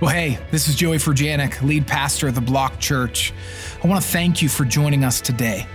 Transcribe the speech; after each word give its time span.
Well, 0.00 0.08
hey, 0.08 0.38
this 0.50 0.66
is 0.66 0.76
Joey 0.76 0.96
Furjanic, 0.96 1.60
lead 1.60 1.86
pastor 1.86 2.28
of 2.28 2.34
the 2.34 2.40
Block 2.40 2.78
Church. 2.80 3.34
I 3.84 3.86
want 3.86 4.02
to 4.02 4.08
thank 4.08 4.40
you 4.40 4.48
for 4.48 4.64
joining 4.64 5.04
us 5.04 5.20
today. 5.20 5.66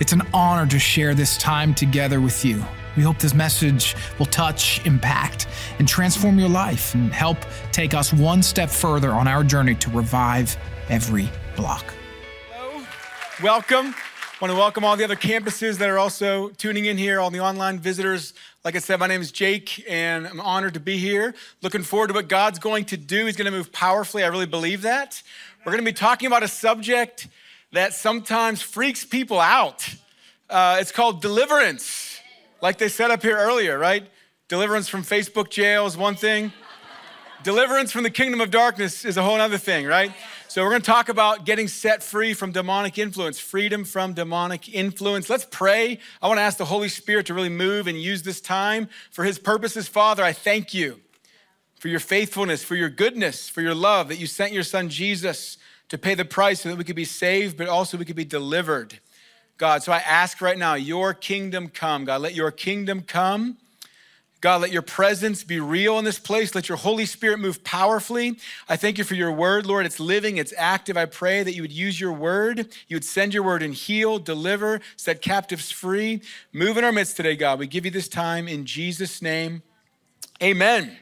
It's 0.00 0.12
an 0.12 0.22
honor 0.32 0.66
to 0.70 0.78
share 0.78 1.14
this 1.14 1.36
time 1.36 1.74
together 1.74 2.18
with 2.18 2.46
you. 2.46 2.64
We 2.96 3.02
hope 3.02 3.18
this 3.18 3.34
message 3.34 3.94
will 4.18 4.24
touch, 4.24 4.80
impact, 4.86 5.48
and 5.78 5.86
transform 5.86 6.38
your 6.38 6.48
life 6.48 6.94
and 6.94 7.12
help 7.12 7.36
take 7.72 7.92
us 7.92 8.10
one 8.10 8.42
step 8.42 8.70
further 8.70 9.10
on 9.10 9.28
our 9.28 9.44
journey 9.44 9.74
to 9.74 9.90
revive 9.90 10.56
every 10.88 11.28
block. 11.54 11.84
Hello, 12.54 12.82
welcome. 13.42 13.88
I 13.88 14.36
want 14.40 14.50
to 14.50 14.56
welcome 14.56 14.84
all 14.84 14.96
the 14.96 15.04
other 15.04 15.14
campuses 15.14 15.76
that 15.76 15.90
are 15.90 15.98
also 15.98 16.48
tuning 16.56 16.86
in 16.86 16.96
here, 16.96 17.20
all 17.20 17.30
the 17.30 17.40
online 17.40 17.80
visitors. 17.80 18.32
Like 18.64 18.76
I 18.76 18.78
said, 18.78 18.98
my 18.98 19.06
name 19.06 19.20
is 19.20 19.30
Jake, 19.30 19.84
and 19.90 20.26
I'm 20.26 20.40
honored 20.40 20.72
to 20.72 20.80
be 20.80 20.96
here. 20.96 21.34
Looking 21.60 21.82
forward 21.82 22.06
to 22.06 22.14
what 22.14 22.28
God's 22.28 22.58
going 22.58 22.86
to 22.86 22.96
do. 22.96 23.26
He's 23.26 23.36
going 23.36 23.44
to 23.44 23.50
move 23.50 23.70
powerfully. 23.70 24.24
I 24.24 24.28
really 24.28 24.46
believe 24.46 24.80
that. 24.82 25.22
We're 25.58 25.72
going 25.72 25.84
to 25.84 25.90
be 25.90 25.92
talking 25.92 26.28
about 26.28 26.42
a 26.42 26.48
subject 26.48 27.28
that 27.72 27.92
sometimes 27.92 28.62
freaks 28.62 29.04
people 29.04 29.38
out. 29.38 29.86
Uh, 30.48 30.78
it's 30.80 30.92
called 30.92 31.20
deliverance, 31.20 32.18
like 32.62 32.78
they 32.78 32.88
said 32.88 33.10
up 33.10 33.20
here 33.20 33.36
earlier, 33.36 33.78
right? 33.78 34.06
Deliverance 34.48 34.88
from 34.88 35.02
Facebook 35.02 35.50
jail 35.50 35.84
is 35.84 35.94
one 35.94 36.14
thing. 36.14 36.50
Deliverance 37.42 37.92
from 37.92 38.02
the 38.02 38.10
kingdom 38.10 38.40
of 38.40 38.50
darkness 38.50 39.04
is 39.04 39.18
a 39.18 39.22
whole 39.22 39.38
other 39.38 39.58
thing, 39.58 39.84
right? 39.84 40.10
So, 40.54 40.62
we're 40.62 40.70
going 40.70 40.82
to 40.82 40.86
talk 40.86 41.08
about 41.08 41.44
getting 41.44 41.66
set 41.66 42.00
free 42.00 42.32
from 42.32 42.52
demonic 42.52 42.96
influence, 42.96 43.40
freedom 43.40 43.84
from 43.84 44.14
demonic 44.14 44.72
influence. 44.72 45.28
Let's 45.28 45.48
pray. 45.50 45.98
I 46.22 46.28
want 46.28 46.38
to 46.38 46.42
ask 46.42 46.58
the 46.58 46.64
Holy 46.64 46.88
Spirit 46.88 47.26
to 47.26 47.34
really 47.34 47.48
move 47.48 47.88
and 47.88 48.00
use 48.00 48.22
this 48.22 48.40
time 48.40 48.88
for 49.10 49.24
His 49.24 49.36
purposes. 49.36 49.88
Father, 49.88 50.22
I 50.22 50.32
thank 50.32 50.72
you 50.72 51.00
for 51.80 51.88
your 51.88 51.98
faithfulness, 51.98 52.62
for 52.62 52.76
your 52.76 52.88
goodness, 52.88 53.48
for 53.48 53.62
your 53.62 53.74
love 53.74 54.06
that 54.06 54.18
you 54.18 54.28
sent 54.28 54.52
your 54.52 54.62
Son 54.62 54.88
Jesus 54.88 55.58
to 55.88 55.98
pay 55.98 56.14
the 56.14 56.24
price 56.24 56.60
so 56.60 56.68
that 56.68 56.78
we 56.78 56.84
could 56.84 56.94
be 56.94 57.04
saved, 57.04 57.56
but 57.56 57.66
also 57.66 57.98
we 57.98 58.04
could 58.04 58.14
be 58.14 58.24
delivered. 58.24 59.00
God, 59.58 59.82
so 59.82 59.90
I 59.90 59.98
ask 59.98 60.40
right 60.40 60.56
now, 60.56 60.74
your 60.74 61.14
kingdom 61.14 61.66
come. 61.66 62.04
God, 62.04 62.20
let 62.20 62.36
your 62.36 62.52
kingdom 62.52 63.00
come. 63.00 63.56
God, 64.44 64.60
let 64.60 64.72
your 64.72 64.82
presence 64.82 65.42
be 65.42 65.58
real 65.58 65.98
in 65.98 66.04
this 66.04 66.18
place. 66.18 66.54
Let 66.54 66.68
your 66.68 66.76
Holy 66.76 67.06
Spirit 67.06 67.40
move 67.40 67.64
powerfully. 67.64 68.38
I 68.68 68.76
thank 68.76 68.98
you 68.98 69.04
for 69.04 69.14
your 69.14 69.32
word, 69.32 69.64
Lord. 69.64 69.86
It's 69.86 69.98
living, 69.98 70.36
it's 70.36 70.52
active. 70.58 70.98
I 70.98 71.06
pray 71.06 71.42
that 71.42 71.54
you 71.54 71.62
would 71.62 71.72
use 71.72 71.98
your 71.98 72.12
word. 72.12 72.68
You 72.86 72.96
would 72.96 73.06
send 73.06 73.32
your 73.32 73.42
word 73.42 73.62
and 73.62 73.72
heal, 73.72 74.18
deliver, 74.18 74.82
set 74.96 75.22
captives 75.22 75.70
free. 75.70 76.20
Move 76.52 76.76
in 76.76 76.84
our 76.84 76.92
midst 76.92 77.16
today, 77.16 77.36
God. 77.36 77.58
We 77.58 77.66
give 77.66 77.86
you 77.86 77.90
this 77.90 78.06
time 78.06 78.46
in 78.46 78.66
Jesus' 78.66 79.22
name. 79.22 79.62
Amen. 80.42 80.94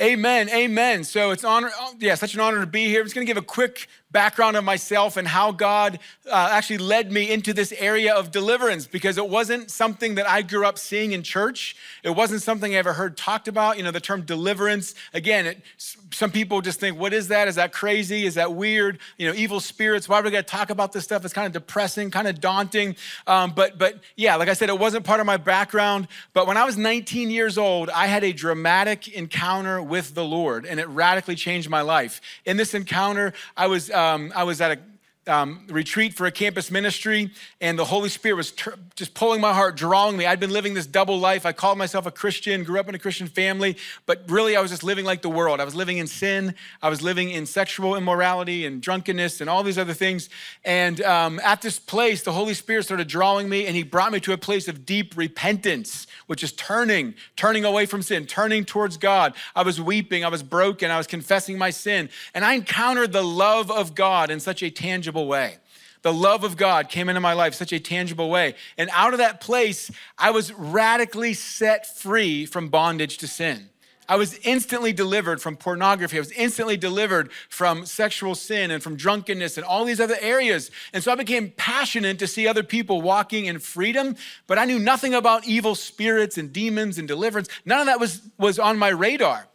Amen. 0.00 0.48
Amen. 0.48 1.02
So 1.02 1.32
it's 1.32 1.42
honor, 1.42 1.72
oh, 1.76 1.96
yeah, 1.98 2.14
such 2.14 2.34
an 2.34 2.40
honor 2.40 2.60
to 2.60 2.66
be 2.66 2.86
here. 2.86 3.00
I'm 3.00 3.06
just 3.06 3.16
going 3.16 3.26
to 3.26 3.28
give 3.28 3.42
a 3.42 3.44
quick 3.44 3.88
background 4.16 4.56
of 4.56 4.64
myself 4.64 5.18
and 5.18 5.28
how 5.28 5.52
God 5.52 5.98
uh, 6.26 6.48
actually 6.50 6.78
led 6.78 7.12
me 7.12 7.30
into 7.30 7.52
this 7.52 7.70
area 7.76 8.14
of 8.14 8.30
deliverance 8.30 8.86
because 8.86 9.18
it 9.18 9.28
wasn't 9.28 9.70
something 9.70 10.14
that 10.14 10.26
I 10.26 10.40
grew 10.40 10.64
up 10.64 10.78
seeing 10.78 11.12
in 11.12 11.22
church. 11.22 11.76
It 12.02 12.08
wasn't 12.16 12.40
something 12.40 12.74
I 12.74 12.78
ever 12.78 12.94
heard 12.94 13.18
talked 13.18 13.46
about. 13.46 13.76
You 13.76 13.82
know, 13.82 13.90
the 13.90 14.00
term 14.00 14.22
deliverance, 14.22 14.94
again, 15.12 15.44
it, 15.44 15.62
some 16.10 16.30
people 16.30 16.62
just 16.62 16.80
think, 16.80 16.98
what 16.98 17.12
is 17.12 17.28
that? 17.28 17.46
Is 17.46 17.56
that 17.56 17.74
crazy? 17.74 18.24
Is 18.24 18.36
that 18.36 18.54
weird? 18.54 19.00
You 19.18 19.28
know, 19.28 19.34
evil 19.34 19.60
spirits. 19.60 20.08
Why 20.08 20.18
are 20.20 20.22
we 20.22 20.30
going 20.30 20.42
to 20.42 20.48
talk 20.48 20.70
about 20.70 20.92
this 20.92 21.04
stuff? 21.04 21.22
It's 21.22 21.34
kind 21.34 21.46
of 21.46 21.52
depressing, 21.52 22.10
kind 22.10 22.26
of 22.26 22.40
daunting. 22.40 22.96
Um, 23.26 23.52
but, 23.54 23.76
but 23.76 24.00
yeah, 24.16 24.36
like 24.36 24.48
I 24.48 24.54
said, 24.54 24.70
it 24.70 24.78
wasn't 24.78 25.04
part 25.04 25.20
of 25.20 25.26
my 25.26 25.36
background. 25.36 26.08
But 26.32 26.46
when 26.46 26.56
I 26.56 26.64
was 26.64 26.78
19 26.78 27.28
years 27.28 27.58
old, 27.58 27.90
I 27.90 28.06
had 28.06 28.24
a 28.24 28.32
dramatic 28.32 29.08
encounter 29.08 29.82
with 29.82 30.14
the 30.14 30.24
Lord 30.24 30.64
and 30.64 30.80
it 30.80 30.88
radically 30.88 31.34
changed 31.34 31.68
my 31.68 31.82
life. 31.82 32.22
In 32.46 32.56
this 32.56 32.72
encounter, 32.72 33.34
I 33.58 33.66
was. 33.66 33.90
Uh, 33.90 34.05
um, 34.14 34.32
I 34.34 34.44
was 34.44 34.60
at 34.60 34.78
a 34.78 34.78
um, 35.26 35.66
retreat 35.68 36.14
for 36.14 36.26
a 36.26 36.30
campus 36.30 36.70
ministry, 36.70 37.30
and 37.60 37.78
the 37.78 37.84
Holy 37.84 38.08
Spirit 38.08 38.36
was 38.36 38.52
ter- 38.52 38.76
just 38.94 39.12
pulling 39.14 39.40
my 39.40 39.52
heart, 39.52 39.76
drawing 39.76 40.16
me. 40.16 40.24
I'd 40.24 40.38
been 40.38 40.52
living 40.52 40.74
this 40.74 40.86
double 40.86 41.18
life. 41.18 41.44
I 41.44 41.52
called 41.52 41.78
myself 41.78 42.06
a 42.06 42.10
Christian, 42.10 42.62
grew 42.62 42.78
up 42.78 42.88
in 42.88 42.94
a 42.94 42.98
Christian 42.98 43.26
family, 43.26 43.76
but 44.06 44.22
really 44.28 44.56
I 44.56 44.60
was 44.60 44.70
just 44.70 44.84
living 44.84 45.04
like 45.04 45.22
the 45.22 45.28
world. 45.28 45.60
I 45.60 45.64
was 45.64 45.74
living 45.74 45.98
in 45.98 46.06
sin, 46.06 46.54
I 46.80 46.88
was 46.88 47.02
living 47.02 47.30
in 47.30 47.46
sexual 47.46 47.96
immorality 47.96 48.66
and 48.66 48.80
drunkenness 48.80 49.40
and 49.40 49.50
all 49.50 49.62
these 49.62 49.78
other 49.78 49.94
things. 49.94 50.28
And 50.64 51.00
um, 51.02 51.40
at 51.42 51.60
this 51.60 51.78
place, 51.78 52.22
the 52.22 52.32
Holy 52.32 52.54
Spirit 52.54 52.84
started 52.84 53.08
drawing 53.08 53.48
me, 53.48 53.66
and 53.66 53.74
He 53.74 53.82
brought 53.82 54.12
me 54.12 54.20
to 54.20 54.32
a 54.32 54.38
place 54.38 54.68
of 54.68 54.86
deep 54.86 55.16
repentance, 55.16 56.06
which 56.26 56.42
is 56.42 56.52
turning, 56.52 57.14
turning 57.36 57.64
away 57.64 57.86
from 57.86 58.02
sin, 58.02 58.26
turning 58.26 58.64
towards 58.64 58.96
God. 58.96 59.34
I 59.54 59.62
was 59.62 59.80
weeping, 59.80 60.24
I 60.24 60.28
was 60.28 60.42
broken, 60.42 60.90
I 60.90 60.98
was 60.98 61.06
confessing 61.06 61.58
my 61.58 61.70
sin, 61.70 62.08
and 62.34 62.44
I 62.44 62.54
encountered 62.54 63.12
the 63.12 63.24
love 63.24 63.70
of 63.70 63.94
God 63.94 64.30
in 64.30 64.40
such 64.40 64.62
a 64.62 64.70
tangible 64.70 65.26
way. 65.26 65.58
The 66.02 66.12
love 66.12 66.44
of 66.44 66.56
God 66.56 66.88
came 66.88 67.08
into 67.08 67.20
my 67.20 67.32
life 67.32 67.54
such 67.54 67.72
a 67.72 67.80
tangible 67.80 68.30
way. 68.30 68.54
And 68.78 68.88
out 68.92 69.12
of 69.12 69.18
that 69.18 69.40
place, 69.40 69.90
I 70.16 70.30
was 70.30 70.52
radically 70.52 71.34
set 71.34 71.98
free 71.98 72.46
from 72.46 72.68
bondage 72.68 73.18
to 73.18 73.26
sin. 73.26 73.70
I 74.08 74.16
was 74.16 74.38
instantly 74.44 74.92
delivered 74.92 75.40
from 75.40 75.56
pornography. 75.56 76.16
I 76.16 76.20
was 76.20 76.32
instantly 76.32 76.76
delivered 76.76 77.30
from 77.48 77.86
sexual 77.86 78.34
sin 78.34 78.70
and 78.70 78.82
from 78.82 78.96
drunkenness 78.96 79.56
and 79.56 79.66
all 79.66 79.84
these 79.84 80.00
other 80.00 80.16
areas. 80.20 80.70
And 80.92 81.02
so 81.02 81.12
I 81.12 81.14
became 81.14 81.52
passionate 81.56 82.18
to 82.20 82.26
see 82.26 82.46
other 82.46 82.62
people 82.62 83.02
walking 83.02 83.46
in 83.46 83.58
freedom, 83.58 84.16
but 84.46 84.58
I 84.58 84.64
knew 84.64 84.78
nothing 84.78 85.14
about 85.14 85.46
evil 85.46 85.74
spirits 85.74 86.38
and 86.38 86.52
demons 86.52 86.98
and 86.98 87.08
deliverance. 87.08 87.48
None 87.64 87.80
of 87.80 87.86
that 87.86 88.00
was, 88.00 88.22
was 88.38 88.58
on 88.58 88.78
my 88.78 88.88
radar. 88.88 89.46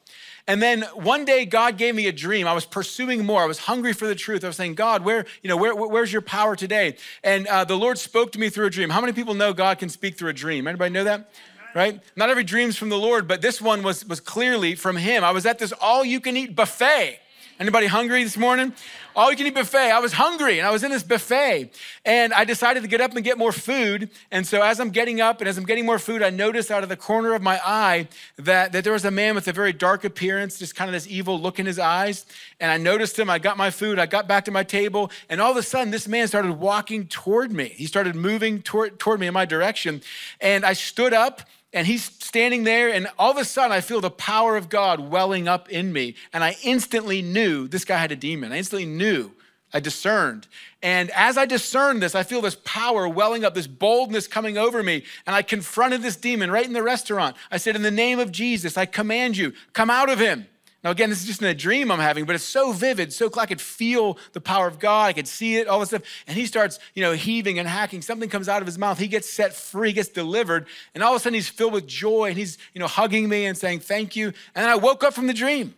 And 0.47 0.61
then 0.61 0.81
one 0.95 1.23
day 1.23 1.45
God 1.45 1.77
gave 1.77 1.95
me 1.95 2.07
a 2.07 2.11
dream. 2.11 2.47
I 2.47 2.53
was 2.53 2.65
pursuing 2.65 3.25
more. 3.25 3.41
I 3.41 3.45
was 3.45 3.59
hungry 3.59 3.93
for 3.93 4.07
the 4.07 4.15
truth. 4.15 4.43
I 4.43 4.47
was 4.47 4.55
saying, 4.55 4.75
God, 4.75 5.03
where, 5.05 5.25
you 5.43 5.47
know, 5.47 5.57
where, 5.57 5.75
where's 5.75 6.11
your 6.11 6.21
power 6.21 6.55
today? 6.55 6.97
And 7.23 7.47
uh, 7.47 7.63
the 7.63 7.77
Lord 7.77 7.97
spoke 7.97 8.31
to 8.33 8.39
me 8.39 8.49
through 8.49 8.65
a 8.65 8.69
dream. 8.69 8.89
How 8.89 9.01
many 9.01 9.13
people 9.13 9.33
know 9.33 9.53
God 9.53 9.77
can 9.79 9.89
speak 9.89 10.17
through 10.17 10.29
a 10.29 10.33
dream? 10.33 10.67
Anybody 10.67 10.91
know 10.91 11.03
that? 11.03 11.31
Right? 11.73 12.01
Not 12.15 12.29
every 12.29 12.43
dream's 12.43 12.75
from 12.77 12.89
the 12.89 12.97
Lord, 12.97 13.27
but 13.27 13.41
this 13.41 13.61
one 13.61 13.81
was, 13.81 14.05
was 14.05 14.19
clearly 14.19 14.75
from 14.75 14.97
him. 14.97 15.23
I 15.23 15.31
was 15.31 15.45
at 15.45 15.59
this 15.59 15.71
all 15.71 16.03
you 16.03 16.19
can 16.19 16.35
eat 16.35 16.55
buffet 16.55 17.19
Anybody 17.61 17.85
hungry 17.85 18.23
this 18.23 18.37
morning? 18.37 18.73
All 19.15 19.29
you 19.29 19.37
can 19.37 19.45
eat 19.45 19.53
buffet. 19.53 19.91
I 19.91 19.99
was 19.99 20.13
hungry 20.13 20.57
and 20.57 20.67
I 20.67 20.71
was 20.71 20.83
in 20.83 20.89
this 20.89 21.03
buffet 21.03 21.69
and 22.03 22.33
I 22.33 22.43
decided 22.43 22.81
to 22.81 22.89
get 22.89 23.01
up 23.01 23.13
and 23.13 23.23
get 23.23 23.37
more 23.37 23.51
food. 23.51 24.09
And 24.31 24.47
so 24.47 24.63
as 24.63 24.79
I'm 24.79 24.89
getting 24.89 25.21
up 25.21 25.41
and 25.41 25.47
as 25.47 25.59
I'm 25.59 25.65
getting 25.65 25.85
more 25.85 25.99
food, 25.99 26.23
I 26.23 26.31
noticed 26.31 26.71
out 26.71 26.81
of 26.81 26.89
the 26.89 26.97
corner 26.97 27.35
of 27.35 27.43
my 27.43 27.61
eye 27.63 28.07
that, 28.37 28.71
that 28.71 28.83
there 28.83 28.93
was 28.93 29.05
a 29.05 29.11
man 29.11 29.35
with 29.35 29.47
a 29.47 29.53
very 29.53 29.73
dark 29.73 30.03
appearance, 30.03 30.57
just 30.57 30.75
kind 30.75 30.89
of 30.89 30.93
this 30.93 31.05
evil 31.05 31.39
look 31.39 31.59
in 31.59 31.67
his 31.67 31.77
eyes. 31.77 32.25
And 32.59 32.71
I 32.71 32.77
noticed 32.77 33.19
him. 33.19 33.29
I 33.29 33.37
got 33.37 33.57
my 33.57 33.69
food. 33.69 33.99
I 33.99 34.07
got 34.07 34.27
back 34.27 34.45
to 34.45 34.51
my 34.51 34.63
table. 34.63 35.11
And 35.29 35.39
all 35.39 35.51
of 35.51 35.57
a 35.57 35.61
sudden, 35.61 35.91
this 35.91 36.07
man 36.07 36.27
started 36.27 36.53
walking 36.53 37.05
toward 37.05 37.51
me. 37.51 37.65
He 37.65 37.85
started 37.85 38.15
moving 38.15 38.63
toward, 38.63 38.97
toward 38.97 39.19
me 39.19 39.27
in 39.27 39.35
my 39.35 39.45
direction. 39.45 40.01
And 40.39 40.65
I 40.65 40.73
stood 40.73 41.13
up 41.13 41.43
and 41.73 41.87
he's 41.87 42.03
standing 42.03 42.63
there, 42.65 42.89
and 42.89 43.07
all 43.17 43.31
of 43.31 43.37
a 43.37 43.45
sudden, 43.45 43.71
I 43.71 43.81
feel 43.81 44.01
the 44.01 44.09
power 44.09 44.57
of 44.57 44.67
God 44.67 44.99
welling 44.99 45.47
up 45.47 45.69
in 45.69 45.93
me. 45.93 46.15
And 46.33 46.43
I 46.43 46.57
instantly 46.63 47.21
knew 47.21 47.67
this 47.67 47.85
guy 47.85 47.97
had 47.97 48.11
a 48.11 48.15
demon. 48.15 48.51
I 48.51 48.57
instantly 48.57 48.85
knew, 48.85 49.31
I 49.73 49.79
discerned. 49.79 50.47
And 50.83 51.09
as 51.11 51.37
I 51.37 51.45
discerned 51.45 52.01
this, 52.01 52.13
I 52.13 52.23
feel 52.23 52.41
this 52.41 52.57
power 52.65 53.07
welling 53.07 53.45
up, 53.45 53.53
this 53.53 53.67
boldness 53.67 54.27
coming 54.27 54.57
over 54.57 54.83
me. 54.83 55.05
And 55.25 55.33
I 55.33 55.43
confronted 55.43 56.01
this 56.01 56.17
demon 56.17 56.51
right 56.51 56.65
in 56.65 56.73
the 56.73 56.83
restaurant. 56.83 57.37
I 57.49 57.57
said, 57.57 57.77
In 57.77 57.83
the 57.83 57.91
name 57.91 58.19
of 58.19 58.33
Jesus, 58.33 58.77
I 58.77 58.85
command 58.85 59.37
you, 59.37 59.53
come 59.71 59.89
out 59.89 60.09
of 60.09 60.19
him. 60.19 60.47
Now, 60.83 60.89
again, 60.89 61.11
this 61.11 61.21
is 61.21 61.27
just 61.27 61.41
in 61.43 61.47
a 61.47 61.53
dream 61.53 61.91
I'm 61.91 61.99
having, 61.99 62.25
but 62.25 62.33
it's 62.33 62.43
so 62.43 62.71
vivid, 62.71 63.13
so 63.13 63.29
I 63.37 63.45
could 63.45 63.61
feel 63.61 64.17
the 64.33 64.41
power 64.41 64.65
of 64.65 64.79
God. 64.79 65.05
I 65.05 65.13
could 65.13 65.27
see 65.27 65.57
it, 65.57 65.67
all 65.67 65.79
this 65.79 65.89
stuff. 65.89 66.01
And 66.25 66.35
he 66.35 66.47
starts, 66.47 66.79
you 66.95 67.03
know, 67.03 67.13
heaving 67.13 67.59
and 67.59 67.67
hacking. 67.67 68.01
Something 68.01 68.29
comes 68.29 68.49
out 68.49 68.61
of 68.61 68.65
his 68.65 68.79
mouth. 68.79 68.97
He 68.97 69.07
gets 69.07 69.29
set 69.29 69.53
free, 69.53 69.93
gets 69.93 70.09
delivered. 70.09 70.65
And 70.95 71.03
all 71.03 71.13
of 71.13 71.17
a 71.17 71.19
sudden, 71.19 71.35
he's 71.35 71.49
filled 71.49 71.73
with 71.73 71.85
joy 71.85 72.29
and 72.29 72.37
he's, 72.37 72.57
you 72.73 72.79
know, 72.79 72.87
hugging 72.87 73.29
me 73.29 73.45
and 73.45 73.55
saying, 73.55 73.81
Thank 73.81 74.15
you. 74.15 74.33
And 74.55 74.65
I 74.65 74.75
woke 74.75 75.03
up 75.03 75.13
from 75.13 75.27
the 75.27 75.33
dream. 75.33 75.75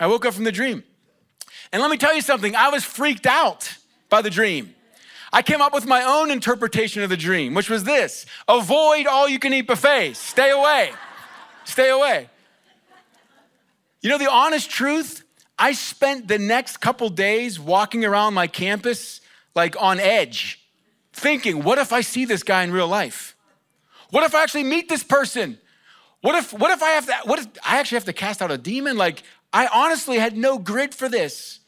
I 0.00 0.06
woke 0.06 0.24
up 0.24 0.32
from 0.32 0.44
the 0.44 0.52
dream. 0.52 0.82
And 1.70 1.82
let 1.82 1.90
me 1.90 1.98
tell 1.98 2.14
you 2.14 2.22
something, 2.22 2.56
I 2.56 2.70
was 2.70 2.84
freaked 2.84 3.26
out 3.26 3.76
by 4.08 4.22
the 4.22 4.30
dream. 4.30 4.74
I 5.30 5.42
came 5.42 5.60
up 5.60 5.74
with 5.74 5.86
my 5.86 6.02
own 6.04 6.30
interpretation 6.30 7.02
of 7.02 7.10
the 7.10 7.16
dream, 7.18 7.52
which 7.52 7.68
was 7.68 7.84
this 7.84 8.24
avoid 8.48 9.06
all 9.06 9.28
you 9.28 9.38
can 9.38 9.52
eat 9.52 9.66
buffets, 9.66 10.18
stay 10.18 10.50
away, 10.50 10.92
stay 11.64 11.90
away. 11.90 12.30
You 14.00 14.10
know, 14.10 14.18
the 14.18 14.30
honest 14.30 14.70
truth, 14.70 15.24
I 15.58 15.72
spent 15.72 16.28
the 16.28 16.38
next 16.38 16.76
couple 16.78 17.08
days 17.08 17.58
walking 17.58 18.04
around 18.04 18.34
my 18.34 18.46
campus 18.46 19.20
like 19.54 19.74
on 19.80 19.98
edge, 19.98 20.60
thinking, 21.12 21.64
what 21.64 21.78
if 21.78 21.92
I 21.92 22.00
see 22.00 22.24
this 22.24 22.42
guy 22.44 22.62
in 22.62 22.70
real 22.70 22.86
life? 22.86 23.34
What 24.10 24.24
if 24.24 24.34
I 24.34 24.42
actually 24.42 24.64
meet 24.64 24.88
this 24.88 25.02
person? 25.02 25.58
What 26.20 26.36
if, 26.36 26.52
what 26.52 26.70
if 26.70 26.82
I 26.82 26.90
have 26.90 27.06
to, 27.06 27.14
what 27.24 27.40
if 27.40 27.46
I 27.64 27.78
actually 27.78 27.96
have 27.96 28.04
to 28.04 28.12
cast 28.12 28.40
out 28.40 28.50
a 28.52 28.58
demon? 28.58 28.96
Like, 28.96 29.22
I 29.52 29.66
honestly 29.66 30.18
had 30.18 30.36
no 30.36 30.58
grid 30.58 30.94
for 30.94 31.08
this. 31.08 31.60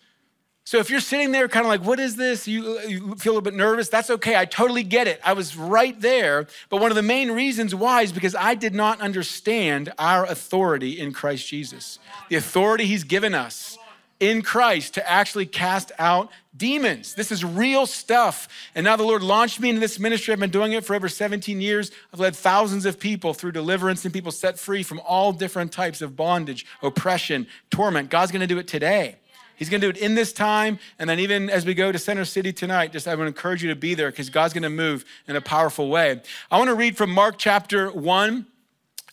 So 0.70 0.78
if 0.78 0.88
you're 0.88 1.00
sitting 1.00 1.32
there 1.32 1.48
kind 1.48 1.66
of 1.66 1.68
like, 1.68 1.82
what 1.84 1.98
is 1.98 2.14
this? 2.14 2.46
You, 2.46 2.78
uh, 2.78 2.82
you, 2.82 3.16
feel 3.16 3.32
a 3.32 3.34
little 3.34 3.40
bit 3.40 3.54
nervous, 3.54 3.88
that's 3.88 4.08
okay. 4.08 4.36
I 4.36 4.44
totally 4.44 4.84
get 4.84 5.08
it. 5.08 5.20
I 5.24 5.32
was 5.32 5.56
right 5.56 6.00
there. 6.00 6.46
But 6.68 6.80
one 6.80 6.92
of 6.92 6.94
the 6.94 7.02
main 7.02 7.32
reasons 7.32 7.74
why 7.74 8.02
is 8.02 8.12
because 8.12 8.36
I 8.36 8.54
did 8.54 8.72
not 8.72 9.00
understand 9.00 9.92
our 9.98 10.24
authority 10.24 11.00
in 11.00 11.12
Christ 11.12 11.48
Jesus. 11.48 11.98
The 12.28 12.36
authority 12.36 12.86
he's 12.86 13.02
given 13.02 13.34
us 13.34 13.78
in 14.20 14.42
Christ 14.42 14.94
to 14.94 15.10
actually 15.10 15.46
cast 15.46 15.90
out 15.98 16.30
demons. 16.56 17.14
This 17.14 17.32
is 17.32 17.44
real 17.44 17.84
stuff. 17.84 18.46
And 18.76 18.84
now 18.84 18.94
the 18.94 19.02
Lord 19.02 19.24
launched 19.24 19.58
me 19.58 19.70
into 19.70 19.80
this 19.80 19.98
ministry. 19.98 20.32
I've 20.32 20.38
been 20.38 20.50
doing 20.50 20.70
it 20.74 20.84
for 20.84 20.94
over 20.94 21.08
17 21.08 21.60
years. 21.60 21.90
I've 22.14 22.20
led 22.20 22.36
thousands 22.36 22.86
of 22.86 23.00
people 23.00 23.34
through 23.34 23.50
deliverance 23.50 24.04
and 24.04 24.14
people 24.14 24.30
set 24.30 24.56
free 24.56 24.84
from 24.84 25.00
all 25.00 25.32
different 25.32 25.72
types 25.72 26.00
of 26.00 26.14
bondage, 26.14 26.64
oppression, 26.80 27.48
torment. 27.70 28.08
God's 28.08 28.30
going 28.30 28.38
to 28.42 28.46
do 28.46 28.60
it 28.60 28.68
today. 28.68 29.16
He's 29.60 29.68
going 29.68 29.82
to 29.82 29.92
do 29.92 29.98
it 29.98 30.02
in 30.02 30.14
this 30.14 30.32
time. 30.32 30.78
And 30.98 31.08
then, 31.08 31.20
even 31.20 31.50
as 31.50 31.66
we 31.66 31.74
go 31.74 31.92
to 31.92 31.98
Center 31.98 32.24
City 32.24 32.50
tonight, 32.50 32.92
just 32.92 33.06
I 33.06 33.14
would 33.14 33.26
encourage 33.26 33.62
you 33.62 33.68
to 33.68 33.76
be 33.76 33.92
there 33.92 34.10
because 34.10 34.30
God's 34.30 34.54
going 34.54 34.62
to 34.62 34.70
move 34.70 35.04
in 35.28 35.36
a 35.36 35.40
powerful 35.42 35.90
way. 35.90 36.22
I 36.50 36.56
want 36.56 36.68
to 36.68 36.74
read 36.74 36.96
from 36.96 37.10
Mark 37.10 37.36
chapter 37.36 37.90
1 37.90 38.46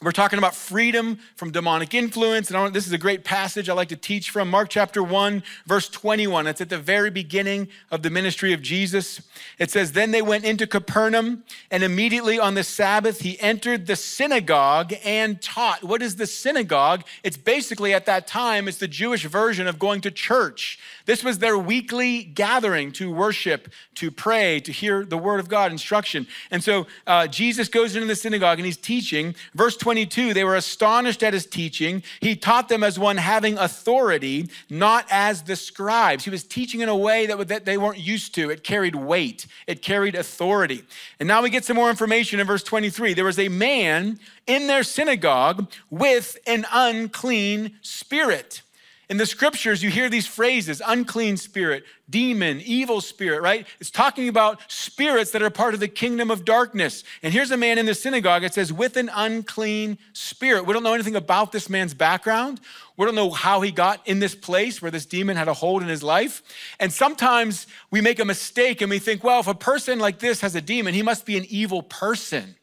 we're 0.02 0.12
talking 0.12 0.38
about 0.38 0.54
freedom 0.54 1.18
from 1.36 1.52
demonic 1.52 1.96
influence. 1.96 2.52
And 2.52 2.74
this 2.74 2.86
is 2.86 2.94
a 2.94 3.00
great 3.00 3.24
passage 3.24 3.68
I 3.68 3.74
like 3.74 3.90
to 3.90 3.96
teach 3.96 4.30
from 4.30 4.48
Mark 4.48 4.70
chapter 4.70 5.02
1, 5.02 5.42
verse 5.66 5.90
21. 5.90 6.46
It's 6.46 6.62
at 6.62 6.70
the 6.70 6.78
very 6.78 7.10
beginning 7.10 7.68
of 7.90 8.04
the 8.04 8.12
ministry 8.12 8.54
of 8.54 8.62
Jesus. 8.62 9.22
It 9.58 9.72
says, 9.72 9.94
Then 9.94 10.12
they 10.12 10.22
went 10.22 10.46
into 10.46 10.68
Capernaum, 10.68 11.44
and 11.72 11.84
immediately 11.84 12.38
on 12.38 12.54
the 12.54 12.64
Sabbath, 12.64 13.22
he 13.22 13.40
entered 13.40 13.88
the 13.88 13.96
synagogue 13.96 14.94
and 15.04 15.42
taught. 15.42 15.84
What 15.84 16.04
is 16.04 16.18
the 16.18 16.28
synagogue? 16.28 17.04
It's 17.24 17.38
basically 17.38 17.94
at 17.96 18.06
that 18.06 18.28
time, 18.28 18.68
it's 18.68 18.78
the 18.78 18.88
Jewish 18.88 19.26
version 19.26 19.66
of 19.66 19.80
going 19.80 20.02
to 20.02 20.12
church. 20.12 20.78
This 21.08 21.24
was 21.24 21.40
their 21.40 21.58
weekly 21.58 22.24
gathering 22.24 22.92
to 22.94 23.10
worship, 23.10 23.70
to 23.96 24.12
pray, 24.12 24.60
to 24.60 24.74
hear 24.74 25.06
the 25.06 25.18
word 25.18 25.40
of 25.40 25.48
God, 25.48 25.72
instruction. 25.72 26.28
And 26.52 26.62
so 26.62 26.86
uh, 27.08 27.28
Jesus 27.28 27.70
goes 27.70 27.96
into 27.96 28.08
the 28.08 28.16
synagogue 28.16 28.60
and 28.60 28.66
he's 28.66 28.78
teaching. 28.78 29.34
Verse 29.56 29.78
22 29.78 30.34
they 30.34 30.44
were 30.44 30.58
astonished 30.58 31.24
at 31.24 31.34
his 31.34 31.46
teaching. 31.46 32.04
He 32.20 32.36
taught 32.36 32.68
them 32.68 32.84
as 32.84 33.00
one 33.00 33.16
having 33.16 33.58
authority, 33.58 34.50
not 34.70 35.06
as 35.10 35.44
the 35.44 35.56
scribes. 35.56 36.26
He 36.26 36.30
was 36.30 36.44
teaching 36.44 36.82
in 36.82 36.90
a 36.90 36.96
way 36.96 37.26
that, 37.26 37.48
that 37.48 37.64
they 37.64 37.78
weren't 37.78 38.00
used 38.00 38.36
to. 38.36 38.50
It 38.50 38.66
carried 38.66 38.96
weight, 38.96 39.48
it 39.66 39.82
carried 39.82 40.14
authority. 40.14 40.84
And 41.22 41.28
now 41.28 41.42
we 41.42 41.50
get 41.50 41.64
some 41.64 41.78
more 41.78 41.90
information 41.90 42.42
in 42.42 42.46
verse 42.46 42.64
23. 42.64 43.14
There 43.14 43.24
was 43.24 43.40
a 43.40 43.48
man 43.48 44.20
in 44.46 44.68
their 44.68 44.84
synagogue 44.84 45.72
with 45.90 46.38
an 46.46 46.66
unclean 46.72 47.78
spirit. 47.82 48.62
In 49.10 49.16
the 49.16 49.26
scriptures, 49.26 49.82
you 49.82 49.90
hear 49.90 50.10
these 50.10 50.28
phrases 50.28 50.82
unclean 50.86 51.38
spirit, 51.38 51.86
demon, 52.10 52.62
evil 52.66 53.00
spirit, 53.00 53.42
right? 53.42 53.66
It's 53.80 53.90
talking 53.90 54.28
about 54.28 54.60
spirits 54.68 55.32
that 55.32 55.42
are 55.42 55.50
part 55.50 55.74
of 55.74 55.80
the 55.80 55.88
kingdom 55.88 56.30
of 56.30 56.44
darkness. 56.44 57.06
And 57.24 57.34
here's 57.34 57.52
a 57.52 57.56
man 57.56 57.78
in 57.78 57.86
the 57.86 57.96
synagogue, 57.96 58.44
it 58.44 58.54
says, 58.54 58.74
with 58.74 58.98
an 58.98 59.10
unclean 59.16 59.98
spirit. 60.12 60.66
We 60.66 60.74
don't 60.74 60.84
know 60.84 60.94
anything 60.94 61.16
about 61.16 61.54
this 61.54 61.70
man's 61.70 61.94
background. 61.94 62.60
We 62.98 63.06
don't 63.06 63.16
know 63.16 63.32
how 63.32 63.62
he 63.62 63.72
got 63.72 64.06
in 64.06 64.20
this 64.20 64.36
place 64.36 64.82
where 64.82 64.92
this 64.92 65.06
demon 65.06 65.38
had 65.38 65.48
a 65.48 65.54
hold 65.54 65.84
in 65.84 65.88
his 65.88 66.04
life. 66.04 66.44
And 66.78 66.92
sometimes 66.92 67.66
we 67.90 68.02
make 68.02 68.20
a 68.20 68.26
mistake 68.26 68.82
and 68.82 68.90
we 68.90 69.00
think, 69.00 69.24
well, 69.24 69.40
if 69.40 69.48
a 69.48 69.54
person 69.54 70.00
like 70.00 70.20
this 70.20 70.42
has 70.42 70.54
a 70.56 70.62
demon, 70.62 70.94
he 70.94 71.02
must 71.02 71.26
be 71.26 71.38
an 71.38 71.46
evil 71.48 71.82
person. 71.82 72.58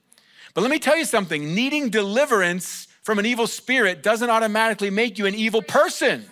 But 0.52 0.60
let 0.60 0.70
me 0.70 0.78
tell 0.78 0.96
you 0.96 1.06
something 1.06 1.54
needing 1.54 1.88
deliverance 1.88 2.86
from 3.02 3.18
an 3.18 3.24
evil 3.24 3.46
spirit 3.46 4.02
doesn't 4.02 4.28
automatically 4.28 4.90
make 4.90 5.18
you 5.18 5.24
an 5.24 5.34
evil 5.34 5.62
person. 5.62 6.26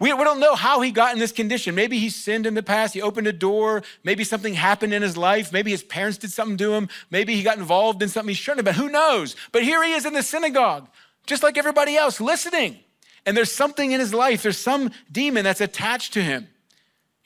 We, 0.00 0.14
we 0.14 0.24
don't 0.24 0.40
know 0.40 0.54
how 0.54 0.80
he 0.80 0.90
got 0.90 1.12
in 1.12 1.20
this 1.20 1.30
condition. 1.30 1.74
Maybe 1.74 1.98
he 1.98 2.08
sinned 2.08 2.46
in 2.46 2.54
the 2.54 2.62
past. 2.62 2.94
He 2.94 3.02
opened 3.02 3.26
a 3.26 3.34
door. 3.34 3.82
Maybe 4.02 4.24
something 4.24 4.54
happened 4.54 4.94
in 4.94 5.02
his 5.02 5.14
life. 5.14 5.52
Maybe 5.52 5.70
his 5.70 5.82
parents 5.82 6.16
did 6.16 6.32
something 6.32 6.56
to 6.56 6.72
him. 6.72 6.88
Maybe 7.10 7.36
he 7.36 7.42
got 7.42 7.58
involved 7.58 8.02
in 8.02 8.08
something 8.08 8.30
he 8.30 8.34
shouldn't 8.34 8.66
have 8.66 8.74
been. 8.74 8.82
Who 8.82 8.90
knows? 8.90 9.36
But 9.52 9.62
here 9.62 9.84
he 9.84 9.92
is 9.92 10.06
in 10.06 10.14
the 10.14 10.22
synagogue, 10.22 10.88
just 11.26 11.42
like 11.42 11.58
everybody 11.58 11.96
else, 11.96 12.18
listening. 12.18 12.78
And 13.26 13.36
there's 13.36 13.52
something 13.52 13.92
in 13.92 14.00
his 14.00 14.14
life. 14.14 14.42
There's 14.42 14.56
some 14.56 14.90
demon 15.12 15.44
that's 15.44 15.60
attached 15.60 16.14
to 16.14 16.22
him. 16.22 16.48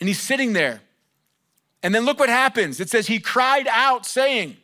And 0.01 0.09
he's 0.09 0.21
sitting 0.21 0.53
there. 0.53 0.83
And 1.85 1.95
then 1.95 2.05
look 2.05 2.19
what 2.19 2.29
happens. 2.29 2.81
It 2.81 2.91
says, 2.91 3.07
He 3.07 3.21
cried 3.21 3.69
out, 3.71 4.05
saying, 4.05 4.57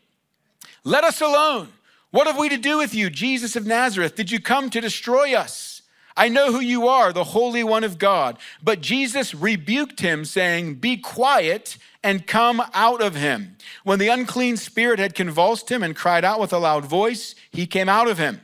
Let 0.82 1.04
us 1.04 1.20
alone. 1.20 1.68
What 2.10 2.26
have 2.26 2.36
we 2.36 2.48
to 2.48 2.56
do 2.56 2.78
with 2.78 2.92
you, 2.92 3.08
Jesus 3.08 3.54
of 3.54 3.66
Nazareth? 3.66 4.16
Did 4.16 4.32
you 4.32 4.40
come 4.40 4.68
to 4.70 4.80
destroy 4.80 5.34
us? 5.34 5.69
I 6.20 6.28
know 6.28 6.52
who 6.52 6.60
you 6.60 6.86
are, 6.86 7.14
the 7.14 7.24
Holy 7.24 7.64
One 7.64 7.82
of 7.82 7.96
God. 7.96 8.36
But 8.62 8.82
Jesus 8.82 9.34
rebuked 9.34 10.00
him, 10.00 10.26
saying, 10.26 10.74
Be 10.74 10.98
quiet 10.98 11.78
and 12.02 12.26
come 12.26 12.62
out 12.74 13.00
of 13.00 13.14
him. 13.14 13.56
When 13.84 13.98
the 13.98 14.08
unclean 14.08 14.58
spirit 14.58 14.98
had 14.98 15.14
convulsed 15.14 15.72
him 15.72 15.82
and 15.82 15.96
cried 15.96 16.22
out 16.22 16.38
with 16.38 16.52
a 16.52 16.58
loud 16.58 16.84
voice, 16.84 17.34
he 17.50 17.66
came 17.66 17.88
out 17.88 18.06
of 18.06 18.18
him. 18.18 18.42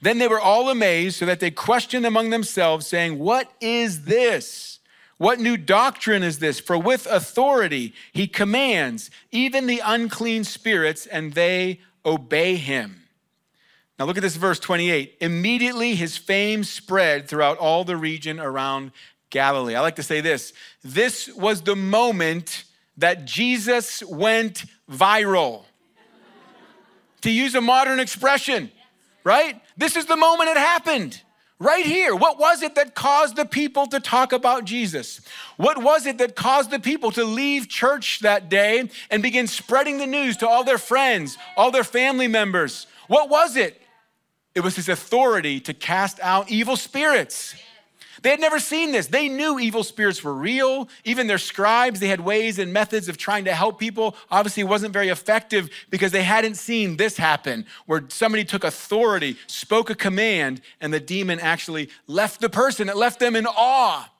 Then 0.00 0.16
they 0.16 0.26
were 0.26 0.40
all 0.40 0.70
amazed, 0.70 1.16
so 1.16 1.26
that 1.26 1.38
they 1.40 1.50
questioned 1.50 2.06
among 2.06 2.30
themselves, 2.30 2.86
saying, 2.86 3.18
What 3.18 3.52
is 3.60 4.04
this? 4.04 4.78
What 5.18 5.38
new 5.38 5.58
doctrine 5.58 6.22
is 6.22 6.38
this? 6.38 6.60
For 6.60 6.78
with 6.78 7.04
authority 7.04 7.92
he 8.14 8.26
commands 8.26 9.10
even 9.30 9.66
the 9.66 9.82
unclean 9.84 10.44
spirits, 10.44 11.04
and 11.04 11.34
they 11.34 11.80
obey 12.06 12.56
him. 12.56 12.99
Now 14.00 14.06
look 14.06 14.16
at 14.16 14.22
this 14.22 14.36
verse 14.36 14.58
28. 14.58 15.18
Immediately 15.20 15.94
his 15.94 16.16
fame 16.16 16.64
spread 16.64 17.28
throughout 17.28 17.58
all 17.58 17.84
the 17.84 17.98
region 17.98 18.40
around 18.40 18.92
Galilee. 19.28 19.74
I 19.74 19.80
like 19.80 19.96
to 19.96 20.02
say 20.02 20.22
this 20.22 20.54
this 20.82 21.28
was 21.36 21.60
the 21.60 21.76
moment 21.76 22.64
that 22.96 23.26
Jesus 23.26 24.02
went 24.02 24.64
viral. 24.90 25.64
to 27.20 27.30
use 27.30 27.54
a 27.54 27.60
modern 27.60 28.00
expression, 28.00 28.72
right? 29.22 29.60
This 29.76 29.96
is 29.96 30.06
the 30.06 30.16
moment 30.16 30.48
it 30.48 30.56
happened. 30.56 31.20
Right 31.58 31.84
here. 31.84 32.16
What 32.16 32.38
was 32.38 32.62
it 32.62 32.76
that 32.76 32.94
caused 32.94 33.36
the 33.36 33.44
people 33.44 33.86
to 33.88 34.00
talk 34.00 34.32
about 34.32 34.64
Jesus? 34.64 35.20
What 35.58 35.82
was 35.82 36.06
it 36.06 36.16
that 36.16 36.34
caused 36.34 36.70
the 36.70 36.80
people 36.80 37.10
to 37.10 37.22
leave 37.22 37.68
church 37.68 38.20
that 38.20 38.48
day 38.48 38.88
and 39.10 39.22
begin 39.22 39.46
spreading 39.46 39.98
the 39.98 40.06
news 40.06 40.38
to 40.38 40.48
all 40.48 40.64
their 40.64 40.78
friends, 40.78 41.36
all 41.58 41.70
their 41.70 41.84
family 41.84 42.28
members? 42.28 42.86
What 43.08 43.28
was 43.28 43.56
it? 43.56 43.76
It 44.54 44.60
was 44.60 44.76
his 44.76 44.88
authority 44.88 45.60
to 45.60 45.74
cast 45.74 46.18
out 46.20 46.50
evil 46.50 46.76
spirits. 46.76 47.54
They 48.22 48.30
had 48.30 48.40
never 48.40 48.58
seen 48.58 48.92
this. 48.92 49.06
They 49.06 49.28
knew 49.28 49.58
evil 49.58 49.82
spirits 49.82 50.22
were 50.22 50.34
real. 50.34 50.88
Even 51.04 51.26
their 51.26 51.38
scribes, 51.38 52.00
they 52.00 52.08
had 52.08 52.20
ways 52.20 52.58
and 52.58 52.72
methods 52.72 53.08
of 53.08 53.16
trying 53.16 53.44
to 53.46 53.54
help 53.54 53.78
people. 53.78 54.14
Obviously, 54.30 54.62
wasn't 54.64 54.92
very 54.92 55.08
effective 55.08 55.70
because 55.88 56.12
they 56.12 56.22
hadn't 56.22 56.56
seen 56.56 56.96
this 56.96 57.16
happen 57.16 57.64
where 57.86 58.04
somebody 58.08 58.44
took 58.44 58.64
authority, 58.64 59.36
spoke 59.46 59.88
a 59.88 59.94
command, 59.94 60.60
and 60.80 60.92
the 60.92 61.00
demon 61.00 61.40
actually 61.40 61.88
left 62.06 62.40
the 62.40 62.50
person. 62.50 62.88
It 62.88 62.96
left 62.96 63.20
them 63.20 63.36
in 63.36 63.46
awe. 63.46 64.12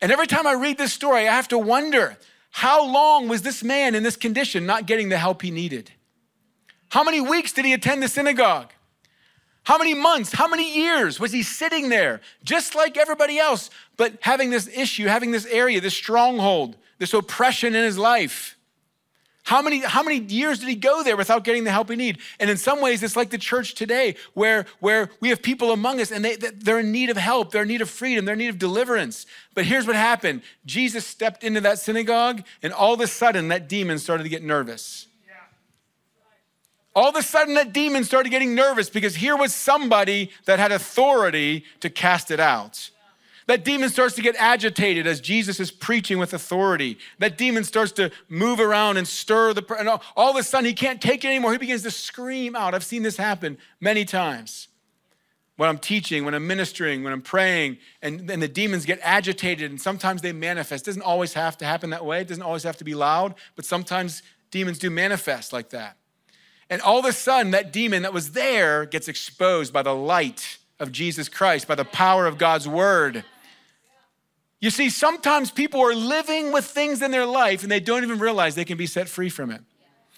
And 0.00 0.10
every 0.10 0.26
time 0.26 0.46
I 0.46 0.54
read 0.54 0.76
this 0.76 0.92
story, 0.92 1.28
I 1.28 1.34
have 1.34 1.48
to 1.48 1.58
wonder 1.58 2.16
how 2.50 2.84
long 2.84 3.28
was 3.28 3.42
this 3.42 3.62
man 3.62 3.94
in 3.94 4.02
this 4.02 4.16
condition 4.16 4.66
not 4.66 4.86
getting 4.86 5.08
the 5.08 5.18
help 5.18 5.42
he 5.42 5.50
needed? 5.50 5.92
How 6.88 7.04
many 7.04 7.20
weeks 7.20 7.52
did 7.52 7.64
he 7.64 7.72
attend 7.72 8.02
the 8.02 8.08
synagogue? 8.08 8.72
How 9.66 9.78
many 9.78 9.94
months, 9.94 10.30
how 10.30 10.46
many 10.46 10.76
years 10.76 11.18
was 11.18 11.32
he 11.32 11.42
sitting 11.42 11.88
there, 11.88 12.20
just 12.44 12.76
like 12.76 12.96
everybody 12.96 13.36
else, 13.36 13.68
but 13.96 14.12
having 14.20 14.50
this 14.50 14.68
issue, 14.68 15.06
having 15.08 15.32
this 15.32 15.44
area, 15.46 15.80
this 15.80 15.92
stronghold, 15.92 16.76
this 16.98 17.12
oppression 17.12 17.74
in 17.74 17.82
his 17.82 17.98
life? 17.98 18.56
How 19.42 19.60
many, 19.62 19.80
how 19.80 20.04
many 20.04 20.18
years 20.18 20.60
did 20.60 20.68
he 20.68 20.76
go 20.76 21.02
there 21.02 21.16
without 21.16 21.42
getting 21.42 21.64
the 21.64 21.72
help 21.72 21.90
he 21.90 21.96
need? 21.96 22.18
And 22.38 22.48
in 22.48 22.56
some 22.58 22.80
ways, 22.80 23.02
it's 23.02 23.16
like 23.16 23.30
the 23.30 23.38
church 23.38 23.74
today, 23.74 24.14
where, 24.34 24.66
where 24.78 25.10
we 25.18 25.30
have 25.30 25.42
people 25.42 25.72
among 25.72 26.00
us 26.00 26.12
and 26.12 26.24
they, 26.24 26.36
they're 26.36 26.78
in 26.78 26.92
need 26.92 27.10
of 27.10 27.16
help, 27.16 27.50
they're 27.50 27.62
in 27.62 27.68
need 27.68 27.82
of 27.82 27.90
freedom, 27.90 28.24
they're 28.24 28.34
in 28.34 28.38
need 28.38 28.50
of 28.50 28.60
deliverance. 28.60 29.26
But 29.52 29.64
here's 29.64 29.84
what 29.84 29.96
happened 29.96 30.42
Jesus 30.64 31.04
stepped 31.04 31.42
into 31.42 31.60
that 31.62 31.80
synagogue, 31.80 32.44
and 32.62 32.72
all 32.72 32.94
of 32.94 33.00
a 33.00 33.08
sudden, 33.08 33.48
that 33.48 33.68
demon 33.68 33.98
started 33.98 34.22
to 34.22 34.28
get 34.28 34.44
nervous. 34.44 35.08
All 36.96 37.10
of 37.10 37.14
a 37.14 37.22
sudden, 37.22 37.54
that 37.54 37.74
demon 37.74 38.04
started 38.04 38.30
getting 38.30 38.54
nervous 38.54 38.88
because 38.88 39.16
here 39.16 39.36
was 39.36 39.54
somebody 39.54 40.30
that 40.46 40.58
had 40.58 40.72
authority 40.72 41.62
to 41.80 41.90
cast 41.90 42.30
it 42.30 42.40
out. 42.40 42.90
That 43.48 43.66
demon 43.66 43.90
starts 43.90 44.14
to 44.14 44.22
get 44.22 44.34
agitated 44.38 45.06
as 45.06 45.20
Jesus 45.20 45.60
is 45.60 45.70
preaching 45.70 46.18
with 46.18 46.32
authority. 46.32 46.96
That 47.18 47.36
demon 47.36 47.64
starts 47.64 47.92
to 47.92 48.10
move 48.30 48.60
around 48.60 48.96
and 48.96 49.06
stir 49.06 49.52
the. 49.52 49.62
And 49.78 49.90
all 49.90 50.30
of 50.30 50.36
a 50.36 50.42
sudden, 50.42 50.64
he 50.64 50.72
can't 50.72 51.00
take 51.00 51.22
it 51.22 51.28
anymore. 51.28 51.52
He 51.52 51.58
begins 51.58 51.82
to 51.82 51.90
scream 51.90 52.56
out. 52.56 52.74
I've 52.74 52.82
seen 52.82 53.02
this 53.02 53.18
happen 53.18 53.58
many 53.78 54.06
times. 54.06 54.68
When 55.56 55.68
I'm 55.68 55.78
teaching, 55.78 56.24
when 56.24 56.34
I'm 56.34 56.46
ministering, 56.46 57.04
when 57.04 57.12
I'm 57.12 57.22
praying, 57.22 57.76
and, 58.00 58.30
and 58.30 58.42
the 58.42 58.48
demons 58.48 58.86
get 58.86 59.00
agitated, 59.02 59.70
and 59.70 59.80
sometimes 59.80 60.22
they 60.22 60.32
manifest. 60.32 60.84
It 60.84 60.90
doesn't 60.90 61.02
always 61.02 61.34
have 61.34 61.58
to 61.58 61.66
happen 61.66 61.90
that 61.90 62.06
way. 62.06 62.22
It 62.22 62.28
doesn't 62.28 62.42
always 62.42 62.62
have 62.62 62.78
to 62.78 62.84
be 62.84 62.94
loud, 62.94 63.34
but 63.54 63.66
sometimes 63.66 64.22
demons 64.50 64.78
do 64.78 64.88
manifest 64.88 65.52
like 65.52 65.68
that. 65.70 65.98
And 66.68 66.82
all 66.82 66.98
of 66.98 67.04
a 67.04 67.12
sudden, 67.12 67.52
that 67.52 67.72
demon 67.72 68.02
that 68.02 68.12
was 68.12 68.32
there 68.32 68.86
gets 68.86 69.08
exposed 69.08 69.72
by 69.72 69.82
the 69.82 69.94
light 69.94 70.58
of 70.80 70.92
Jesus 70.92 71.28
Christ, 71.28 71.68
by 71.68 71.74
the 71.74 71.84
power 71.84 72.26
of 72.26 72.38
God's 72.38 72.66
word. 72.66 73.24
You 74.60 74.70
see, 74.70 74.90
sometimes 74.90 75.50
people 75.50 75.80
are 75.80 75.94
living 75.94 76.52
with 76.52 76.64
things 76.64 77.02
in 77.02 77.10
their 77.10 77.26
life 77.26 77.62
and 77.62 77.70
they 77.70 77.80
don't 77.80 78.02
even 78.02 78.18
realize 78.18 78.54
they 78.54 78.64
can 78.64 78.78
be 78.78 78.86
set 78.86 79.08
free 79.08 79.28
from 79.28 79.50
it. 79.50 79.60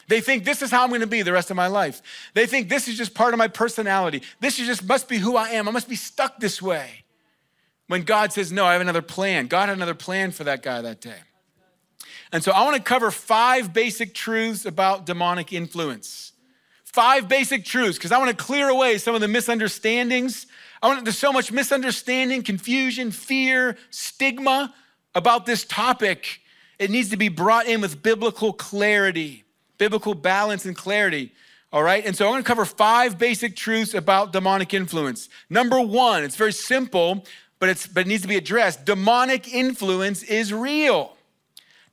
They 0.09 0.23
think 0.23 0.45
this 0.45 0.62
is 0.62 0.71
how 0.71 0.85
I'm 0.85 0.88
going 0.88 1.02
to 1.02 1.07
be 1.07 1.21
the 1.21 1.33
rest 1.33 1.50
of 1.50 1.57
my 1.57 1.67
life. 1.67 2.00
They 2.33 2.47
think 2.47 2.71
this 2.71 2.88
is 2.88 2.97
just 2.97 3.14
part 3.14 3.35
of 3.35 3.38
my 3.38 3.49
personality. 3.49 4.23
This 4.40 4.59
is 4.59 4.67
just 4.67 4.87
must 4.88 5.07
be 5.07 5.19
who 5.19 5.37
I 5.37 5.50
am. 5.50 5.69
I 5.69 5.71
must 5.71 5.88
be 5.88 5.97
stuck 5.97 6.40
this 6.40 6.62
way. 6.62 7.05
when 7.88 8.02
God 8.02 8.33
says, 8.33 8.50
No, 8.50 8.64
I 8.64 8.73
have 8.73 8.81
another 8.81 9.02
plan. 9.02 9.49
God 9.49 9.69
had 9.69 9.76
another 9.76 9.95
plan 9.95 10.31
for 10.31 10.45
that 10.45 10.62
guy 10.62 10.81
that 10.81 11.00
day. 11.00 11.19
And 12.33 12.43
so 12.43 12.52
I 12.52 12.64
want 12.64 12.76
to 12.76 12.83
cover 12.83 13.11
five 13.11 13.73
basic 13.73 14.14
truths 14.14 14.64
about 14.64 15.05
demonic 15.05 15.52
influence. 15.52 16.27
Five 16.99 17.28
basic 17.28 17.64
truths, 17.64 17.97
because 17.97 18.11
I 18.11 18.19
want 18.19 18.37
to 18.37 18.45
clear 18.45 18.69
away 18.69 18.99
some 18.99 19.14
of 19.14 19.21
the 19.21 19.28
misunderstandings. 19.28 20.49
I 20.83 20.88
want 20.88 21.05
there's 21.05 21.17
so 21.17 21.33
much 21.33 21.52
misunderstanding, 21.52 22.43
confusion, 22.43 23.12
fear, 23.12 23.76
stigma 23.90 24.75
about 25.14 25.47
this 25.47 25.64
topic. 25.64 26.40
It 26.76 26.90
needs 26.90 27.11
to 27.11 27.17
be 27.17 27.28
brought 27.28 27.69
in 27.69 27.81
with 27.81 28.02
biblical 28.02 28.52
clarity, 28.52 29.45
biblical 29.78 30.12
balance 30.12 30.64
and 30.64 30.75
clarity. 30.75 31.31
All 31.73 31.85
right, 31.85 32.05
and 32.05 32.17
so 32.17 32.26
I'm 32.26 32.33
gonna 32.33 32.43
cover 32.43 32.64
five 32.64 33.17
basic 33.17 33.55
truths 33.55 33.95
about 33.95 34.33
demonic 34.33 34.75
influence. 34.75 35.28
Number 35.49 35.81
one, 35.81 36.25
it's 36.25 36.35
very 36.35 36.52
simple, 36.52 37.25
but, 37.61 37.69
it's, 37.69 37.87
but 37.87 38.07
it 38.07 38.09
needs 38.09 38.23
to 38.23 38.28
be 38.28 38.37
addressed. 38.37 38.85
Demonic 38.85 39.55
influence 39.55 40.25
is 40.25 40.52
real. 40.52 41.17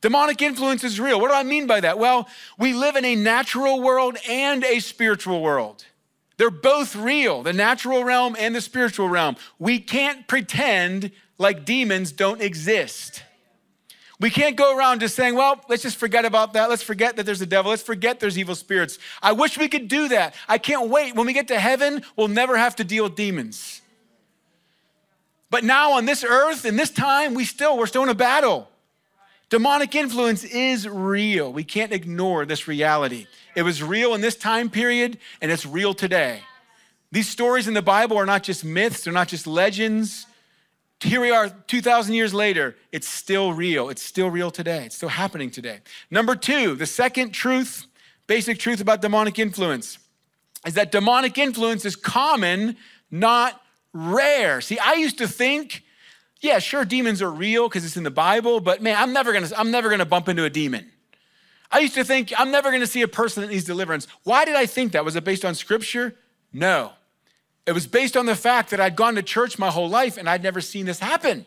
Demonic 0.00 0.42
influence 0.42 0.84
is 0.84 1.00
real. 1.00 1.20
What 1.20 1.28
do 1.28 1.34
I 1.34 1.42
mean 1.42 1.66
by 1.66 1.80
that? 1.80 1.98
Well, 1.98 2.28
we 2.58 2.74
live 2.74 2.96
in 2.96 3.04
a 3.04 3.16
natural 3.16 3.80
world 3.80 4.16
and 4.28 4.62
a 4.64 4.80
spiritual 4.80 5.42
world. 5.42 5.84
They're 6.36 6.50
both 6.50 6.94
real, 6.94 7.42
the 7.42 7.52
natural 7.52 8.04
realm 8.04 8.36
and 8.38 8.54
the 8.54 8.60
spiritual 8.60 9.08
realm. 9.08 9.36
We 9.58 9.78
can't 9.78 10.28
pretend 10.28 11.12
like 11.38 11.64
demons 11.64 12.12
don't 12.12 12.42
exist. 12.42 13.22
We 14.18 14.30
can't 14.30 14.56
go 14.56 14.76
around 14.76 15.00
just 15.00 15.14
saying, 15.14 15.34
well, 15.34 15.60
let's 15.68 15.82
just 15.82 15.96
forget 15.96 16.24
about 16.24 16.54
that. 16.54 16.70
Let's 16.70 16.82
forget 16.82 17.16
that 17.16 17.26
there's 17.26 17.42
a 17.42 17.46
devil. 17.46 17.70
Let's 17.70 17.82
forget 17.82 18.18
there's 18.18 18.38
evil 18.38 18.54
spirits. 18.54 18.98
I 19.22 19.32
wish 19.32 19.58
we 19.58 19.68
could 19.68 19.88
do 19.88 20.08
that. 20.08 20.34
I 20.48 20.56
can't 20.56 20.88
wait. 20.88 21.14
When 21.14 21.26
we 21.26 21.34
get 21.34 21.48
to 21.48 21.58
heaven, 21.58 22.02
we'll 22.16 22.28
never 22.28 22.56
have 22.56 22.76
to 22.76 22.84
deal 22.84 23.04
with 23.04 23.14
demons. 23.14 23.82
But 25.50 25.64
now 25.64 25.92
on 25.92 26.06
this 26.06 26.24
earth, 26.24 26.64
in 26.64 26.76
this 26.76 26.90
time, 26.90 27.34
we 27.34 27.44
still, 27.44 27.76
we're 27.76 27.86
still 27.86 28.02
in 28.02 28.08
a 28.08 28.14
battle. 28.14 28.68
Demonic 29.48 29.94
influence 29.94 30.42
is 30.42 30.88
real. 30.88 31.52
We 31.52 31.62
can't 31.62 31.92
ignore 31.92 32.44
this 32.44 32.66
reality. 32.66 33.26
It 33.54 33.62
was 33.62 33.80
real 33.80 34.14
in 34.14 34.20
this 34.20 34.34
time 34.34 34.68
period, 34.68 35.18
and 35.40 35.52
it's 35.52 35.64
real 35.64 35.94
today. 35.94 36.40
These 37.12 37.28
stories 37.28 37.68
in 37.68 37.74
the 37.74 37.82
Bible 37.82 38.16
are 38.16 38.26
not 38.26 38.42
just 38.42 38.64
myths, 38.64 39.04
they're 39.04 39.12
not 39.12 39.28
just 39.28 39.46
legends. 39.46 40.26
Here 41.00 41.20
we 41.20 41.30
are 41.30 41.48
2,000 41.48 42.14
years 42.14 42.34
later. 42.34 42.74
It's 42.90 43.06
still 43.06 43.52
real. 43.52 43.88
It's 43.88 44.02
still 44.02 44.30
real 44.30 44.50
today. 44.50 44.86
It's 44.86 44.96
still 44.96 45.10
happening 45.10 45.50
today. 45.50 45.80
Number 46.10 46.34
two, 46.34 46.74
the 46.74 46.86
second 46.86 47.30
truth, 47.30 47.86
basic 48.26 48.58
truth 48.58 48.80
about 48.80 49.00
demonic 49.00 49.38
influence, 49.38 49.98
is 50.66 50.74
that 50.74 50.90
demonic 50.90 51.38
influence 51.38 51.84
is 51.84 51.94
common, 51.94 52.76
not 53.10 53.60
rare. 53.92 54.60
See, 54.60 54.78
I 54.78 54.94
used 54.94 55.18
to 55.18 55.28
think 55.28 55.84
yeah, 56.40 56.58
sure, 56.58 56.84
demons 56.84 57.22
are 57.22 57.30
real 57.30 57.68
because 57.68 57.84
it's 57.84 57.96
in 57.96 58.02
the 58.02 58.10
Bible, 58.10 58.60
but 58.60 58.82
man, 58.82 58.96
I'm 58.98 59.12
never 59.12 59.32
gonna, 59.32 59.48
I'm 59.56 59.70
never 59.70 59.88
gonna 59.88 60.04
bump 60.04 60.28
into 60.28 60.44
a 60.44 60.50
demon. 60.50 60.90
I 61.70 61.80
used 61.80 61.94
to 61.94 62.04
think 62.04 62.32
I'm 62.38 62.50
never 62.50 62.70
gonna 62.70 62.86
see 62.86 63.02
a 63.02 63.08
person 63.08 63.42
that 63.42 63.50
needs 63.50 63.64
deliverance. 63.64 64.06
Why 64.22 64.44
did 64.44 64.54
I 64.54 64.66
think 64.66 64.92
that? 64.92 65.04
Was 65.04 65.16
it 65.16 65.24
based 65.24 65.44
on 65.44 65.54
scripture? 65.54 66.14
No. 66.52 66.92
It 67.66 67.72
was 67.72 67.86
based 67.86 68.16
on 68.16 68.26
the 68.26 68.36
fact 68.36 68.70
that 68.70 68.80
I'd 68.80 68.94
gone 68.94 69.16
to 69.16 69.22
church 69.22 69.58
my 69.58 69.70
whole 69.70 69.88
life 69.88 70.16
and 70.16 70.28
I'd 70.28 70.42
never 70.42 70.60
seen 70.60 70.86
this 70.86 71.00
happen. 71.00 71.46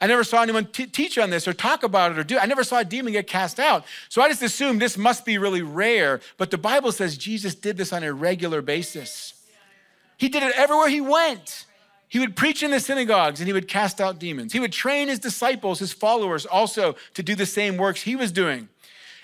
I 0.00 0.08
never 0.08 0.24
saw 0.24 0.42
anyone 0.42 0.66
t- 0.66 0.86
teach 0.86 1.16
on 1.16 1.30
this 1.30 1.46
or 1.46 1.52
talk 1.52 1.84
about 1.84 2.10
it 2.12 2.18
or 2.18 2.24
do. 2.24 2.36
I 2.36 2.46
never 2.46 2.64
saw 2.64 2.80
a 2.80 2.84
demon 2.84 3.12
get 3.12 3.28
cast 3.28 3.60
out. 3.60 3.84
So 4.08 4.20
I 4.20 4.28
just 4.28 4.42
assumed 4.42 4.82
this 4.82 4.98
must 4.98 5.24
be 5.24 5.38
really 5.38 5.62
rare. 5.62 6.20
But 6.36 6.50
the 6.50 6.58
Bible 6.58 6.90
says 6.90 7.16
Jesus 7.16 7.54
did 7.54 7.76
this 7.76 7.92
on 7.92 8.02
a 8.02 8.12
regular 8.12 8.60
basis. 8.60 9.34
He 10.16 10.28
did 10.28 10.42
it 10.42 10.52
everywhere 10.56 10.88
he 10.88 11.00
went. 11.00 11.66
He 12.14 12.20
would 12.20 12.36
preach 12.36 12.62
in 12.62 12.70
the 12.70 12.78
synagogues 12.78 13.40
and 13.40 13.48
he 13.48 13.52
would 13.52 13.66
cast 13.66 14.00
out 14.00 14.20
demons. 14.20 14.52
He 14.52 14.60
would 14.60 14.70
train 14.70 15.08
his 15.08 15.18
disciples, 15.18 15.80
his 15.80 15.92
followers, 15.92 16.46
also 16.46 16.94
to 17.14 17.24
do 17.24 17.34
the 17.34 17.44
same 17.44 17.76
works 17.76 18.02
he 18.02 18.14
was 18.14 18.30
doing. 18.30 18.68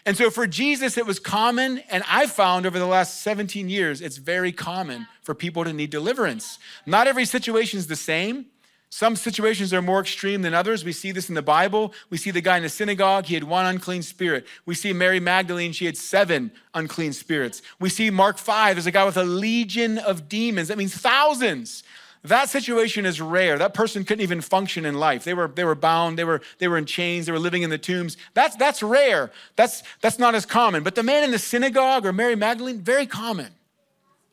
And 0.04 0.16
so 0.16 0.28
for 0.28 0.44
Jesus, 0.49 0.99
it 0.99 1.06
was 1.06 1.20
common, 1.20 1.85
and 1.88 2.02
I 2.09 2.26
found 2.26 2.66
over 2.66 2.80
the 2.80 2.88
last 2.88 3.23
17 3.23 3.68
years, 3.68 4.00
it's 4.00 4.16
very 4.16 4.50
common 4.50 5.06
for 5.23 5.37
people 5.37 5.62
to 5.62 5.73
need 5.73 5.90
deliverance. 5.90 6.59
Not 6.85 7.06
every 7.06 7.26
situation 7.26 7.78
is 7.78 7.87
the 7.87 7.94
same. 7.94 8.47
Some 8.88 9.14
situations 9.14 9.73
are 9.73 9.80
more 9.80 10.00
extreme 10.00 10.42
than 10.42 10.52
others. 10.52 10.85
We 10.85 10.92
see 10.92 11.12
this 11.12 11.28
in 11.28 11.37
the 11.37 11.42
Bible. 11.42 11.94
We 12.11 12.18
see 12.18 12.32
the 12.32 12.40
guy 12.40 12.56
in 12.56 12.64
the 12.64 12.68
synagogue, 12.68 13.26
he 13.26 13.35
had 13.35 13.44
one 13.44 13.66
unclean 13.66 14.02
spirit. 14.02 14.49
We 14.66 14.75
see 14.75 14.92
Mary 14.92 15.20
Magdalene, 15.20 15.70
she 15.70 15.87
had 15.87 15.97
seven 15.97 16.50
unclean 16.75 17.12
spirits. 17.12 17.62
We 17.78 17.88
see 17.88 18.11
Mark 18.11 18.37
5, 18.37 18.75
there's 18.75 18.87
a 18.87 18.90
guy 18.90 19.04
with 19.04 19.16
a 19.16 19.23
legion 19.23 19.99
of 19.99 20.28
demons. 20.28 20.66
That 20.66 20.76
means 20.76 20.97
thousands. 20.97 21.85
That 22.23 22.50
situation 22.50 23.07
is 23.07 23.21
rare. 23.21 23.57
That 23.57 23.73
person 23.73 24.05
couldn't 24.05 24.23
even 24.23 24.43
function 24.43 24.85
in 24.85 24.95
life. 24.95 25.25
They 25.25 25.33
were, 25.33 25.49
they 25.49 25.65
were 25.65 25.75
bound, 25.75 26.19
they 26.19 26.25
were, 26.25 26.43
they 26.59 26.69
were 26.69 26.77
in 26.77 26.85
chains, 26.85 27.27
they 27.27 27.33
were 27.33 27.39
living 27.39 27.62
in 27.62 27.71
the 27.71 27.79
tombs. 27.79 28.19
That's, 28.35 28.57
that's 28.57 28.83
rare. 28.83 29.31
That's, 29.57 29.83
that's 30.03 30.19
not 30.19 30.35
as 30.35 30.45
common. 30.45 30.83
But 30.83 30.95
the 30.95 31.03
man 31.03 31.25
in 31.25 31.31
the 31.31 31.39
synagogue 31.39 32.05
or 32.05 32.12
Mary 32.12 32.37
Magdalene, 32.37 32.81
very 32.81 33.07
common. 33.07 33.53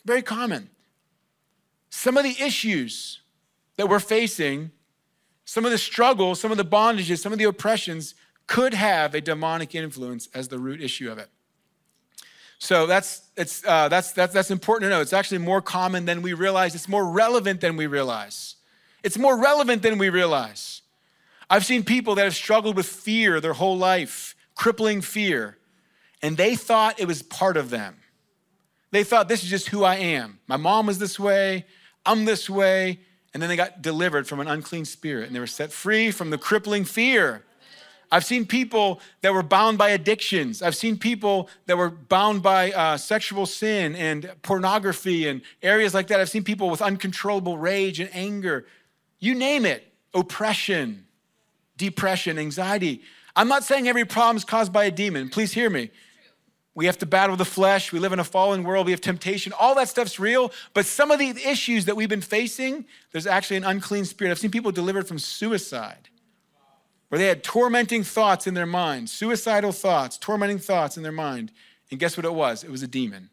Very 0.03 0.22
common. 0.22 0.70
Some 1.89 2.17
of 2.17 2.24
the 2.24 2.36
issues 2.41 3.22
that 3.77 3.88
we're 3.88 4.00
facing, 4.00 4.72
some 5.46 5.63
of 5.63 5.72
the 5.72 5.77
struggles, 5.77 6.41
some 6.41 6.51
of 6.51 6.58
the 6.58 6.65
bondages, 6.65 7.20
some 7.20 7.32
of 7.32 7.39
the 7.39 7.46
oppressions 7.46 8.15
could 8.48 8.74
have 8.74 9.15
a 9.15 9.22
demonic 9.22 9.75
influence 9.75 10.27
as 10.34 10.50
the 10.50 10.60
root 10.60 10.82
issue 10.82 11.10
of 11.10 11.17
it. 11.17 11.29
So 12.59 12.87
that's, 12.87 13.21
it's, 13.35 13.63
uh, 13.65 13.87
that's, 13.87 14.13
that's, 14.13 14.33
that's 14.33 14.51
important 14.51 14.89
to 14.89 14.95
know. 14.95 15.01
It's 15.01 15.13
actually 15.13 15.37
more 15.39 15.61
common 15.61 16.05
than 16.05 16.21
we 16.21 16.33
realize. 16.33 16.73
It's 16.73 16.87
more 16.87 17.07
relevant 17.07 17.61
than 17.61 17.77
we 17.77 17.87
realize. 17.87 18.55
It's 19.03 19.17
more 19.17 19.37
relevant 19.37 19.83
than 19.83 19.97
we 19.97 20.09
realize. 20.09 20.81
I've 21.49 21.65
seen 21.65 21.83
people 21.83 22.15
that 22.15 22.23
have 22.23 22.35
struggled 22.35 22.75
with 22.75 22.87
fear 22.87 23.39
their 23.39 23.53
whole 23.53 23.77
life, 23.77 24.35
crippling 24.55 25.01
fear, 25.01 25.57
and 26.21 26.35
they 26.35 26.55
thought 26.55 26.99
it 26.99 27.07
was 27.07 27.21
part 27.21 27.57
of 27.57 27.69
them. 27.69 27.95
They 28.91 29.03
thought 29.03 29.27
this 29.27 29.43
is 29.43 29.49
just 29.49 29.69
who 29.69 29.83
I 29.83 29.95
am. 29.95 30.39
My 30.47 30.57
mom 30.57 30.87
was 30.87 30.97
this 30.97 31.19
way, 31.19 31.65
I'm 32.05 32.25
this 32.25 32.49
way, 32.49 32.99
and 33.33 33.41
then 33.41 33.49
they 33.49 33.55
got 33.55 33.81
delivered 33.81 34.27
from 34.27 34.39
an 34.39 34.47
unclean 34.47 34.85
spirit 34.85 35.27
and 35.27 35.35
they 35.35 35.39
were 35.39 35.47
set 35.47 35.71
free 35.71 36.09
from 36.11 36.31
the 36.31 36.37
crippling 36.37 36.85
fear. 36.85 37.43
I've 38.11 38.23
seen 38.23 38.45
people 38.45 39.01
that 39.21 39.33
were 39.33 39.43
bound 39.43 39.77
by 39.77 39.89
addictions. 39.89 40.61
I've 40.61 40.75
seen 40.75 40.97
people 40.97 41.49
that 41.65 41.77
were 41.77 41.89
bound 41.89 42.41
by 42.41 42.71
uh, 42.71 42.97
sexual 42.97 43.45
sin 43.45 43.95
and 43.95 44.31
pornography 44.43 45.27
and 45.27 45.41
areas 45.61 45.93
like 45.93 46.07
that. 46.07 46.19
I've 46.19 46.29
seen 46.29 46.43
people 46.43 46.69
with 46.69 46.81
uncontrollable 46.81 47.57
rage 47.57 47.99
and 47.99 48.09
anger. 48.13 48.65
You 49.19 49.35
name 49.35 49.65
it 49.65 49.83
oppression, 50.13 51.05
depression, 51.77 52.39
anxiety. 52.39 53.01
I'm 53.35 53.49
not 53.49 53.63
saying 53.63 53.87
every 53.87 54.05
problem 54.05 54.37
is 54.37 54.45
caused 54.45 54.71
by 54.71 54.85
a 54.85 54.91
demon. 54.91 55.29
Please 55.29 55.53
hear 55.53 55.69
me. 55.69 55.91
We 56.73 56.85
have 56.85 56.97
to 56.99 57.05
battle 57.05 57.35
the 57.35 57.45
flesh. 57.45 57.91
We 57.91 57.99
live 57.99 58.13
in 58.13 58.19
a 58.19 58.23
fallen 58.23 58.63
world. 58.63 58.85
We 58.85 58.91
have 58.91 59.01
temptation. 59.01 59.51
All 59.59 59.75
that 59.75 59.89
stuff's 59.89 60.19
real. 60.19 60.51
But 60.73 60.85
some 60.85 61.11
of 61.11 61.19
the 61.19 61.29
issues 61.29 61.85
that 61.85 61.95
we've 61.95 62.09
been 62.09 62.21
facing, 62.21 62.85
there's 63.11 63.27
actually 63.27 63.57
an 63.57 63.63
unclean 63.63 64.05
spirit. 64.05 64.31
I've 64.31 64.39
seen 64.39 64.51
people 64.51 64.71
delivered 64.71 65.07
from 65.07 65.19
suicide 65.19 66.09
where 67.09 67.19
they 67.19 67.27
had 67.27 67.43
tormenting 67.43 68.03
thoughts 68.03 68.47
in 68.47 68.53
their 68.53 68.65
mind, 68.65 69.09
suicidal 69.09 69.71
thoughts, 69.71 70.17
tormenting 70.17 70.59
thoughts 70.59 70.97
in 70.97 71.03
their 71.03 71.11
mind. 71.11 71.51
And 71.89 71.99
guess 71.99 72.17
what 72.17 72.25
it 72.25 72.33
was? 72.33 72.63
It 72.63 72.69
was 72.69 72.83
a 72.83 72.87
demon. 72.87 73.29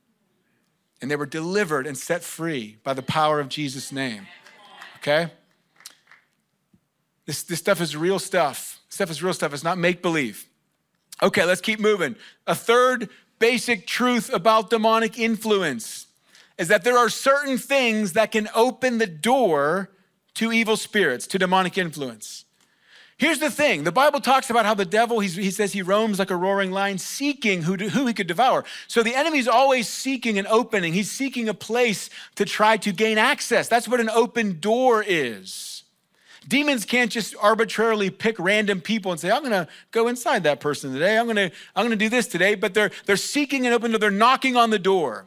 And 1.02 1.10
they 1.10 1.16
were 1.16 1.26
delivered 1.26 1.86
and 1.86 1.98
set 1.98 2.22
free 2.22 2.78
by 2.84 2.94
the 2.94 3.02
power 3.02 3.40
of 3.40 3.48
Jesus' 3.48 3.90
name. 3.90 4.26
Okay? 4.98 5.30
This, 7.26 7.42
this 7.42 7.58
stuff 7.58 7.80
is 7.80 7.96
real 7.96 8.18
stuff. 8.18 8.80
This 8.88 8.94
stuff 8.96 9.10
is 9.10 9.22
real 9.22 9.34
stuff. 9.34 9.52
It's 9.52 9.64
not 9.64 9.78
make 9.78 10.02
believe. 10.02 10.46
Okay, 11.22 11.44
let's 11.44 11.60
keep 11.60 11.80
moving. 11.80 12.16
A 12.46 12.54
third 12.54 13.08
basic 13.38 13.86
truth 13.86 14.32
about 14.32 14.70
demonic 14.70 15.18
influence 15.18 16.06
is 16.58 16.68
that 16.68 16.84
there 16.84 16.96
are 16.96 17.08
certain 17.08 17.58
things 17.58 18.12
that 18.12 18.30
can 18.30 18.48
open 18.54 18.98
the 18.98 19.06
door 19.06 19.90
to 20.34 20.52
evil 20.52 20.76
spirits, 20.76 21.26
to 21.28 21.38
demonic 21.38 21.76
influence. 21.76 22.43
Here's 23.16 23.38
the 23.38 23.50
thing 23.50 23.85
the 23.85 23.92
Bible 23.92 24.21
talks 24.21 24.50
about 24.50 24.66
how 24.66 24.75
the 24.75 24.85
devil, 24.85 25.21
he 25.21 25.50
says 25.50 25.73
he 25.73 25.83
roams 25.83 26.18
like 26.18 26.30
a 26.30 26.37
roaring 26.37 26.73
lion, 26.73 26.99
seeking 26.99 27.62
who, 27.62 27.76
who 27.76 28.06
he 28.06 28.14
could 28.14 28.26
devour. 28.26 28.64
So 28.88 29.02
the 29.02 29.14
enemy's 29.14 29.47
always 29.47 29.88
seeking 29.88 30.38
an 30.38 30.47
opening, 30.49 30.92
he's 30.92 31.11
seeking 31.11 31.49
a 31.49 31.54
place 31.54 32.11
to 32.35 32.44
try 32.44 32.76
to 32.78 32.92
gain 32.92 33.18
access. 33.18 33.68
That's 33.68 33.87
what 33.87 34.00
an 34.00 34.11
open 34.11 34.59
door 34.59 35.04
is. 35.06 35.85
Demons 36.47 36.85
can't 36.85 37.11
just 37.11 37.35
arbitrarily 37.40 38.11
pick 38.11 38.38
random 38.38 38.80
people 38.80 39.12
and 39.12 39.21
say, 39.21 39.30
I'm 39.30 39.42
gonna 39.42 39.68
go 39.92 40.09
inside 40.09 40.42
that 40.42 40.61
person 40.61 40.92
today. 40.92 41.16
I'm 41.16 41.26
gonna, 41.26 41.50
I'm 41.75 41.87
gonna 41.87 41.97
do 41.97 42.09
this 42.09 42.26
today. 42.26 42.54
But 42.54 42.75
they're 42.75 42.90
they're 43.06 43.16
seeking 43.16 43.66
an 43.66 43.73
open 43.73 43.92
door, 43.92 43.99
they're 43.99 44.11
knocking 44.11 44.56
on 44.56 44.71
the 44.71 44.78
door. 44.78 45.26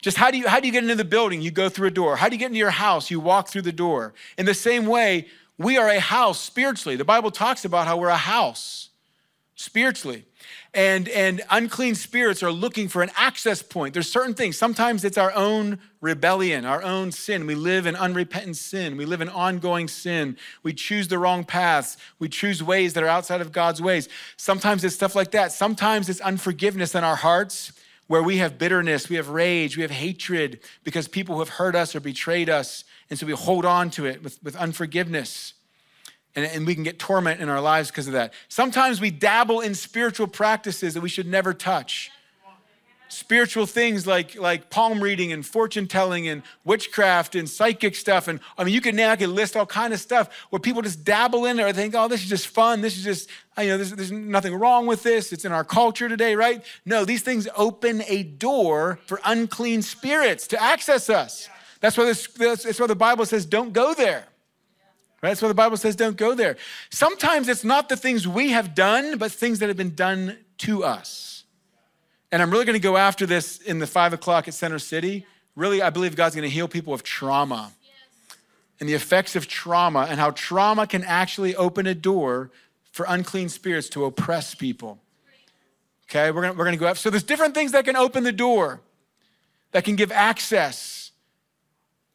Just 0.00 0.16
how 0.16 0.30
do 0.30 0.38
you 0.38 0.48
how 0.48 0.60
do 0.60 0.66
you 0.66 0.72
get 0.72 0.84
into 0.84 0.94
the 0.94 1.04
building? 1.04 1.42
You 1.42 1.50
go 1.50 1.68
through 1.68 1.88
a 1.88 1.90
door. 1.90 2.16
How 2.16 2.28
do 2.28 2.34
you 2.34 2.38
get 2.38 2.46
into 2.46 2.58
your 2.58 2.70
house? 2.70 3.10
You 3.10 3.20
walk 3.20 3.48
through 3.48 3.62
the 3.62 3.72
door. 3.72 4.14
In 4.38 4.46
the 4.46 4.54
same 4.54 4.86
way, 4.86 5.26
we 5.58 5.76
are 5.76 5.88
a 5.88 6.00
house 6.00 6.40
spiritually. 6.40 6.96
The 6.96 7.04
Bible 7.04 7.30
talks 7.30 7.64
about 7.64 7.86
how 7.86 7.96
we're 7.98 8.08
a 8.08 8.16
house. 8.16 8.90
spiritually. 9.58 10.24
And, 10.72 11.08
and 11.08 11.42
unclean 11.50 11.96
spirits 11.96 12.44
are 12.44 12.52
looking 12.52 12.88
for 12.88 13.02
an 13.02 13.10
access 13.16 13.60
point. 13.60 13.92
There's 13.92 14.10
certain 14.10 14.34
things. 14.34 14.56
Sometimes 14.56 15.04
it's 15.04 15.18
our 15.18 15.34
own 15.34 15.80
rebellion, 16.00 16.64
our 16.64 16.80
own 16.82 17.10
sin. 17.10 17.44
We 17.44 17.56
live 17.56 17.84
in 17.84 17.96
unrepentant 17.96 18.56
sin. 18.56 18.96
We 18.96 19.04
live 19.04 19.20
in 19.20 19.28
ongoing 19.28 19.88
sin. 19.88 20.36
We 20.62 20.72
choose 20.74 21.08
the 21.08 21.18
wrong 21.18 21.42
paths. 21.42 21.96
We 22.20 22.28
choose 22.28 22.62
ways 22.62 22.94
that 22.94 23.02
are 23.02 23.08
outside 23.08 23.40
of 23.40 23.50
God's 23.50 23.82
ways. 23.82 24.08
Sometimes 24.36 24.84
it's 24.84 24.94
stuff 24.94 25.16
like 25.16 25.32
that. 25.32 25.50
Sometimes 25.50 26.08
it's 26.08 26.20
unforgiveness 26.20 26.94
in 26.94 27.02
our 27.02 27.16
hearts 27.16 27.72
where 28.06 28.22
we 28.22 28.38
have 28.38 28.58
bitterness, 28.58 29.08
we 29.08 29.16
have 29.16 29.28
rage, 29.28 29.76
we 29.76 29.82
have 29.82 29.90
hatred 29.90 30.60
because 30.84 31.08
people 31.08 31.34
who 31.34 31.40
have 31.40 31.50
hurt 31.50 31.74
us 31.74 31.96
or 31.96 32.00
betrayed 32.00 32.48
us. 32.48 32.84
And 33.10 33.18
so 33.18 33.26
we 33.26 33.32
hold 33.32 33.64
on 33.64 33.90
to 33.90 34.06
it 34.06 34.22
with, 34.22 34.42
with 34.42 34.56
unforgiveness 34.56 35.54
and, 36.38 36.46
and 36.46 36.66
we 36.66 36.74
can 36.74 36.84
get 36.84 36.98
torment 36.98 37.40
in 37.40 37.48
our 37.48 37.60
lives 37.60 37.90
because 37.90 38.06
of 38.06 38.12
that. 38.12 38.32
Sometimes 38.48 39.00
we 39.00 39.10
dabble 39.10 39.60
in 39.60 39.74
spiritual 39.74 40.28
practices 40.28 40.94
that 40.94 41.00
we 41.00 41.08
should 41.08 41.26
never 41.26 41.52
touch. 41.52 42.12
Spiritual 43.08 43.64
things 43.64 44.06
like, 44.06 44.36
like 44.36 44.68
palm 44.68 45.02
reading 45.02 45.32
and 45.32 45.44
fortune 45.44 45.88
telling 45.88 46.28
and 46.28 46.42
witchcraft 46.64 47.34
and 47.34 47.48
psychic 47.48 47.96
stuff. 47.96 48.28
And 48.28 48.38
I 48.58 48.62
mean, 48.64 48.74
you 48.74 48.82
can 48.82 48.94
now 48.94 49.10
I 49.10 49.16
can 49.16 49.34
list 49.34 49.56
all 49.56 49.64
kind 49.64 49.94
of 49.94 49.98
stuff 49.98 50.28
where 50.50 50.60
people 50.60 50.82
just 50.82 51.04
dabble 51.04 51.46
in 51.46 51.58
it 51.58 51.62
or 51.62 51.72
think, 51.72 51.94
oh, 51.96 52.06
this 52.06 52.22
is 52.22 52.28
just 52.28 52.48
fun. 52.48 52.82
This 52.82 52.98
is 52.98 53.02
just, 53.02 53.30
you 53.56 53.68
know, 53.68 53.76
there's, 53.78 53.92
there's 53.92 54.12
nothing 54.12 54.54
wrong 54.54 54.86
with 54.86 55.02
this. 55.02 55.32
It's 55.32 55.46
in 55.46 55.52
our 55.52 55.64
culture 55.64 56.08
today, 56.08 56.36
right? 56.36 56.62
No, 56.84 57.06
these 57.06 57.22
things 57.22 57.48
open 57.56 58.02
a 58.06 58.22
door 58.22 59.00
for 59.06 59.20
unclean 59.24 59.80
spirits 59.80 60.46
to 60.48 60.62
access 60.62 61.08
us. 61.10 61.48
That's 61.80 61.96
why, 61.96 62.04
this, 62.04 62.80
why 62.80 62.86
the 62.86 62.96
Bible 62.96 63.24
says, 63.24 63.46
don't 63.46 63.72
go 63.72 63.94
there. 63.94 64.26
Right? 65.22 65.30
That's 65.30 65.42
why 65.42 65.48
the 65.48 65.54
Bible 65.54 65.76
says 65.76 65.96
don't 65.96 66.16
go 66.16 66.34
there. 66.34 66.56
Sometimes 66.90 67.48
it's 67.48 67.64
not 67.64 67.88
the 67.88 67.96
things 67.96 68.28
we 68.28 68.50
have 68.50 68.74
done, 68.74 69.18
but 69.18 69.32
things 69.32 69.58
that 69.58 69.68
have 69.68 69.76
been 69.76 69.94
done 69.94 70.38
to 70.58 70.84
us. 70.84 71.44
And 72.30 72.40
I'm 72.40 72.50
really 72.50 72.64
going 72.64 72.74
to 72.74 72.82
go 72.82 72.96
after 72.96 73.26
this 73.26 73.58
in 73.58 73.80
the 73.80 73.86
five 73.86 74.12
o'clock 74.12 74.46
at 74.46 74.54
Center 74.54 74.78
City. 74.78 75.26
Really, 75.56 75.82
I 75.82 75.90
believe 75.90 76.14
God's 76.14 76.36
going 76.36 76.48
to 76.48 76.54
heal 76.54 76.68
people 76.68 76.94
of 76.94 77.02
trauma 77.02 77.72
and 78.78 78.88
the 78.88 78.94
effects 78.94 79.34
of 79.34 79.48
trauma 79.48 80.06
and 80.08 80.20
how 80.20 80.30
trauma 80.30 80.86
can 80.86 81.02
actually 81.02 81.56
open 81.56 81.86
a 81.86 81.94
door 81.94 82.50
for 82.92 83.04
unclean 83.08 83.48
spirits 83.48 83.88
to 83.88 84.04
oppress 84.04 84.54
people. 84.54 85.00
Okay, 86.04 86.30
we're 86.30 86.42
gonna, 86.42 86.54
we're 86.54 86.64
gonna 86.64 86.76
go 86.76 86.86
after. 86.86 87.00
So 87.00 87.10
there's 87.10 87.24
different 87.24 87.54
things 87.54 87.72
that 87.72 87.84
can 87.84 87.96
open 87.96 88.24
the 88.24 88.32
door, 88.32 88.80
that 89.72 89.84
can 89.84 89.96
give 89.96 90.10
access 90.12 90.97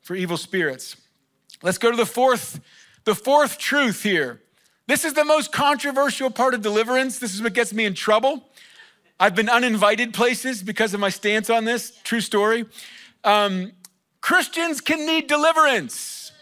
for 0.04 0.16
evil 0.16 0.38
spirits. 0.38 0.96
Let's 1.62 1.78
go 1.78 1.90
to 1.92 1.98
the 1.98 2.06
fourth 2.06 2.62
the 3.06 3.16
fourth 3.16 3.58
truth 3.58 4.04
here 4.04 4.44
this 4.86 5.06
is 5.06 5.14
the 5.14 5.24
most 5.24 5.52
controversial 5.52 6.30
part 6.30 6.54
of 6.54 6.62
deliverance. 6.62 7.20
This 7.20 7.34
is 7.34 7.42
what 7.42 7.54
gets 7.54 7.74
me 7.74 7.86
in 7.86 7.94
trouble. 7.94 8.50
I've 9.20 9.36
been 9.36 9.48
uninvited 9.48 10.14
places 10.14 10.62
because 10.62 10.94
of 10.94 11.00
my 11.00 11.10
stance 11.10 11.50
on 11.50 11.64
this. 11.64 11.98
True 12.04 12.20
story. 12.20 12.66
Um, 13.24 13.72
Christians 14.20 14.82
can 14.82 15.06
need 15.06 15.28
deliverance. 15.28 16.34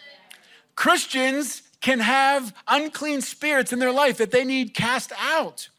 Christians 0.76 1.62
can 1.82 2.00
have 2.00 2.54
unclean 2.68 3.22
spirits 3.22 3.72
in 3.72 3.78
their 3.78 3.92
life 3.92 4.18
that 4.18 4.32
they 4.32 4.44
need 4.44 4.74
cast 4.74 5.12
out. 5.20 5.70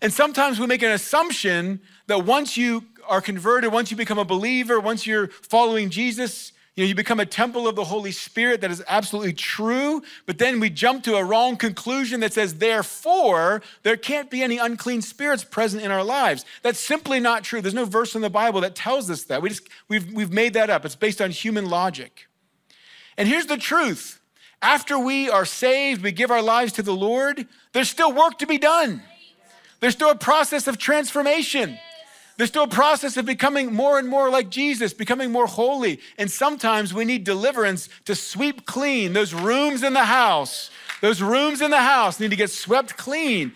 And 0.00 0.12
sometimes 0.12 0.58
we 0.58 0.66
make 0.66 0.82
an 0.82 0.92
assumption 0.92 1.80
that 2.06 2.24
once 2.24 2.56
you 2.56 2.84
are 3.06 3.20
converted, 3.20 3.70
once 3.70 3.90
you 3.90 3.96
become 3.98 4.18
a 4.18 4.24
believer, 4.24 4.80
once 4.80 5.06
you're 5.06 5.28
following 5.28 5.90
Jesus, 5.90 6.52
you 6.74 6.84
know, 6.84 6.88
you 6.88 6.94
become 6.94 7.20
a 7.20 7.26
temple 7.26 7.68
of 7.68 7.76
the 7.76 7.84
Holy 7.84 8.12
Spirit. 8.12 8.62
That 8.62 8.70
is 8.70 8.82
absolutely 8.88 9.34
true. 9.34 10.02
But 10.24 10.38
then 10.38 10.58
we 10.58 10.70
jump 10.70 11.04
to 11.04 11.16
a 11.16 11.24
wrong 11.24 11.56
conclusion 11.56 12.20
that 12.20 12.32
says, 12.32 12.54
therefore, 12.54 13.60
there 13.82 13.98
can't 13.98 14.30
be 14.30 14.42
any 14.42 14.56
unclean 14.56 15.02
spirits 15.02 15.44
present 15.44 15.82
in 15.82 15.90
our 15.90 16.02
lives. 16.02 16.46
That's 16.62 16.80
simply 16.80 17.20
not 17.20 17.44
true. 17.44 17.60
There's 17.60 17.74
no 17.74 17.84
verse 17.84 18.14
in 18.14 18.22
the 18.22 18.30
Bible 18.30 18.62
that 18.62 18.74
tells 18.74 19.10
us 19.10 19.24
that. 19.24 19.42
We 19.42 19.50
just, 19.50 19.68
we've, 19.88 20.10
we've 20.12 20.32
made 20.32 20.54
that 20.54 20.70
up. 20.70 20.86
It's 20.86 20.96
based 20.96 21.20
on 21.20 21.30
human 21.30 21.68
logic. 21.68 22.26
And 23.18 23.28
here's 23.28 23.46
the 23.46 23.58
truth 23.58 24.18
after 24.62 24.98
we 24.98 25.28
are 25.28 25.44
saved, 25.44 26.02
we 26.02 26.12
give 26.12 26.30
our 26.30 26.40
lives 26.40 26.72
to 26.74 26.82
the 26.82 26.94
Lord, 26.94 27.46
there's 27.72 27.90
still 27.90 28.12
work 28.12 28.38
to 28.38 28.46
be 28.46 28.58
done. 28.58 29.02
There's 29.80 29.94
still 29.94 30.10
a 30.10 30.16
process 30.16 30.68
of 30.68 30.78
transformation. 30.78 31.76
There's 32.36 32.48
still 32.48 32.64
a 32.64 32.68
process 32.68 33.16
of 33.16 33.26
becoming 33.26 33.74
more 33.74 33.98
and 33.98 34.08
more 34.08 34.30
like 34.30 34.48
Jesus, 34.48 34.94
becoming 34.94 35.30
more 35.30 35.46
holy. 35.46 36.00
And 36.18 36.30
sometimes 36.30 36.94
we 36.94 37.04
need 37.04 37.24
deliverance 37.24 37.88
to 38.06 38.14
sweep 38.14 38.66
clean 38.66 39.12
those 39.12 39.34
rooms 39.34 39.82
in 39.82 39.92
the 39.92 40.04
house. 40.04 40.70
Those 41.00 41.20
rooms 41.20 41.60
in 41.60 41.70
the 41.70 41.82
house 41.82 42.18
need 42.18 42.30
to 42.30 42.36
get 42.36 42.50
swept 42.50 42.96
clean. 42.96 43.52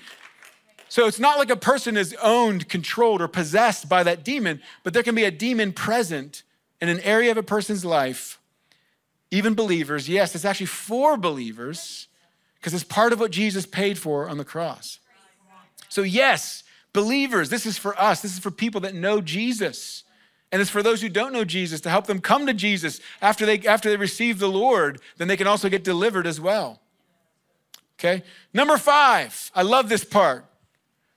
So 0.88 1.06
it's 1.06 1.18
not 1.18 1.38
like 1.38 1.50
a 1.50 1.56
person 1.56 1.96
is 1.96 2.14
owned, 2.22 2.68
controlled, 2.68 3.20
or 3.20 3.28
possessed 3.28 3.88
by 3.88 4.02
that 4.02 4.24
demon, 4.24 4.60
but 4.82 4.94
there 4.94 5.02
can 5.02 5.14
be 5.14 5.24
a 5.24 5.30
demon 5.30 5.72
present 5.72 6.42
in 6.80 6.88
an 6.88 7.00
area 7.00 7.30
of 7.30 7.36
a 7.36 7.42
person's 7.42 7.84
life, 7.84 8.38
even 9.30 9.54
believers. 9.54 10.08
Yes, 10.08 10.34
it's 10.34 10.44
actually 10.44 10.66
for 10.66 11.16
believers 11.16 12.08
because 12.56 12.74
it's 12.74 12.84
part 12.84 13.12
of 13.12 13.20
what 13.20 13.30
Jesus 13.30 13.66
paid 13.66 13.98
for 13.98 14.28
on 14.28 14.38
the 14.38 14.44
cross. 14.44 14.98
So, 15.88 16.02
yes, 16.02 16.62
Believers, 16.96 17.50
this 17.50 17.66
is 17.66 17.76
for 17.76 17.94
us. 18.00 18.22
This 18.22 18.32
is 18.32 18.38
for 18.38 18.50
people 18.50 18.80
that 18.80 18.94
know 18.94 19.20
Jesus. 19.20 20.02
And 20.50 20.62
it's 20.62 20.70
for 20.70 20.82
those 20.82 21.02
who 21.02 21.10
don't 21.10 21.34
know 21.34 21.44
Jesus 21.44 21.82
to 21.82 21.90
help 21.90 22.06
them 22.06 22.22
come 22.22 22.46
to 22.46 22.54
Jesus 22.54 23.02
after 23.20 23.44
they, 23.44 23.58
after 23.66 23.90
they 23.90 23.98
receive 23.98 24.38
the 24.38 24.48
Lord, 24.48 25.02
then 25.18 25.28
they 25.28 25.36
can 25.36 25.46
also 25.46 25.68
get 25.68 25.84
delivered 25.84 26.26
as 26.26 26.40
well. 26.40 26.80
Okay? 27.98 28.22
Number 28.54 28.78
five, 28.78 29.50
I 29.54 29.60
love 29.60 29.90
this 29.90 30.04
part. 30.04 30.46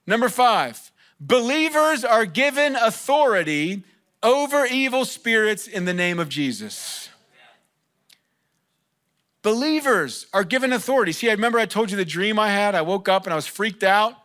Number 0.05 0.27
five, 0.27 0.91
believers 1.17 2.03
are 2.03 2.25
given 2.25 2.75
authority 2.75 3.83
over 4.21 4.65
evil 4.65 5.05
spirits 5.05 5.65
in 5.65 5.85
the 5.85 5.93
name 5.93 6.19
of 6.19 6.27
Jesus. 6.27 7.07
Believers 9.43 10.27
are 10.33 10.43
given 10.43 10.73
authority. 10.73 11.13
See, 11.13 11.29
I 11.29 11.31
remember 11.31 11.57
I 11.57 11.65
told 11.65 11.89
you 11.89 11.95
the 11.95 12.03
dream 12.03 12.37
I 12.37 12.49
had. 12.49 12.75
I 12.75 12.81
woke 12.81 13.07
up 13.07 13.23
and 13.23 13.31
I 13.31 13.37
was 13.37 13.47
freaked 13.47 13.83
out. 13.83 14.15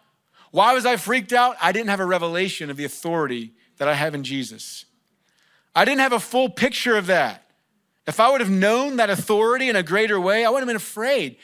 Why 0.55 0.73
was 0.73 0.87
I 0.87 0.97
freaked 0.99 1.33
out? 1.33 1.57
I 1.61 1.73
didn't 1.73 1.89
have 1.89 1.99
a 1.99 2.05
revelation 2.05 2.71
of 2.71 2.77
the 2.77 2.85
authority 2.85 3.55
that 3.79 3.89
I 3.89 3.95
have 3.95 4.15
in 4.15 4.23
Jesus. 4.23 4.85
I 5.75 5.85
didn't 5.85 5.99
have 5.99 6.13
a 6.13 6.21
full 6.21 6.49
picture 6.49 6.97
of 6.97 7.07
that. 7.07 7.45
If 8.07 8.21
I 8.21 8.31
would 8.31 8.41
have 8.41 8.51
known 8.51 8.99
that 8.99 9.11
authority 9.11 9.69
in 9.69 9.75
a 9.75 9.83
greater 9.83 10.21
way, 10.21 10.45
I 10.45 10.51
wouldn't 10.51 10.69
have 10.69 10.69
been 10.69 10.77
afraid. 10.77 11.39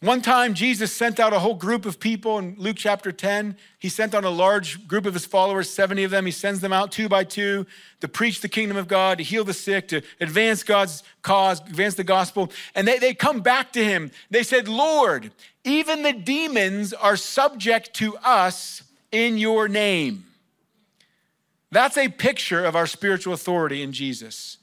One 0.00 0.22
time, 0.22 0.54
Jesus 0.54 0.92
sent 0.92 1.18
out 1.18 1.32
a 1.32 1.40
whole 1.40 1.54
group 1.54 1.84
of 1.84 1.98
people 1.98 2.38
in 2.38 2.54
Luke 2.56 2.76
chapter 2.76 3.10
10. 3.10 3.56
He 3.80 3.88
sent 3.88 4.14
out 4.14 4.24
a 4.24 4.30
large 4.30 4.86
group 4.86 5.04
of 5.04 5.14
his 5.14 5.26
followers, 5.26 5.68
70 5.68 6.04
of 6.04 6.12
them. 6.12 6.26
He 6.26 6.32
sends 6.32 6.60
them 6.60 6.72
out 6.72 6.92
two 6.92 7.08
by 7.08 7.24
two 7.24 7.66
to 8.00 8.06
preach 8.06 8.42
the 8.42 8.48
kingdom 8.48 8.76
of 8.76 8.86
God, 8.86 9.18
to 9.18 9.24
heal 9.24 9.44
the 9.44 9.54
sick, 9.54 9.88
to 9.88 10.02
advance 10.20 10.62
God's 10.62 11.02
cause, 11.22 11.60
advance 11.60 11.94
the 11.96 12.04
gospel. 12.04 12.52
And 12.76 12.86
they, 12.86 12.98
they 12.98 13.14
come 13.14 13.40
back 13.40 13.72
to 13.72 13.84
him. 13.84 14.12
They 14.30 14.44
said, 14.44 14.68
Lord, 14.68 15.32
even 15.64 16.02
the 16.02 16.12
demons 16.12 16.92
are 16.92 17.16
subject 17.16 17.94
to 17.94 18.16
us 18.18 18.82
in 19.10 19.38
your 19.38 19.68
name. 19.68 20.24
That's 21.70 21.96
a 21.96 22.08
picture 22.08 22.64
of 22.64 22.76
our 22.76 22.86
spiritual 22.86 23.32
authority 23.32 23.82
in 23.82 23.92
Jesus. 23.92 24.58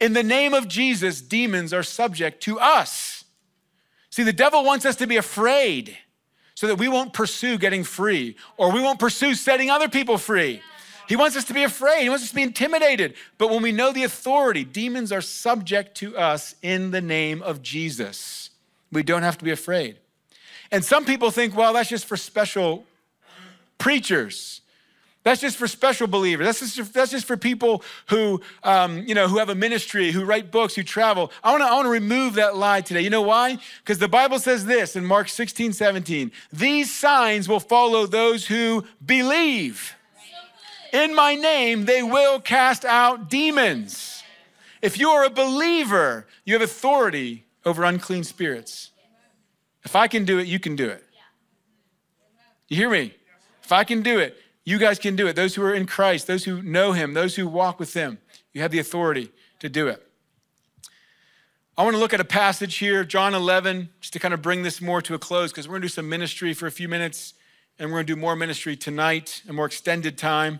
In 0.00 0.12
the 0.12 0.22
name 0.22 0.54
of 0.54 0.68
Jesus, 0.68 1.20
demons 1.20 1.72
are 1.72 1.82
subject 1.82 2.42
to 2.42 2.58
us. 2.58 3.24
See, 4.10 4.22
the 4.22 4.32
devil 4.32 4.64
wants 4.64 4.84
us 4.84 4.96
to 4.96 5.06
be 5.06 5.16
afraid 5.16 5.96
so 6.54 6.66
that 6.66 6.76
we 6.76 6.88
won't 6.88 7.12
pursue 7.12 7.58
getting 7.58 7.84
free 7.84 8.36
or 8.56 8.72
we 8.72 8.80
won't 8.80 8.98
pursue 8.98 9.34
setting 9.34 9.70
other 9.70 9.88
people 9.88 10.18
free. 10.18 10.62
He 11.06 11.16
wants 11.16 11.36
us 11.36 11.44
to 11.44 11.54
be 11.54 11.62
afraid. 11.62 12.02
He 12.02 12.08
wants 12.08 12.24
us 12.24 12.30
to 12.30 12.34
be 12.34 12.42
intimidated. 12.42 13.14
But 13.38 13.50
when 13.50 13.62
we 13.62 13.72
know 13.72 13.92
the 13.92 14.02
authority, 14.02 14.64
demons 14.64 15.12
are 15.12 15.20
subject 15.20 15.96
to 15.98 16.16
us 16.16 16.54
in 16.62 16.90
the 16.90 17.00
name 17.00 17.42
of 17.42 17.62
Jesus. 17.62 18.50
We 18.90 19.02
don't 19.02 19.22
have 19.22 19.38
to 19.38 19.44
be 19.44 19.50
afraid. 19.52 19.98
And 20.70 20.84
some 20.84 21.04
people 21.04 21.30
think, 21.30 21.56
well, 21.56 21.72
that's 21.72 21.88
just 21.88 22.06
for 22.06 22.16
special 22.16 22.84
preachers. 23.78 24.60
That's 25.26 25.40
just 25.40 25.56
for 25.56 25.66
special 25.66 26.06
believers. 26.06 26.46
That's 26.46 26.76
just, 26.76 26.94
that's 26.94 27.10
just 27.10 27.26
for 27.26 27.36
people 27.36 27.82
who, 28.10 28.40
um, 28.62 29.02
you 29.08 29.14
know, 29.14 29.26
who 29.26 29.38
have 29.38 29.48
a 29.48 29.56
ministry, 29.56 30.12
who 30.12 30.24
write 30.24 30.52
books, 30.52 30.76
who 30.76 30.84
travel. 30.84 31.32
I 31.42 31.50
want 31.50 31.62
to 31.62 31.66
I 31.66 31.74
wanna 31.74 31.88
remove 31.88 32.34
that 32.34 32.56
lie 32.56 32.80
today. 32.80 33.00
You 33.00 33.10
know 33.10 33.22
why? 33.22 33.58
Because 33.78 33.98
the 33.98 34.06
Bible 34.06 34.38
says 34.38 34.66
this 34.66 34.94
in 34.94 35.04
Mark 35.04 35.28
16, 35.28 35.72
17. 35.72 36.30
These 36.52 36.94
signs 36.94 37.48
will 37.48 37.58
follow 37.58 38.06
those 38.06 38.46
who 38.46 38.84
believe. 39.04 39.96
In 40.92 41.12
my 41.12 41.34
name, 41.34 41.86
they 41.86 42.04
will 42.04 42.38
cast 42.38 42.84
out 42.84 43.28
demons. 43.28 44.22
If 44.80 44.96
you 44.96 45.08
are 45.08 45.24
a 45.24 45.30
believer, 45.30 46.28
you 46.44 46.52
have 46.52 46.62
authority 46.62 47.46
over 47.64 47.82
unclean 47.82 48.22
spirits. 48.22 48.92
If 49.86 49.94
I 49.94 50.08
can 50.08 50.24
do 50.24 50.40
it, 50.40 50.48
you 50.48 50.58
can 50.58 50.74
do 50.74 50.88
it. 50.88 51.04
You 52.66 52.76
hear 52.76 52.90
me? 52.90 53.14
If 53.62 53.70
I 53.70 53.84
can 53.84 54.02
do 54.02 54.18
it, 54.18 54.36
you 54.64 54.78
guys 54.78 54.98
can 54.98 55.14
do 55.14 55.28
it. 55.28 55.36
Those 55.36 55.54
who 55.54 55.62
are 55.62 55.72
in 55.72 55.86
Christ, 55.86 56.26
those 56.26 56.42
who 56.44 56.60
know 56.60 56.90
Him, 56.90 57.14
those 57.14 57.36
who 57.36 57.46
walk 57.46 57.78
with 57.78 57.94
Him, 57.94 58.18
you 58.52 58.62
have 58.62 58.72
the 58.72 58.80
authority 58.80 59.30
to 59.60 59.68
do 59.68 59.86
it. 59.86 60.04
I 61.78 61.84
want 61.84 61.94
to 61.94 62.00
look 62.00 62.12
at 62.12 62.20
a 62.20 62.24
passage 62.24 62.78
here, 62.78 63.04
John 63.04 63.32
11, 63.32 63.90
just 64.00 64.12
to 64.14 64.18
kind 64.18 64.34
of 64.34 64.42
bring 64.42 64.64
this 64.64 64.80
more 64.80 65.00
to 65.02 65.14
a 65.14 65.20
close, 65.20 65.52
because 65.52 65.68
we're 65.68 65.74
going 65.74 65.82
to 65.82 65.88
do 65.88 65.92
some 65.92 66.08
ministry 66.08 66.52
for 66.52 66.66
a 66.66 66.72
few 66.72 66.88
minutes, 66.88 67.34
and 67.78 67.90
we're 67.90 67.98
going 67.98 68.06
to 68.08 68.14
do 68.14 68.20
more 68.20 68.34
ministry 68.34 68.74
tonight, 68.74 69.40
a 69.48 69.52
more 69.52 69.66
extended 69.66 70.18
time 70.18 70.58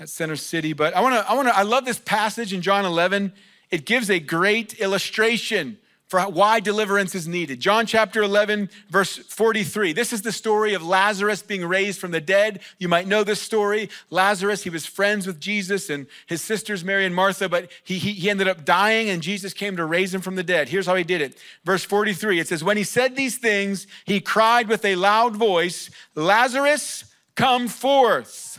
at 0.00 0.08
Center 0.08 0.34
City. 0.34 0.72
But 0.72 0.96
I 0.96 1.00
want 1.00 1.14
to, 1.14 1.30
I 1.30 1.34
want 1.34 1.46
to, 1.46 1.56
I 1.56 1.62
love 1.62 1.84
this 1.84 2.00
passage 2.00 2.52
in 2.52 2.60
John 2.60 2.84
11. 2.84 3.32
It 3.70 3.86
gives 3.86 4.10
a 4.10 4.18
great 4.18 4.80
illustration 4.80 5.78
for 6.06 6.20
why 6.20 6.60
deliverance 6.60 7.14
is 7.14 7.26
needed. 7.26 7.60
John 7.60 7.86
chapter 7.86 8.22
11, 8.22 8.68
verse 8.90 9.16
43. 9.16 9.94
This 9.94 10.12
is 10.12 10.20
the 10.20 10.32
story 10.32 10.74
of 10.74 10.82
Lazarus 10.82 11.42
being 11.42 11.64
raised 11.64 11.98
from 11.98 12.10
the 12.10 12.20
dead. 12.20 12.60
You 12.78 12.88
might 12.88 13.08
know 13.08 13.24
this 13.24 13.40
story. 13.40 13.88
Lazarus, 14.10 14.62
he 14.62 14.70
was 14.70 14.84
friends 14.84 15.26
with 15.26 15.40
Jesus 15.40 15.88
and 15.88 16.06
his 16.26 16.42
sisters, 16.42 16.84
Mary 16.84 17.06
and 17.06 17.14
Martha, 17.14 17.48
but 17.48 17.70
he, 17.84 17.98
he, 17.98 18.12
he 18.12 18.28
ended 18.28 18.48
up 18.48 18.66
dying 18.66 19.08
and 19.08 19.22
Jesus 19.22 19.54
came 19.54 19.76
to 19.76 19.84
raise 19.86 20.14
him 20.14 20.20
from 20.20 20.36
the 20.36 20.42
dead. 20.42 20.68
Here's 20.68 20.86
how 20.86 20.94
he 20.94 21.04
did 21.04 21.22
it. 21.22 21.38
Verse 21.64 21.84
43 21.84 22.38
it 22.38 22.48
says, 22.48 22.62
When 22.62 22.76
he 22.76 22.84
said 22.84 23.16
these 23.16 23.38
things, 23.38 23.86
he 24.04 24.20
cried 24.20 24.68
with 24.68 24.84
a 24.84 24.96
loud 24.96 25.36
voice, 25.36 25.90
Lazarus, 26.14 27.04
come 27.34 27.66
forth. 27.66 28.58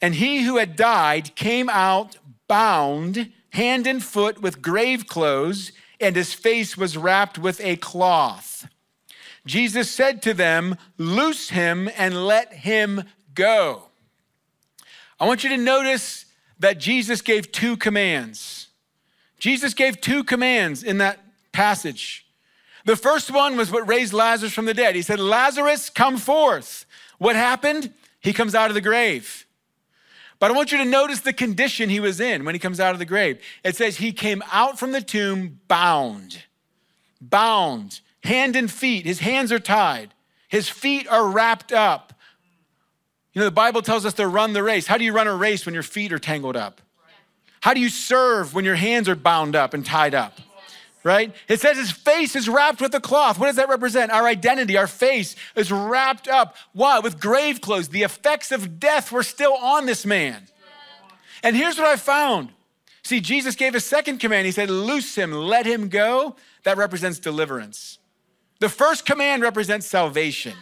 And 0.00 0.14
he 0.14 0.44
who 0.44 0.56
had 0.56 0.76
died 0.76 1.36
came 1.36 1.68
out 1.68 2.16
bound, 2.48 3.30
hand 3.50 3.86
and 3.86 4.02
foot, 4.02 4.40
with 4.40 4.62
grave 4.62 5.06
clothes 5.06 5.72
and 6.00 6.16
his 6.16 6.32
face 6.32 6.76
was 6.76 6.96
wrapped 6.96 7.38
with 7.38 7.60
a 7.60 7.76
cloth. 7.76 8.68
Jesus 9.46 9.90
said 9.90 10.22
to 10.22 10.34
them, 10.34 10.76
Loose 10.98 11.50
him 11.50 11.90
and 11.96 12.26
let 12.26 12.52
him 12.52 13.04
go. 13.34 13.84
I 15.18 15.26
want 15.26 15.44
you 15.44 15.50
to 15.50 15.56
notice 15.56 16.26
that 16.58 16.78
Jesus 16.78 17.20
gave 17.20 17.52
two 17.52 17.76
commands. 17.76 18.68
Jesus 19.38 19.74
gave 19.74 20.00
two 20.00 20.24
commands 20.24 20.82
in 20.82 20.98
that 20.98 21.18
passage. 21.52 22.26
The 22.84 22.96
first 22.96 23.30
one 23.30 23.56
was 23.56 23.70
what 23.70 23.88
raised 23.88 24.12
Lazarus 24.12 24.52
from 24.52 24.66
the 24.66 24.74
dead. 24.74 24.94
He 24.94 25.02
said, 25.02 25.20
Lazarus, 25.20 25.90
come 25.90 26.16
forth. 26.16 26.86
What 27.18 27.36
happened? 27.36 27.92
He 28.20 28.32
comes 28.32 28.54
out 28.54 28.70
of 28.70 28.74
the 28.74 28.80
grave. 28.80 29.46
But 30.40 30.50
I 30.50 30.54
want 30.54 30.72
you 30.72 30.78
to 30.78 30.84
notice 30.86 31.20
the 31.20 31.34
condition 31.34 31.90
he 31.90 32.00
was 32.00 32.18
in 32.18 32.44
when 32.44 32.54
he 32.54 32.58
comes 32.58 32.80
out 32.80 32.94
of 32.94 32.98
the 32.98 33.04
grave. 33.04 33.40
It 33.62 33.76
says 33.76 33.98
he 33.98 34.10
came 34.10 34.42
out 34.50 34.78
from 34.78 34.90
the 34.90 35.02
tomb 35.02 35.60
bound, 35.68 36.44
bound, 37.20 38.00
hand 38.24 38.56
and 38.56 38.70
feet. 38.70 39.04
His 39.04 39.20
hands 39.20 39.52
are 39.52 39.60
tied, 39.60 40.14
his 40.48 40.68
feet 40.68 41.06
are 41.08 41.28
wrapped 41.28 41.72
up. 41.72 42.14
You 43.34 43.40
know, 43.40 43.44
the 43.44 43.52
Bible 43.52 43.82
tells 43.82 44.04
us 44.04 44.14
to 44.14 44.26
run 44.26 44.54
the 44.54 44.62
race. 44.62 44.88
How 44.88 44.98
do 44.98 45.04
you 45.04 45.12
run 45.12 45.28
a 45.28 45.36
race 45.36 45.64
when 45.64 45.74
your 45.74 45.84
feet 45.84 46.12
are 46.12 46.18
tangled 46.18 46.56
up? 46.56 46.80
How 47.60 47.74
do 47.74 47.80
you 47.80 47.90
serve 47.90 48.54
when 48.54 48.64
your 48.64 48.74
hands 48.74 49.08
are 49.08 49.14
bound 49.14 49.54
up 49.54 49.74
and 49.74 49.84
tied 49.84 50.14
up? 50.14 50.40
Right? 51.02 51.34
It 51.48 51.60
says 51.60 51.76
his 51.76 51.90
face 51.90 52.36
is 52.36 52.48
wrapped 52.48 52.80
with 52.80 52.94
a 52.94 53.00
cloth. 53.00 53.38
What 53.38 53.46
does 53.46 53.56
that 53.56 53.68
represent? 53.68 54.10
Our 54.10 54.26
identity, 54.26 54.76
our 54.76 54.86
face 54.86 55.36
is 55.56 55.72
wrapped 55.72 56.28
up. 56.28 56.56
Why? 56.72 56.98
With 56.98 57.20
grave 57.20 57.60
clothes. 57.60 57.88
The 57.88 58.02
effects 58.02 58.52
of 58.52 58.78
death 58.78 59.10
were 59.10 59.22
still 59.22 59.54
on 59.54 59.86
this 59.86 60.04
man. 60.04 60.48
And 61.42 61.56
here's 61.56 61.78
what 61.78 61.86
I 61.86 61.96
found. 61.96 62.50
See, 63.02 63.20
Jesus 63.20 63.56
gave 63.56 63.74
a 63.74 63.80
second 63.80 64.18
command. 64.18 64.46
He 64.46 64.52
said, 64.52 64.68
Loose 64.68 65.14
him, 65.14 65.32
let 65.32 65.66
him 65.66 65.88
go. 65.88 66.36
That 66.64 66.76
represents 66.76 67.18
deliverance. 67.18 67.98
The 68.58 68.68
first 68.68 69.06
command 69.06 69.42
represents 69.42 69.86
salvation. 69.86 70.54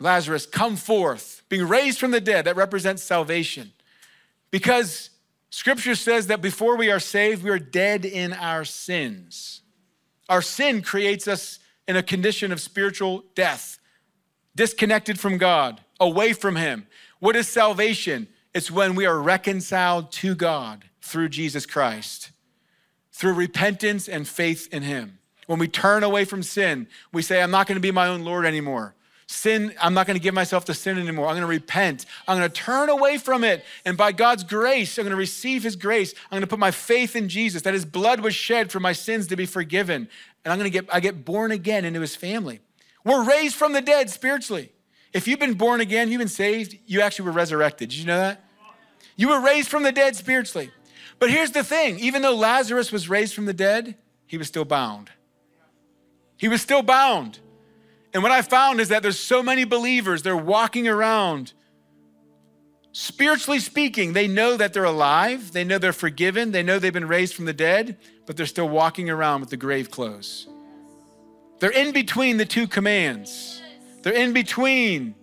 Lazarus, 0.00 0.46
come 0.46 0.76
forth, 0.76 1.42
being 1.48 1.66
raised 1.66 1.98
from 1.98 2.10
the 2.10 2.20
dead. 2.20 2.44
That 2.44 2.56
represents 2.56 3.02
salvation. 3.02 3.72
Because 4.50 5.10
Scripture 5.50 5.94
says 5.94 6.26
that 6.26 6.42
before 6.42 6.76
we 6.76 6.90
are 6.90 7.00
saved, 7.00 7.42
we 7.42 7.50
are 7.50 7.58
dead 7.58 8.04
in 8.04 8.32
our 8.32 8.64
sins. 8.64 9.62
Our 10.28 10.42
sin 10.42 10.82
creates 10.82 11.26
us 11.26 11.58
in 11.86 11.96
a 11.96 12.02
condition 12.02 12.52
of 12.52 12.60
spiritual 12.60 13.24
death, 13.34 13.78
disconnected 14.54 15.18
from 15.18 15.38
God, 15.38 15.80
away 15.98 16.34
from 16.34 16.56
Him. 16.56 16.86
What 17.18 17.34
is 17.34 17.48
salvation? 17.48 18.28
It's 18.54 18.70
when 18.70 18.94
we 18.94 19.06
are 19.06 19.18
reconciled 19.18 20.12
to 20.12 20.34
God 20.34 20.84
through 21.00 21.30
Jesus 21.30 21.64
Christ, 21.64 22.30
through 23.12 23.32
repentance 23.34 24.08
and 24.08 24.28
faith 24.28 24.68
in 24.72 24.82
Him. 24.82 25.18
When 25.46 25.58
we 25.58 25.68
turn 25.68 26.04
away 26.04 26.26
from 26.26 26.42
sin, 26.42 26.88
we 27.10 27.22
say, 27.22 27.42
I'm 27.42 27.50
not 27.50 27.66
going 27.66 27.76
to 27.76 27.80
be 27.80 27.90
my 27.90 28.06
own 28.06 28.22
Lord 28.22 28.44
anymore. 28.44 28.94
Sin, 29.30 29.74
I'm 29.78 29.92
not 29.92 30.06
going 30.06 30.16
to 30.16 30.22
give 30.22 30.32
myself 30.32 30.64
to 30.64 30.74
sin 30.74 30.98
anymore. 30.98 31.26
I'm 31.26 31.34
going 31.34 31.42
to 31.42 31.46
repent. 31.46 32.06
I'm 32.26 32.38
going 32.38 32.48
to 32.48 32.54
turn 32.54 32.88
away 32.88 33.18
from 33.18 33.44
it. 33.44 33.62
And 33.84 33.94
by 33.94 34.10
God's 34.10 34.42
grace, 34.42 34.96
I'm 34.96 35.04
going 35.04 35.10
to 35.10 35.18
receive 35.18 35.62
His 35.62 35.76
grace. 35.76 36.14
I'm 36.24 36.36
going 36.36 36.40
to 36.40 36.46
put 36.46 36.58
my 36.58 36.70
faith 36.70 37.14
in 37.14 37.28
Jesus, 37.28 37.60
that 37.62 37.74
His 37.74 37.84
blood 37.84 38.20
was 38.20 38.34
shed 38.34 38.72
for 38.72 38.80
my 38.80 38.92
sins 38.92 39.26
to 39.26 39.36
be 39.36 39.44
forgiven. 39.44 40.08
And 40.44 40.52
I'm 40.52 40.58
going 40.58 40.70
to 40.70 40.76
get, 40.76 40.88
I 40.90 41.00
get 41.00 41.26
born 41.26 41.52
again 41.52 41.84
into 41.84 42.00
His 42.00 42.16
family. 42.16 42.60
We're 43.04 43.22
raised 43.22 43.54
from 43.54 43.74
the 43.74 43.82
dead 43.82 44.08
spiritually. 44.08 44.72
If 45.12 45.28
you've 45.28 45.38
been 45.38 45.54
born 45.54 45.82
again, 45.82 46.10
you've 46.10 46.20
been 46.20 46.28
saved, 46.28 46.78
you 46.86 47.02
actually 47.02 47.26
were 47.26 47.32
resurrected. 47.32 47.90
Did 47.90 47.98
you 47.98 48.06
know 48.06 48.18
that? 48.18 48.42
You 49.16 49.28
were 49.28 49.40
raised 49.40 49.68
from 49.68 49.82
the 49.82 49.92
dead 49.92 50.16
spiritually. 50.16 50.70
But 51.18 51.30
here's 51.30 51.50
the 51.50 51.64
thing 51.64 51.98
even 51.98 52.22
though 52.22 52.34
Lazarus 52.34 52.90
was 52.90 53.10
raised 53.10 53.34
from 53.34 53.44
the 53.44 53.52
dead, 53.52 53.96
he 54.26 54.38
was 54.38 54.46
still 54.46 54.64
bound. 54.64 55.10
He 56.38 56.48
was 56.48 56.62
still 56.62 56.82
bound. 56.82 57.40
And 58.14 58.22
what 58.22 58.32
I 58.32 58.42
found 58.42 58.80
is 58.80 58.88
that 58.88 59.02
there's 59.02 59.18
so 59.18 59.42
many 59.42 59.64
believers, 59.64 60.22
they're 60.22 60.36
walking 60.36 60.88
around. 60.88 61.52
Spiritually 62.92 63.60
speaking, 63.60 64.12
they 64.12 64.26
know 64.26 64.56
that 64.56 64.72
they're 64.72 64.84
alive, 64.84 65.52
they 65.52 65.62
know 65.62 65.78
they're 65.78 65.92
forgiven, 65.92 66.52
they 66.52 66.62
know 66.62 66.78
they've 66.78 66.92
been 66.92 67.06
raised 67.06 67.34
from 67.34 67.44
the 67.44 67.52
dead, 67.52 67.98
but 68.26 68.36
they're 68.36 68.46
still 68.46 68.68
walking 68.68 69.10
around 69.10 69.40
with 69.40 69.50
the 69.50 69.56
grave 69.56 69.90
clothes. 69.90 70.48
They're 71.60 71.70
in 71.70 71.92
between 71.92 72.38
the 72.38 72.46
two 72.46 72.66
commands. 72.66 73.62
They're 74.02 74.14
in 74.14 74.32
between. 74.32 75.14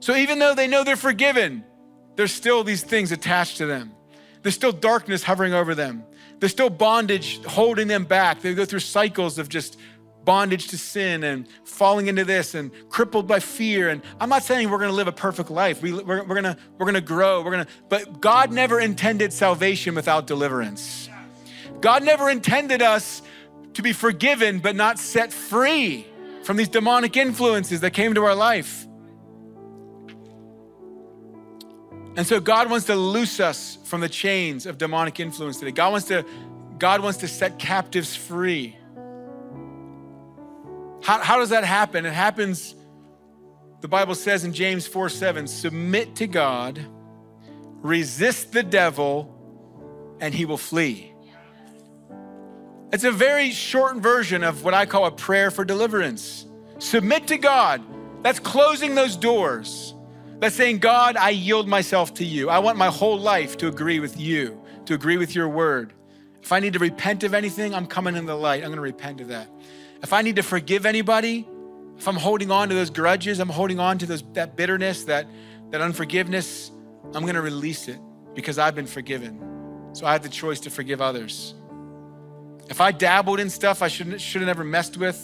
So 0.00 0.14
even 0.14 0.38
though 0.38 0.54
they 0.54 0.68
know 0.68 0.84
they're 0.84 0.96
forgiven, 0.96 1.64
there's 2.16 2.32
still 2.32 2.62
these 2.62 2.82
things 2.82 3.10
attached 3.10 3.56
to 3.58 3.66
them. 3.66 3.92
There's 4.42 4.54
still 4.54 4.72
darkness 4.72 5.22
hovering 5.22 5.54
over 5.54 5.74
them. 5.74 6.04
There's 6.38 6.52
still 6.52 6.70
bondage 6.70 7.42
holding 7.44 7.88
them 7.88 8.04
back. 8.04 8.42
They 8.42 8.54
go 8.54 8.66
through 8.66 8.80
cycles 8.80 9.38
of 9.38 9.48
just 9.48 9.78
bondage 10.24 10.68
to 10.68 10.78
sin 10.78 11.24
and 11.24 11.46
falling 11.64 12.06
into 12.06 12.24
this 12.24 12.54
and 12.54 12.70
crippled 12.88 13.26
by 13.26 13.40
fear. 13.40 13.88
And 13.88 14.02
I'm 14.20 14.28
not 14.28 14.42
saying 14.42 14.70
we're 14.70 14.78
going 14.78 14.90
to 14.90 14.96
live 14.96 15.08
a 15.08 15.12
perfect 15.12 15.50
life. 15.50 15.82
We, 15.82 15.92
we're, 15.92 16.24
we're 16.24 16.40
going 16.40 16.56
we're 16.78 16.92
to 16.92 17.00
grow. 17.00 17.42
We're 17.42 17.52
going 17.52 17.64
to, 17.64 17.70
but 17.88 18.20
God 18.20 18.52
never 18.52 18.80
intended 18.80 19.32
salvation 19.32 19.94
without 19.94 20.26
deliverance. 20.26 21.08
God 21.80 22.02
never 22.04 22.30
intended 22.30 22.82
us 22.82 23.22
to 23.74 23.82
be 23.82 23.92
forgiven 23.92 24.60
but 24.60 24.76
not 24.76 24.98
set 24.98 25.32
free 25.32 26.06
from 26.44 26.56
these 26.56 26.68
demonic 26.68 27.16
influences 27.16 27.80
that 27.80 27.92
came 27.92 28.14
to 28.14 28.24
our 28.24 28.34
life. 28.34 28.86
And 32.16 32.26
so 32.26 32.38
God 32.38 32.70
wants 32.70 32.86
to 32.86 32.94
loose 32.94 33.40
us 33.40 33.78
from 33.84 34.00
the 34.00 34.08
chains 34.08 34.66
of 34.66 34.78
demonic 34.78 35.18
influence 35.18 35.58
today. 35.58 35.72
God 35.72 35.90
wants 35.90 36.06
to 36.08 36.24
God 36.78 37.02
wants 37.02 37.18
to 37.18 37.28
set 37.28 37.58
captives 37.58 38.14
free. 38.14 38.76
How, 41.04 41.18
how 41.18 41.38
does 41.38 41.50
that 41.50 41.64
happen? 41.64 42.06
It 42.06 42.14
happens, 42.14 42.74
the 43.82 43.88
Bible 43.88 44.14
says 44.14 44.44
in 44.44 44.54
James 44.54 44.86
4 44.86 45.10
7, 45.10 45.46
submit 45.46 46.16
to 46.16 46.26
God, 46.26 46.80
resist 47.82 48.52
the 48.52 48.62
devil, 48.62 49.30
and 50.18 50.32
he 50.32 50.46
will 50.46 50.56
flee. 50.56 51.12
It's 52.90 53.04
a 53.04 53.12
very 53.12 53.50
short 53.50 53.96
version 53.96 54.42
of 54.42 54.64
what 54.64 54.72
I 54.72 54.86
call 54.86 55.04
a 55.04 55.10
prayer 55.10 55.50
for 55.50 55.62
deliverance. 55.62 56.46
Submit 56.78 57.26
to 57.26 57.36
God. 57.36 57.82
That's 58.22 58.38
closing 58.38 58.94
those 58.94 59.14
doors. 59.14 59.92
That's 60.38 60.54
saying, 60.54 60.78
God, 60.78 61.18
I 61.18 61.30
yield 61.30 61.68
myself 61.68 62.14
to 62.14 62.24
you. 62.24 62.48
I 62.48 62.60
want 62.60 62.78
my 62.78 62.88
whole 62.88 63.18
life 63.18 63.58
to 63.58 63.68
agree 63.68 64.00
with 64.00 64.18
you, 64.18 64.58
to 64.86 64.94
agree 64.94 65.18
with 65.18 65.34
your 65.34 65.50
word. 65.50 65.92
If 66.42 66.50
I 66.50 66.60
need 66.60 66.72
to 66.72 66.78
repent 66.78 67.24
of 67.24 67.34
anything, 67.34 67.74
I'm 67.74 67.86
coming 67.86 68.16
in 68.16 68.24
the 68.24 68.36
light. 68.36 68.62
I'm 68.62 68.68
going 68.68 68.76
to 68.76 68.82
repent 68.82 69.20
of 69.20 69.28
that. 69.28 69.50
If 70.04 70.12
I 70.12 70.20
need 70.20 70.36
to 70.36 70.42
forgive 70.42 70.84
anybody, 70.84 71.48
if 71.96 72.06
I'm 72.06 72.16
holding 72.16 72.50
on 72.50 72.68
to 72.68 72.74
those 72.74 72.90
grudges, 72.90 73.38
I'm 73.38 73.48
holding 73.48 73.80
on 73.80 73.96
to 73.96 74.06
those, 74.06 74.22
that 74.34 74.54
bitterness, 74.54 75.04
that, 75.04 75.26
that 75.70 75.80
unforgiveness, 75.80 76.70
I'm 77.14 77.22
going 77.22 77.36
to 77.36 77.40
release 77.40 77.88
it 77.88 77.98
because 78.34 78.58
I've 78.58 78.74
been 78.74 78.86
forgiven. 78.86 79.88
So 79.94 80.04
I 80.04 80.12
have 80.12 80.22
the 80.22 80.28
choice 80.28 80.60
to 80.60 80.70
forgive 80.70 81.00
others. 81.00 81.54
If 82.68 82.82
I 82.82 82.92
dabbled 82.92 83.40
in 83.40 83.48
stuff 83.48 83.80
I 83.80 83.88
shouldn't 83.88 84.20
should 84.20 84.42
have 84.42 84.46
never 84.46 84.62
messed 84.62 84.98
with, 84.98 85.18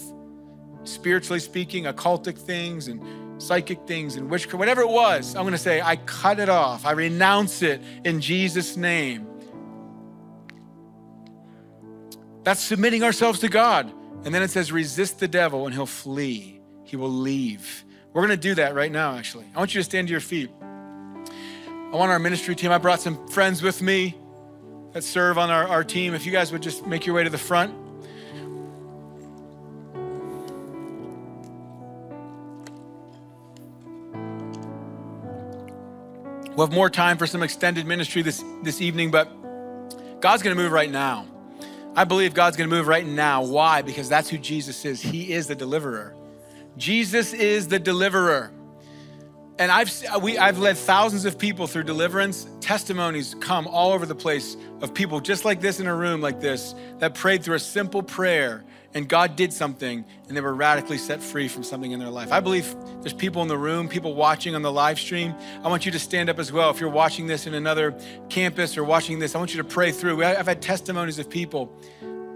spiritually 0.85 1.41
speaking, 1.41 1.85
occultic 1.85 2.39
things 2.39 2.89
and 2.89 3.43
psychic 3.43 3.87
things 3.87 4.17
and 4.17 4.31
witchcraft, 4.31 4.59
whatever 4.59 4.81
it 4.81 4.89
was, 4.89 5.37
I'm 5.37 5.43
going 5.43 5.53
to 5.53 5.59
say, 5.59 5.83
I 5.83 5.97
cut 5.97 6.41
it 6.41 6.49
off. 6.49 6.87
I 6.87 6.93
renounce 6.93 7.61
it 7.61 7.83
in 8.07 8.23
Jesus' 8.23 8.79
name. 8.79 9.27
That's 12.45 12.63
submitting 12.63 13.03
ourselves 13.03 13.41
to 13.41 13.51
God. 13.51 13.93
And 14.25 14.35
then 14.35 14.43
it 14.43 14.51
says, 14.51 14.71
resist 14.71 15.19
the 15.19 15.29
devil 15.29 15.67
and 15.67 15.75
he'll 15.75 15.87
flee. 15.87 16.61
He 16.85 16.97
will 16.97 17.11
leave. 17.11 17.85
We're 18.13 18.27
going 18.27 18.37
to 18.37 18.49
do 18.49 18.55
that 18.57 18.75
right 18.75 18.93
now, 18.93 19.17
actually. 19.17 19.47
I 19.55 19.59
want 19.59 19.75
you 19.75 19.81
to 19.81 19.85
stand 19.85 20.09
to 20.09 20.13
your 20.13 20.21
feet. 20.21 20.51
I 20.61 21.97
want 21.97 22.13
our 22.13 22.19
ministry 22.19 22.55
team, 22.55 22.71
I 22.71 22.79
brought 22.79 23.01
some 23.01 23.27
friends 23.29 23.63
with 23.63 23.83
me 23.83 24.17
that 24.93 25.03
serve 25.03 25.39
on 25.39 25.51
our, 25.51 25.67
our 25.67 25.85
team. 25.85 26.15
If 26.15 26.27
you 26.27 26.33
guys 26.33 26.53
would 26.53 26.63
just 26.63 26.87
make 26.87 27.07
your 27.07 27.17
way 27.17 27.25
to 27.25 27.31
the 27.31 27.39
front. 27.39 27.75
We'll 36.57 36.67
have 36.67 36.75
more 36.75 36.91
time 36.91 37.17
for 37.17 37.27
some 37.27 37.43
extended 37.43 37.87
ministry 37.87 38.23
this, 38.23 38.45
this 38.63 38.81
evening, 38.81 39.11
but 39.11 39.31
God's 40.21 40.43
gonna 40.43 40.57
move 40.57 40.73
right 40.73 40.91
now. 40.91 41.27
I 42.01 42.05
believe 42.05 42.33
God's 42.33 42.57
gonna 42.57 42.71
move 42.71 42.89
right 42.89 43.07
now. 43.07 43.43
Why? 43.43 43.83
Because 43.83 44.09
that's 44.09 44.31
who 44.31 44.39
Jesus 44.39 44.87
is. 44.87 45.03
He 45.03 45.35
is 45.35 45.49
the 45.49 45.55
deliverer. 45.55 46.17
Jesus 46.79 47.35
is 47.35 47.69
the 47.69 47.79
deliverer. 47.79 48.51
And 49.59 49.71
I've, 49.71 49.93
we, 50.23 50.39
I've 50.39 50.59
led 50.59 50.79
thousands 50.79 51.27
of 51.27 51.39
people 51.39 51.67
through 51.67 51.83
deliverance. 51.83 52.49
Testimonies 52.63 53.37
come 53.41 53.67
all 53.67 53.93
over 53.93 54.07
the 54.07 54.15
place 54.15 54.57
of 54.81 54.95
people 54.95 55.21
just 55.21 55.45
like 55.45 55.61
this 55.61 55.79
in 55.79 55.87
a 55.87 55.95
room 55.95 56.23
like 56.23 56.41
this 56.41 56.75
that 57.01 57.15
prayed 57.15 57.45
through 57.45 57.57
a 57.57 57.61
simple 57.61 58.03
prayer 58.03 58.65
and 58.93 59.09
God 59.09 59.37
did 59.37 59.53
something 59.53 60.05
and 60.27 60.37
they 60.37 60.41
were 60.41 60.55
radically 60.55 60.99
set 60.99 61.23
free 61.23 61.49
from 61.49 61.63
something 61.63 61.93
in 61.93 62.01
their 62.01 62.11
life. 62.11 62.33
I 62.33 62.41
believe 62.41 62.75
there's 63.01 63.13
people 63.13 63.43
in 63.43 63.49
the 63.49 63.59
room, 63.59 63.89
people 63.89 64.15
watching 64.15 64.55
on 64.55 64.63
the 64.63 64.73
live 64.73 64.99
stream. 64.99 65.35
I 65.63 65.69
want 65.69 65.87
you 65.87 65.93
to 65.93 65.99
stand 65.99 66.29
up 66.29 66.39
as 66.39 66.51
well. 66.51 66.71
If 66.71 66.81
you're 66.81 66.91
watching 66.91 67.27
this 67.27 67.47
in 67.47 67.55
another 67.55 67.97
campus 68.29 68.77
or 68.77 68.85
watching 68.85 69.19
this, 69.19 69.35
I 69.35 69.39
want 69.39 69.55
you 69.55 69.63
to 69.63 69.69
pray 69.69 69.93
through. 69.93 70.25
I've 70.25 70.47
had 70.47 70.61
testimonies 70.61 71.19
of 71.19 71.31
people 71.31 71.73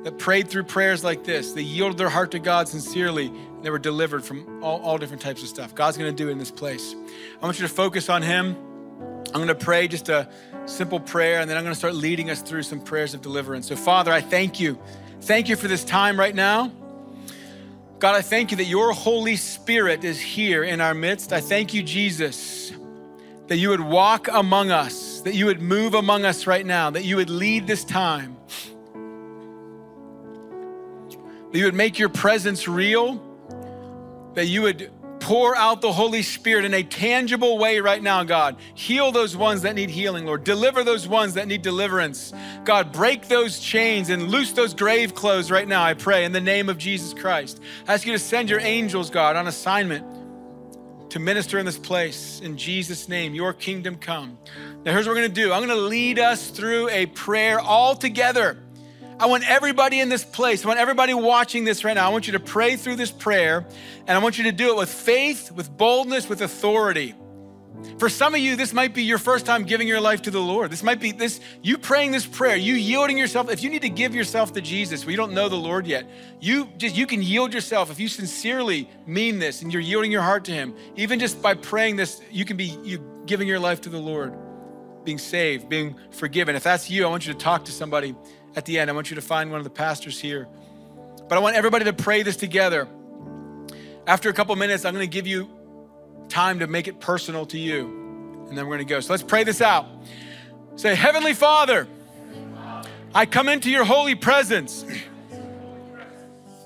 that 0.04 0.18
prayed 0.18 0.48
through 0.48 0.64
prayers 0.64 1.02
like 1.02 1.24
this. 1.24 1.52
They 1.52 1.62
yielded 1.62 1.98
their 1.98 2.10
heart 2.10 2.30
to 2.32 2.38
God 2.38 2.68
sincerely. 2.68 3.26
And 3.26 3.64
they 3.64 3.70
were 3.70 3.78
delivered 3.78 4.24
from 4.24 4.62
all, 4.62 4.80
all 4.82 4.98
different 4.98 5.22
types 5.22 5.42
of 5.42 5.48
stuff. 5.48 5.74
God's 5.74 5.96
to 5.96 6.12
do 6.12 6.28
it 6.28 6.32
in 6.32 6.38
this 6.38 6.50
place. 6.50 6.94
I 7.40 7.44
want 7.44 7.58
you 7.58 7.66
to 7.66 7.72
focus 7.72 8.08
on 8.08 8.22
Him. 8.22 8.54
I'm 9.34 9.40
to 9.48 9.54
pray 9.54 9.88
just 9.88 10.10
a 10.10 10.28
simple 10.66 11.00
prayer, 11.00 11.40
and 11.40 11.50
then 11.50 11.56
I'm 11.56 11.64
to 11.64 11.78
start 11.78 11.94
leading 11.94 12.30
us 12.30 12.40
through 12.40 12.62
some 12.62 12.80
prayers 12.80 13.14
of 13.14 13.22
deliverance. 13.22 13.66
So, 13.66 13.74
Father, 13.74 14.12
I 14.12 14.20
thank 14.20 14.60
you. 14.60 14.78
Thank 15.24 15.48
you 15.48 15.56
for 15.56 15.68
this 15.68 15.84
time 15.84 16.20
right 16.20 16.34
now. 16.34 16.70
God, 17.98 18.14
I 18.14 18.20
thank 18.20 18.50
you 18.50 18.58
that 18.58 18.66
your 18.66 18.92
Holy 18.92 19.37
Spirit 19.37 20.04
is 20.04 20.20
here 20.20 20.62
in 20.62 20.82
our 20.82 20.92
midst. 20.92 21.32
I 21.32 21.40
thank 21.40 21.72
you, 21.72 21.82
Jesus, 21.82 22.72
that 23.46 23.56
you 23.56 23.70
would 23.70 23.80
walk 23.80 24.28
among 24.28 24.70
us, 24.70 25.22
that 25.22 25.34
you 25.34 25.46
would 25.46 25.62
move 25.62 25.94
among 25.94 26.26
us 26.26 26.46
right 26.46 26.66
now, 26.66 26.90
that 26.90 27.04
you 27.04 27.16
would 27.16 27.30
lead 27.30 27.66
this 27.66 27.84
time. 27.84 28.37
that 31.54 31.58
you 31.60 31.64
would 31.64 31.74
make 31.74 32.00
your 32.00 32.08
presence 32.08 32.66
real, 32.66 33.22
that 34.34 34.46
you 34.46 34.60
would 34.60 34.90
pour 35.24 35.56
out 35.56 35.80
the 35.80 35.90
Holy 35.90 36.20
Spirit 36.20 36.66
in 36.66 36.74
a 36.74 36.82
tangible 36.82 37.56
way 37.56 37.80
right 37.80 38.02
now, 38.02 38.22
God. 38.24 38.56
Heal 38.74 39.10
those 39.10 39.34
ones 39.34 39.62
that 39.62 39.74
need 39.74 39.88
healing, 39.88 40.26
Lord. 40.26 40.44
Deliver 40.44 40.84
those 40.84 41.08
ones 41.08 41.32
that 41.32 41.48
need 41.48 41.62
deliverance. 41.62 42.34
God, 42.64 42.92
break 42.92 43.26
those 43.26 43.58
chains 43.58 44.10
and 44.10 44.24
loose 44.24 44.52
those 44.52 44.74
grave 44.74 45.14
clothes 45.14 45.50
right 45.50 45.66
now, 45.66 45.82
I 45.82 45.94
pray, 45.94 46.26
in 46.26 46.32
the 46.32 46.42
name 46.42 46.68
of 46.68 46.76
Jesus 46.76 47.14
Christ. 47.14 47.62
I 47.88 47.94
ask 47.94 48.04
you 48.04 48.12
to 48.12 48.18
send 48.18 48.50
your 48.50 48.60
angels, 48.60 49.08
God, 49.08 49.34
on 49.37 49.48
assignment 49.48 50.06
to 51.08 51.18
minister 51.18 51.58
in 51.58 51.64
this 51.64 51.78
place. 51.78 52.40
In 52.40 52.58
Jesus' 52.58 53.08
name, 53.08 53.34
your 53.34 53.54
kingdom 53.54 53.96
come. 53.96 54.37
Now, 54.84 54.92
here's 54.92 55.06
what 55.06 55.16
we're 55.16 55.22
to 55.22 55.32
do 55.32 55.54
I'm 55.54 55.66
to 55.66 55.74
lead 55.74 56.18
us 56.18 56.50
through 56.50 56.90
a 56.90 57.06
prayer 57.06 57.58
all 57.60 57.96
together. 57.96 58.58
I 59.24 59.26
want 59.26 59.50
everybody 59.50 60.00
in 60.00 60.10
this 60.10 60.22
place, 60.22 60.66
I 60.66 60.68
want 60.68 60.80
everybody 60.80 61.14
watching 61.14 61.64
this 61.64 61.82
right 61.82 61.94
now, 61.94 62.06
I 62.06 62.12
want 62.12 62.26
you 62.26 62.34
to 62.34 62.40
pray 62.40 62.76
through 62.76 62.96
this 62.96 63.10
prayer, 63.10 63.64
and 64.06 64.10
I 64.10 64.18
want 64.18 64.37
you 64.37 64.44
to 64.44 64.52
do 64.52 64.68
it 64.68 64.76
with 64.76 64.90
faith, 64.90 65.50
with 65.50 65.74
boldness, 65.74 66.28
with 66.28 66.42
authority. 66.42 67.14
For 67.96 68.10
some 68.10 68.34
of 68.34 68.40
you, 68.40 68.54
this 68.54 68.74
might 68.74 68.92
be 68.92 69.02
your 69.02 69.16
first 69.16 69.46
time 69.46 69.64
giving 69.64 69.88
your 69.88 69.98
life 69.98 70.20
to 70.22 70.30
the 70.30 70.42
Lord. 70.42 70.70
This 70.70 70.82
might 70.82 71.00
be 71.00 71.10
this, 71.10 71.40
you 71.62 71.78
praying 71.78 72.10
this 72.10 72.26
prayer, 72.26 72.54
you 72.54 72.74
yielding 72.74 73.16
yourself. 73.16 73.50
If 73.50 73.62
you 73.62 73.70
need 73.70 73.80
to 73.80 73.88
give 73.88 74.14
yourself 74.14 74.52
to 74.52 74.60
Jesus, 74.60 75.06
we 75.06 75.16
don't 75.16 75.32
know 75.32 75.48
the 75.48 75.56
Lord 75.56 75.87
yet, 75.87 76.06
you 76.38 76.68
just 76.76 76.94
you 76.94 77.06
can 77.06 77.22
yield 77.22 77.54
yourself. 77.54 77.90
If 77.90 77.98
you 77.98 78.08
sincerely 78.08 78.90
mean 79.06 79.38
this 79.38 79.62
and 79.62 79.72
you're 79.72 79.80
yielding 79.80 80.12
your 80.12 80.20
heart 80.20 80.44
to 80.44 80.52
Him, 80.52 80.74
even 80.96 81.18
just 81.18 81.40
by 81.40 81.54
praying 81.54 81.96
this, 81.96 82.20
you 82.30 82.44
can 82.44 82.58
be 82.58 82.76
you 82.84 83.02
giving 83.24 83.48
your 83.48 83.58
life 83.58 83.80
to 83.80 83.88
the 83.88 83.98
Lord, 83.98 84.34
being 85.02 85.16
saved, 85.16 85.70
being 85.70 85.96
forgiven. 86.10 86.56
If 86.56 86.64
that's 86.64 86.90
you, 86.90 87.06
I 87.06 87.08
want 87.08 87.26
you 87.26 87.32
to 87.32 87.38
talk 87.38 87.64
to 87.64 87.72
somebody 87.72 88.14
at 88.56 88.64
the 88.64 88.78
end. 88.78 88.90
I 88.90 88.92
want 88.92 89.10
you 89.10 89.16
to 89.16 89.22
find 89.22 89.50
one 89.50 89.58
of 89.58 89.64
the 89.64 89.70
pastors 89.70 90.20
here. 90.20 90.48
But 91.28 91.36
I 91.36 91.40
want 91.40 91.56
everybody 91.56 91.84
to 91.86 91.92
pray 91.92 92.22
this 92.22 92.36
together. 92.36 92.88
After 94.06 94.28
a 94.28 94.32
couple 94.32 94.54
minutes, 94.56 94.84
I'm 94.84 94.94
going 94.94 95.08
to 95.08 95.12
give 95.12 95.26
you 95.26 95.48
time 96.28 96.58
to 96.58 96.66
make 96.66 96.88
it 96.88 97.00
personal 97.00 97.46
to 97.46 97.58
you. 97.58 98.46
And 98.48 98.58
then 98.58 98.66
we're 98.66 98.76
going 98.76 98.86
to 98.86 98.94
go. 98.94 99.00
So 99.00 99.12
let's 99.12 99.22
pray 99.22 99.44
this 99.44 99.60
out. 99.60 99.86
Say, 100.76 100.94
Heavenly 100.94 101.34
Father, 101.34 101.88
I 103.14 103.26
come 103.26 103.48
into 103.48 103.70
your 103.70 103.84
holy 103.84 104.14
presence 104.14 104.84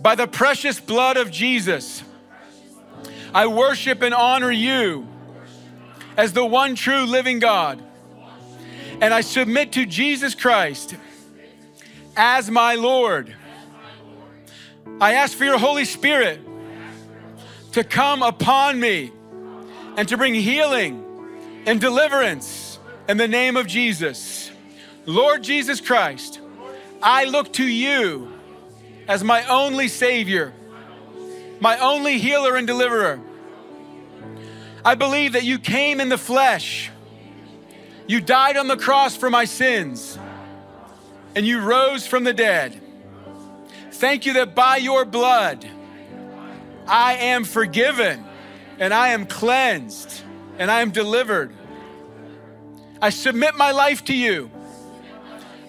by 0.01 0.14
the 0.14 0.27
precious 0.27 0.81
blood 0.81 1.16
of 1.16 1.31
Jesus. 1.31 2.03
I 3.35 3.46
worship 3.46 4.03
and 4.03 4.14
honor 4.14 4.51
you 4.51 5.07
as 6.16 6.33
the 6.33 6.44
one 6.44 6.74
true 6.74 7.05
living 7.05 7.38
God. 7.38 7.83
And 9.01 9.14
I 9.14 9.20
submit 9.20 9.72
to 9.72 9.87
Jesus 9.87 10.35
Christ 10.35 10.96
as 12.19 12.51
my 12.51 12.75
Lord. 12.75 13.35
I 15.01 15.15
ask 15.15 15.39
for 15.39 15.45
your 15.45 15.57
Holy 15.57 15.85
Spirit 15.85 16.41
to 17.73 17.85
come 17.85 18.25
upon 18.25 18.81
me 18.81 19.13
and 19.97 20.09
to 20.09 20.17
bring 20.17 20.35
healing 20.35 21.63
and 21.65 21.81
deliverance 21.81 22.81
in 23.09 23.19
the 23.19 23.29
name 23.29 23.57
of 23.57 23.69
Jesus. 23.69 24.51
Lord 25.07 25.45
Jesus 25.45 25.81
Christ, 25.81 26.41
I 27.01 27.25
look 27.25 27.53
to 27.55 27.65
you 27.65 28.33
as 29.07 29.23
my 29.23 29.47
only 29.47 29.87
Savior, 29.87 30.53
my 31.61 31.79
only 31.79 32.19
healer 32.19 32.57
and 32.57 32.67
deliverer. 32.67 33.21
I 34.85 34.97
believe 34.97 35.35
that 35.35 35.45
you 35.45 35.61
came 35.61 36.01
in 36.01 36.09
the 36.09 36.19
flesh. 36.19 36.91
You 38.09 38.21
died 38.21 38.57
on 38.57 38.67
the 38.67 38.77
cross 38.77 39.17
for 39.17 39.31
my 39.31 39.45
sins 39.45 40.19
and 41.38 41.46
you 41.46 41.61
rose 41.61 42.05
from 42.05 42.24
the 42.24 42.33
dead. 42.33 42.83
Thank 43.92 44.27
you 44.27 44.33
that 44.33 44.57
by 44.57 44.79
your 44.79 45.05
blood 45.05 45.64
I 46.85 47.14
am 47.14 47.44
forgiven 47.44 48.24
and 48.81 48.92
I 48.92 49.11
am 49.11 49.24
cleansed 49.24 50.20
and 50.59 50.68
I 50.68 50.81
am 50.81 50.90
delivered. 50.90 51.53
I 53.01 53.11
submit 53.11 53.55
my 53.55 53.70
life 53.70 54.05
to 54.07 54.16
you. 54.16 54.51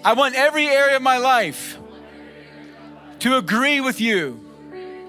I 0.04 0.14
want 0.14 0.34
every 0.34 0.66
area 0.66 0.96
of 0.96 1.02
my 1.02 1.18
life 1.18 1.78
to 3.20 3.36
agree 3.36 3.80
with 3.80 4.00
you 4.00 4.40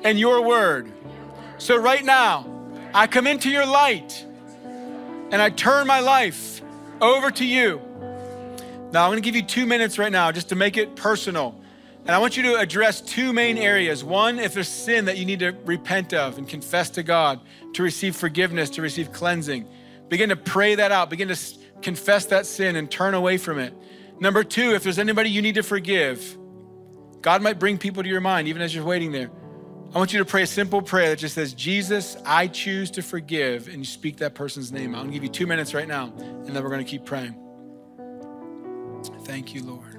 and 0.03 0.19
your 0.19 0.43
word. 0.43 0.91
So, 1.57 1.75
right 1.75 2.05
now, 2.05 2.45
I 2.93 3.07
come 3.07 3.25
into 3.25 3.49
your 3.49 3.65
light 3.65 4.27
and 5.31 5.41
I 5.41 5.49
turn 5.49 5.87
my 5.87 6.01
life 6.01 6.61
over 7.01 7.31
to 7.31 7.45
you. 7.45 7.81
Now, 8.91 9.05
I'm 9.05 9.11
going 9.11 9.21
to 9.21 9.25
give 9.25 9.35
you 9.35 9.43
two 9.43 9.65
minutes 9.65 9.97
right 9.97 10.11
now 10.11 10.31
just 10.31 10.49
to 10.49 10.55
make 10.55 10.75
it 10.75 10.95
personal. 10.95 11.61
And 12.01 12.09
I 12.09 12.17
want 12.17 12.35
you 12.35 12.43
to 12.43 12.55
address 12.55 12.99
two 12.99 13.31
main 13.31 13.57
areas. 13.57 14.03
One, 14.03 14.39
if 14.39 14.53
there's 14.53 14.67
sin 14.67 15.05
that 15.05 15.17
you 15.17 15.25
need 15.25 15.39
to 15.39 15.55
repent 15.65 16.13
of 16.13 16.37
and 16.37 16.47
confess 16.47 16.89
to 16.91 17.03
God, 17.03 17.39
to 17.73 17.83
receive 17.83 18.15
forgiveness, 18.15 18.69
to 18.71 18.81
receive 18.81 19.11
cleansing. 19.11 19.67
Begin 20.09 20.29
to 20.29 20.35
pray 20.35 20.75
that 20.75 20.91
out. 20.91 21.09
Begin 21.09 21.27
to 21.27 21.39
confess 21.81 22.25
that 22.25 22.45
sin 22.45 22.75
and 22.75 22.89
turn 22.89 23.13
away 23.13 23.37
from 23.37 23.59
it. 23.59 23.73
Number 24.19 24.43
two, 24.43 24.73
if 24.73 24.83
there's 24.83 24.99
anybody 24.99 25.29
you 25.29 25.41
need 25.41 25.55
to 25.55 25.63
forgive, 25.63 26.37
God 27.21 27.41
might 27.41 27.59
bring 27.59 27.77
people 27.77 28.03
to 28.03 28.09
your 28.09 28.21
mind 28.21 28.47
even 28.47 28.61
as 28.61 28.73
you're 28.75 28.83
waiting 28.83 29.11
there. 29.11 29.31
I 29.93 29.97
want 29.97 30.11
you 30.11 30.19
to 30.19 30.25
pray 30.25 30.43
a 30.43 30.47
simple 30.47 30.81
prayer 30.81 31.09
that 31.09 31.19
just 31.19 31.35
says, 31.35 31.53
Jesus, 31.53 32.17
I 32.25 32.47
choose 32.47 32.91
to 32.91 33.01
forgive, 33.01 33.67
and 33.67 33.77
you 33.79 33.85
speak 33.85 34.17
that 34.17 34.35
person's 34.35 34.71
name. 34.71 34.95
I'm 34.95 35.01
gonna 35.01 35.11
give 35.11 35.23
you 35.23 35.29
two 35.29 35.45
minutes 35.45 35.73
right 35.73 35.87
now, 35.87 36.13
and 36.17 36.47
then 36.47 36.63
we're 36.63 36.69
gonna 36.69 36.83
keep 36.83 37.05
praying. 37.05 37.35
Thank 39.23 39.53
you, 39.53 39.63
Lord. 39.63 39.97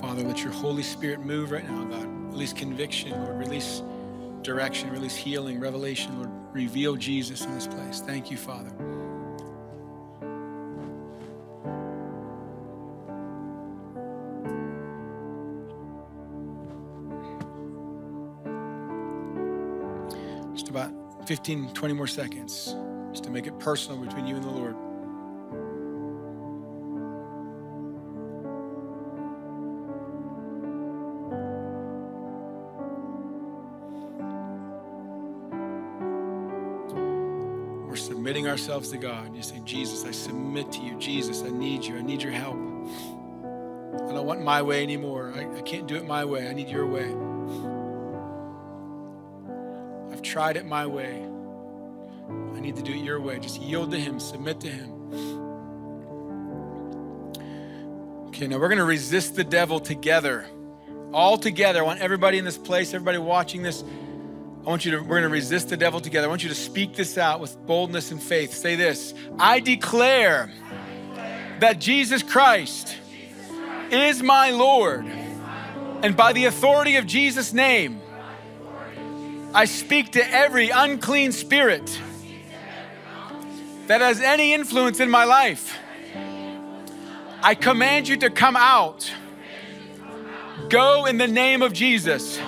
Father, 0.00 0.24
let 0.24 0.42
your 0.42 0.52
Holy 0.52 0.82
Spirit 0.82 1.20
move 1.20 1.52
right 1.52 1.68
now, 1.68 1.84
God. 1.84 2.06
Release 2.32 2.52
conviction, 2.52 3.12
Lord. 3.12 3.38
Release 3.38 3.82
direction, 4.42 4.90
release 4.90 5.16
healing, 5.16 5.60
revelation, 5.60 6.16
Lord. 6.18 6.30
Reveal 6.52 6.96
Jesus 6.96 7.44
in 7.44 7.54
this 7.54 7.66
place. 7.66 8.00
Thank 8.00 8.30
you, 8.30 8.36
Father. 8.36 8.70
Just 20.52 20.68
about 20.68 20.92
15, 21.26 21.72
20 21.72 21.94
more 21.94 22.06
seconds 22.06 22.76
just 23.10 23.24
to 23.24 23.30
make 23.30 23.46
it 23.46 23.58
personal 23.58 23.98
between 23.98 24.26
you 24.26 24.36
and 24.36 24.44
the 24.44 24.50
Lord. 24.50 24.76
Ourselves 38.62 38.90
to 38.90 38.96
God. 38.96 39.34
You 39.34 39.42
say, 39.42 39.60
Jesus, 39.64 40.04
I 40.04 40.12
submit 40.12 40.70
to 40.70 40.80
you. 40.82 40.96
Jesus, 40.96 41.42
I 41.42 41.48
need 41.48 41.84
you. 41.84 41.96
I 41.96 42.00
need 42.00 42.22
your 42.22 42.30
help. 42.30 42.54
I 42.54 44.12
don't 44.12 44.24
want 44.24 44.40
my 44.40 44.62
way 44.62 44.84
anymore. 44.84 45.32
I, 45.34 45.58
I 45.58 45.62
can't 45.62 45.88
do 45.88 45.96
it 45.96 46.06
my 46.06 46.24
way. 46.24 46.46
I 46.46 46.52
need 46.52 46.68
your 46.68 46.86
way. 46.86 47.12
I've 50.12 50.22
tried 50.22 50.56
it 50.56 50.64
my 50.64 50.86
way. 50.86 51.26
I 52.54 52.60
need 52.60 52.76
to 52.76 52.82
do 52.82 52.92
it 52.92 52.98
your 52.98 53.20
way. 53.20 53.40
Just 53.40 53.60
yield 53.60 53.90
to 53.90 53.98
Him, 53.98 54.20
submit 54.20 54.60
to 54.60 54.68
Him. 54.68 54.90
Okay, 58.28 58.46
now 58.46 58.58
we're 58.58 58.68
going 58.68 58.78
to 58.78 58.84
resist 58.84 59.34
the 59.34 59.42
devil 59.42 59.80
together. 59.80 60.46
All 61.12 61.36
together. 61.36 61.80
I 61.80 61.82
want 61.82 62.00
everybody 62.00 62.38
in 62.38 62.44
this 62.44 62.58
place, 62.58 62.94
everybody 62.94 63.18
watching 63.18 63.62
this. 63.62 63.82
I 64.64 64.68
want 64.68 64.84
you 64.84 64.92
to, 64.92 64.98
we're 64.98 65.20
going 65.20 65.22
to 65.22 65.28
resist 65.28 65.70
the 65.70 65.76
devil 65.76 66.00
together. 66.00 66.28
I 66.28 66.30
want 66.30 66.44
you 66.44 66.48
to 66.48 66.54
speak 66.54 66.94
this 66.94 67.18
out 67.18 67.40
with 67.40 67.58
boldness 67.66 68.12
and 68.12 68.22
faith. 68.22 68.54
Say 68.54 68.76
this 68.76 69.12
I 69.36 69.58
declare 69.58 70.52
that 71.58 71.80
Jesus 71.80 72.22
Christ 72.22 72.96
is 73.90 74.22
my 74.22 74.50
Lord. 74.50 75.04
And 76.02 76.16
by 76.16 76.32
the 76.32 76.44
authority 76.46 76.96
of 76.96 77.06
Jesus' 77.06 77.52
name, 77.52 78.00
I 79.54 79.64
speak 79.64 80.12
to 80.12 80.32
every 80.32 80.70
unclean 80.70 81.32
spirit 81.32 82.00
that 83.88 84.00
has 84.00 84.20
any 84.20 84.54
influence 84.54 85.00
in 85.00 85.10
my 85.10 85.24
life. 85.24 85.76
I 87.42 87.56
command 87.56 88.06
you 88.06 88.16
to 88.18 88.30
come 88.30 88.56
out. 88.56 89.12
Go 90.68 91.06
in 91.06 91.18
the 91.18 91.26
name 91.26 91.62
of 91.62 91.72
Jesus. 91.72 92.38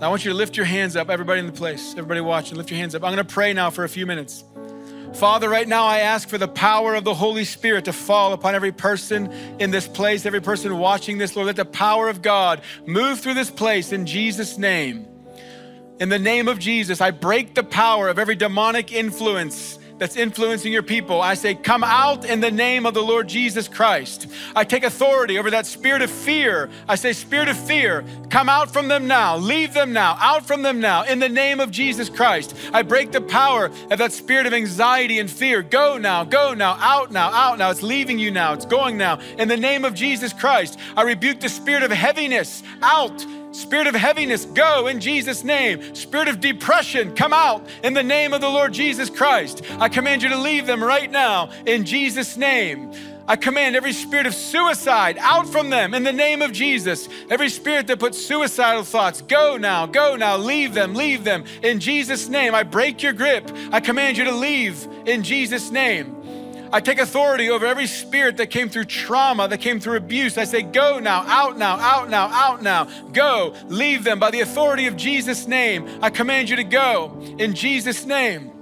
I 0.00 0.06
want 0.06 0.24
you 0.24 0.30
to 0.30 0.36
lift 0.36 0.56
your 0.56 0.66
hands 0.66 0.94
up, 0.94 1.10
everybody 1.10 1.40
in 1.40 1.46
the 1.46 1.52
place, 1.52 1.90
everybody 1.90 2.20
watching, 2.20 2.56
lift 2.56 2.70
your 2.70 2.78
hands 2.78 2.94
up. 2.94 3.02
I'm 3.02 3.12
going 3.12 3.26
to 3.26 3.34
pray 3.34 3.52
now 3.52 3.68
for 3.70 3.82
a 3.82 3.88
few 3.88 4.06
minutes. 4.06 4.44
Father, 5.14 5.48
right 5.48 5.66
now 5.66 5.86
I 5.86 5.98
ask 5.98 6.28
for 6.28 6.38
the 6.38 6.46
power 6.46 6.94
of 6.94 7.02
the 7.02 7.14
Holy 7.14 7.44
Spirit 7.44 7.86
to 7.86 7.92
fall 7.92 8.32
upon 8.32 8.54
every 8.54 8.70
person 8.70 9.32
in 9.58 9.72
this 9.72 9.88
place, 9.88 10.24
every 10.24 10.40
person 10.40 10.78
watching 10.78 11.18
this. 11.18 11.34
Lord, 11.34 11.46
let 11.46 11.56
the 11.56 11.64
power 11.64 12.08
of 12.08 12.22
God 12.22 12.62
move 12.86 13.18
through 13.18 13.34
this 13.34 13.50
place 13.50 13.90
in 13.90 14.06
Jesus' 14.06 14.56
name. 14.56 15.04
In 15.98 16.10
the 16.10 16.18
name 16.18 16.46
of 16.46 16.60
Jesus, 16.60 17.00
I 17.00 17.10
break 17.10 17.56
the 17.56 17.64
power 17.64 18.08
of 18.08 18.20
every 18.20 18.36
demonic 18.36 18.92
influence 18.92 19.80
that's 19.98 20.16
influencing 20.16 20.72
your 20.72 20.82
people. 20.82 21.20
I 21.20 21.34
say, 21.34 21.54
come 21.54 21.84
out 21.84 22.24
in 22.24 22.40
the 22.40 22.50
name 22.50 22.86
of 22.86 22.94
the 22.94 23.02
Lord 23.02 23.28
Jesus 23.28 23.68
Christ. 23.68 24.26
I 24.54 24.64
take 24.64 24.84
authority 24.84 25.38
over 25.38 25.50
that 25.50 25.66
spirit 25.66 26.02
of 26.02 26.10
fear. 26.10 26.70
I 26.88 26.94
say, 26.94 27.12
spirit 27.12 27.48
of 27.48 27.56
fear, 27.56 28.04
come 28.30 28.48
out 28.48 28.72
from 28.72 28.88
them 28.88 29.06
now. 29.06 29.36
Leave 29.36 29.74
them 29.74 29.92
now. 29.92 30.16
Out 30.20 30.46
from 30.46 30.62
them 30.62 30.80
now. 30.80 31.02
In 31.04 31.18
the 31.18 31.28
name 31.28 31.60
of 31.60 31.70
Jesus 31.70 32.08
Christ. 32.08 32.54
I 32.72 32.82
break 32.82 33.12
the 33.12 33.20
power 33.20 33.66
of 33.90 33.98
that 33.98 34.12
spirit 34.12 34.46
of 34.46 34.52
anxiety 34.52 35.18
and 35.18 35.30
fear. 35.30 35.62
Go 35.62 35.98
now. 35.98 36.24
Go 36.24 36.54
now. 36.54 36.76
Out 36.80 37.12
now. 37.12 37.30
Out 37.32 37.58
now. 37.58 37.70
It's 37.70 37.82
leaving 37.82 38.18
you 38.18 38.30
now. 38.30 38.52
It's 38.52 38.66
going 38.66 38.96
now. 38.96 39.18
In 39.38 39.48
the 39.48 39.56
name 39.56 39.84
of 39.84 39.94
Jesus 39.94 40.32
Christ. 40.32 40.78
I 40.96 41.02
rebuke 41.02 41.40
the 41.40 41.48
spirit 41.48 41.82
of 41.82 41.90
heaviness. 41.90 42.62
Out 42.82 43.24
Spirit 43.50 43.86
of 43.86 43.94
heaviness, 43.94 44.44
go 44.44 44.86
in 44.86 45.00
Jesus' 45.00 45.42
name. 45.42 45.94
Spirit 45.94 46.28
of 46.28 46.40
depression, 46.40 47.14
come 47.14 47.32
out 47.32 47.66
in 47.82 47.94
the 47.94 48.02
name 48.02 48.32
of 48.32 48.40
the 48.40 48.48
Lord 48.48 48.72
Jesus 48.72 49.08
Christ. 49.08 49.62
I 49.78 49.88
command 49.88 50.22
you 50.22 50.28
to 50.28 50.38
leave 50.38 50.66
them 50.66 50.82
right 50.82 51.10
now 51.10 51.50
in 51.66 51.84
Jesus' 51.84 52.36
name. 52.36 52.92
I 53.28 53.36
command 53.36 53.76
every 53.76 53.92
spirit 53.92 54.26
of 54.26 54.34
suicide 54.34 55.18
out 55.20 55.46
from 55.46 55.68
them 55.68 55.92
in 55.92 56.02
the 56.02 56.12
name 56.12 56.40
of 56.40 56.50
Jesus. 56.50 57.10
Every 57.28 57.50
spirit 57.50 57.86
that 57.88 57.98
puts 57.98 58.16
suicidal 58.18 58.84
thoughts, 58.84 59.20
go 59.20 59.58
now, 59.58 59.84
go 59.84 60.16
now, 60.16 60.38
leave 60.38 60.72
them, 60.72 60.94
leave 60.94 61.24
them 61.24 61.44
in 61.62 61.78
Jesus' 61.78 62.28
name. 62.28 62.54
I 62.54 62.62
break 62.62 63.02
your 63.02 63.12
grip. 63.12 63.50
I 63.70 63.80
command 63.80 64.16
you 64.16 64.24
to 64.24 64.32
leave 64.32 64.88
in 65.04 65.22
Jesus' 65.22 65.70
name. 65.70 66.17
I 66.72 66.80
take 66.80 66.98
authority 66.98 67.50
over 67.50 67.66
every 67.66 67.86
spirit 67.86 68.36
that 68.36 68.50
came 68.50 68.68
through 68.68 68.84
trauma, 68.84 69.48
that 69.48 69.58
came 69.58 69.80
through 69.80 69.96
abuse. 69.96 70.36
I 70.36 70.44
say, 70.44 70.62
go 70.62 70.98
now, 70.98 71.22
out 71.26 71.58
now, 71.58 71.76
out 71.76 72.10
now, 72.10 72.26
out 72.26 72.62
now. 72.62 72.84
Go, 73.12 73.54
leave 73.66 74.04
them 74.04 74.18
by 74.18 74.30
the 74.30 74.40
authority 74.40 74.86
of 74.86 74.96
Jesus' 74.96 75.46
name. 75.46 75.88
I 76.02 76.10
command 76.10 76.50
you 76.50 76.56
to 76.56 76.64
go 76.64 77.18
in 77.38 77.54
Jesus' 77.54 78.04
name. 78.04 78.52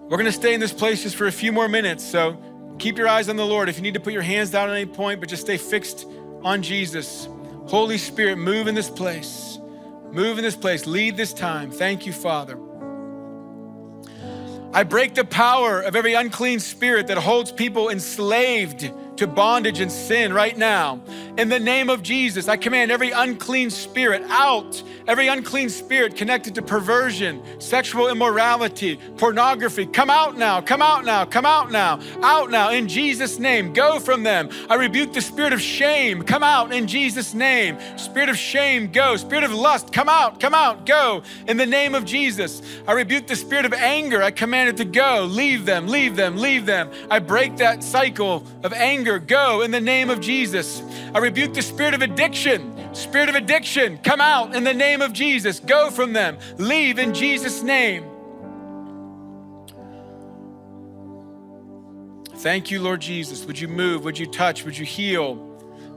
We're 0.00 0.16
going 0.16 0.24
to 0.24 0.32
stay 0.32 0.54
in 0.54 0.60
this 0.60 0.72
place 0.72 1.02
just 1.02 1.16
for 1.16 1.26
a 1.26 1.32
few 1.32 1.52
more 1.52 1.68
minutes. 1.68 2.04
So 2.04 2.36
keep 2.78 2.96
your 2.96 3.08
eyes 3.08 3.28
on 3.28 3.36
the 3.36 3.46
Lord. 3.46 3.68
If 3.68 3.76
you 3.76 3.82
need 3.82 3.94
to 3.94 4.00
put 4.00 4.12
your 4.12 4.22
hands 4.22 4.50
down 4.50 4.70
at 4.70 4.74
any 4.74 4.86
point, 4.86 5.20
but 5.20 5.28
just 5.28 5.42
stay 5.42 5.56
fixed 5.56 6.06
on 6.42 6.62
Jesus. 6.62 7.28
Holy 7.66 7.98
Spirit, 7.98 8.38
move 8.38 8.66
in 8.66 8.74
this 8.74 8.88
place. 8.88 9.58
Move 10.10 10.38
in 10.38 10.44
this 10.44 10.56
place. 10.56 10.86
Lead 10.86 11.16
this 11.16 11.34
time. 11.34 11.70
Thank 11.70 12.06
you, 12.06 12.12
Father. 12.12 12.58
I 14.72 14.82
break 14.82 15.14
the 15.14 15.24
power 15.24 15.80
of 15.80 15.96
every 15.96 16.14
unclean 16.14 16.60
spirit 16.60 17.06
that 17.06 17.16
holds 17.16 17.50
people 17.50 17.88
enslaved 17.88 18.92
to 19.18 19.26
bondage 19.26 19.80
and 19.80 19.90
sin 19.90 20.32
right 20.32 20.56
now. 20.56 21.00
In 21.36 21.48
the 21.48 21.58
name 21.58 21.88
of 21.88 22.02
Jesus, 22.02 22.48
I 22.48 22.56
command 22.56 22.90
every 22.90 23.10
unclean 23.10 23.70
spirit 23.70 24.22
out, 24.28 24.82
every 25.06 25.28
unclean 25.28 25.68
spirit 25.68 26.16
connected 26.16 26.54
to 26.56 26.62
perversion, 26.62 27.42
sexual 27.60 28.08
immorality, 28.08 28.98
pornography. 29.16 29.86
Come 29.86 30.10
out 30.10 30.36
now, 30.36 30.60
come 30.60 30.82
out 30.82 31.04
now, 31.04 31.24
come 31.24 31.46
out 31.46 31.70
now, 31.70 32.00
out 32.22 32.50
now 32.50 32.70
in 32.70 32.88
Jesus' 32.88 33.38
name. 33.38 33.72
Go 33.72 34.00
from 34.00 34.22
them. 34.22 34.50
I 34.68 34.74
rebuke 34.74 35.12
the 35.12 35.20
spirit 35.20 35.52
of 35.52 35.60
shame. 35.60 36.22
Come 36.22 36.42
out 36.42 36.72
in 36.72 36.86
Jesus' 36.86 37.34
name. 37.34 37.76
Spirit 37.96 38.28
of 38.28 38.36
shame, 38.36 38.90
go. 38.90 39.16
Spirit 39.16 39.44
of 39.44 39.52
lust, 39.52 39.92
come 39.92 40.08
out, 40.08 40.40
come 40.40 40.54
out, 40.54 40.86
go 40.86 41.22
in 41.46 41.56
the 41.56 41.66
name 41.66 41.94
of 41.94 42.04
Jesus. 42.04 42.62
I 42.86 42.92
rebuke 42.92 43.26
the 43.26 43.36
spirit 43.36 43.64
of 43.64 43.72
anger. 43.72 44.22
I 44.22 44.30
command 44.30 44.70
it 44.70 44.76
to 44.78 44.84
go. 44.84 45.24
Leave 45.24 45.66
them, 45.66 45.86
leave 45.88 46.16
them, 46.16 46.36
leave 46.36 46.66
them. 46.66 46.90
I 47.10 47.18
break 47.18 47.56
that 47.58 47.82
cycle 47.82 48.44
of 48.62 48.72
anger 48.72 49.07
anger, 49.08 49.18
go 49.18 49.62
in 49.62 49.70
the 49.70 49.80
name 49.80 50.10
of 50.10 50.20
Jesus. 50.20 50.82
I 51.14 51.18
rebuke 51.18 51.54
the 51.54 51.62
spirit 51.62 51.94
of 51.94 52.02
addiction. 52.02 52.74
Spirit 52.94 53.28
of 53.28 53.34
addiction, 53.34 53.98
come 53.98 54.20
out 54.20 54.54
in 54.54 54.64
the 54.64 54.74
name 54.74 55.02
of 55.02 55.12
Jesus. 55.12 55.60
Go 55.60 55.90
from 55.90 56.12
them. 56.12 56.38
Leave 56.58 56.98
in 56.98 57.14
Jesus' 57.14 57.62
name. 57.62 58.04
Thank 62.36 62.70
you, 62.70 62.80
Lord 62.80 63.00
Jesus. 63.00 63.44
Would 63.44 63.58
you 63.58 63.68
move? 63.68 64.04
Would 64.04 64.18
you 64.18 64.26
touch? 64.26 64.64
Would 64.64 64.76
you 64.78 64.84
heal? 64.84 65.34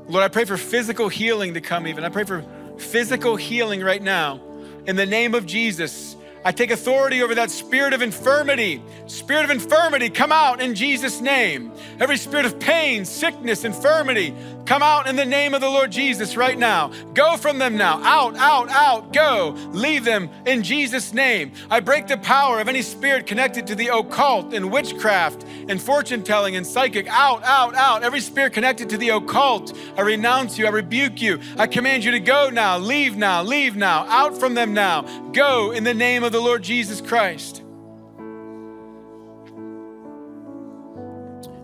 Lord, 0.07 0.23
I 0.23 0.27
pray 0.27 0.45
for 0.45 0.57
physical 0.57 1.07
healing 1.07 1.53
to 1.53 1.61
come 1.61 1.87
even. 1.87 2.03
I 2.03 2.09
pray 2.09 2.23
for 2.23 2.43
physical 2.77 3.35
healing 3.35 3.81
right 3.81 4.01
now. 4.01 4.41
In 4.85 4.95
the 4.95 5.05
name 5.05 5.35
of 5.35 5.45
Jesus, 5.45 6.10
I 6.43 6.51
take 6.51 6.71
authority 6.71 7.21
over 7.21 7.35
that 7.35 7.51
spirit 7.51 7.93
of 7.93 8.01
infirmity. 8.01 8.81
Spirit 9.05 9.45
of 9.45 9.51
infirmity, 9.51 10.09
come 10.09 10.31
out 10.31 10.59
in 10.59 10.73
Jesus' 10.73 11.21
name. 11.21 11.71
Every 11.99 12.17
spirit 12.17 12.45
of 12.45 12.59
pain, 12.59 13.05
sickness, 13.05 13.63
infirmity, 13.63 14.33
come 14.71 14.83
out 14.83 15.05
in 15.05 15.17
the 15.17 15.25
name 15.25 15.53
of 15.53 15.59
the 15.59 15.69
Lord 15.69 15.91
Jesus 15.91 16.37
right 16.37 16.57
now. 16.57 16.93
Go 17.13 17.35
from 17.35 17.57
them 17.57 17.75
now. 17.75 18.01
Out, 18.05 18.37
out, 18.37 18.69
out. 18.69 19.11
Go. 19.11 19.49
Leave 19.71 20.05
them 20.05 20.29
in 20.45 20.63
Jesus' 20.63 21.13
name. 21.13 21.51
I 21.69 21.81
break 21.81 22.07
the 22.07 22.15
power 22.15 22.61
of 22.61 22.69
any 22.69 22.81
spirit 22.81 23.27
connected 23.27 23.67
to 23.67 23.75
the 23.75 23.89
occult 23.89 24.53
and 24.53 24.71
witchcraft 24.71 25.43
and 25.67 25.81
fortune 25.81 26.23
telling 26.23 26.55
and 26.55 26.65
psychic. 26.65 27.05
Out, 27.09 27.43
out, 27.43 27.75
out. 27.75 28.03
Every 28.03 28.21
spirit 28.21 28.53
connected 28.53 28.87
to 28.91 28.97
the 28.97 29.09
occult, 29.09 29.77
I 29.97 30.03
renounce 30.03 30.57
you. 30.57 30.65
I 30.65 30.69
rebuke 30.69 31.21
you. 31.21 31.41
I 31.57 31.67
command 31.67 32.05
you 32.05 32.11
to 32.11 32.21
go 32.21 32.49
now. 32.49 32.77
Leave 32.77 33.17
now. 33.17 33.43
Leave 33.43 33.75
now. 33.75 34.05
Out 34.07 34.37
from 34.37 34.53
them 34.53 34.73
now. 34.73 35.01
Go 35.33 35.71
in 35.71 35.83
the 35.83 35.93
name 35.93 36.23
of 36.23 36.31
the 36.31 36.39
Lord 36.39 36.63
Jesus 36.63 37.01
Christ. 37.01 37.60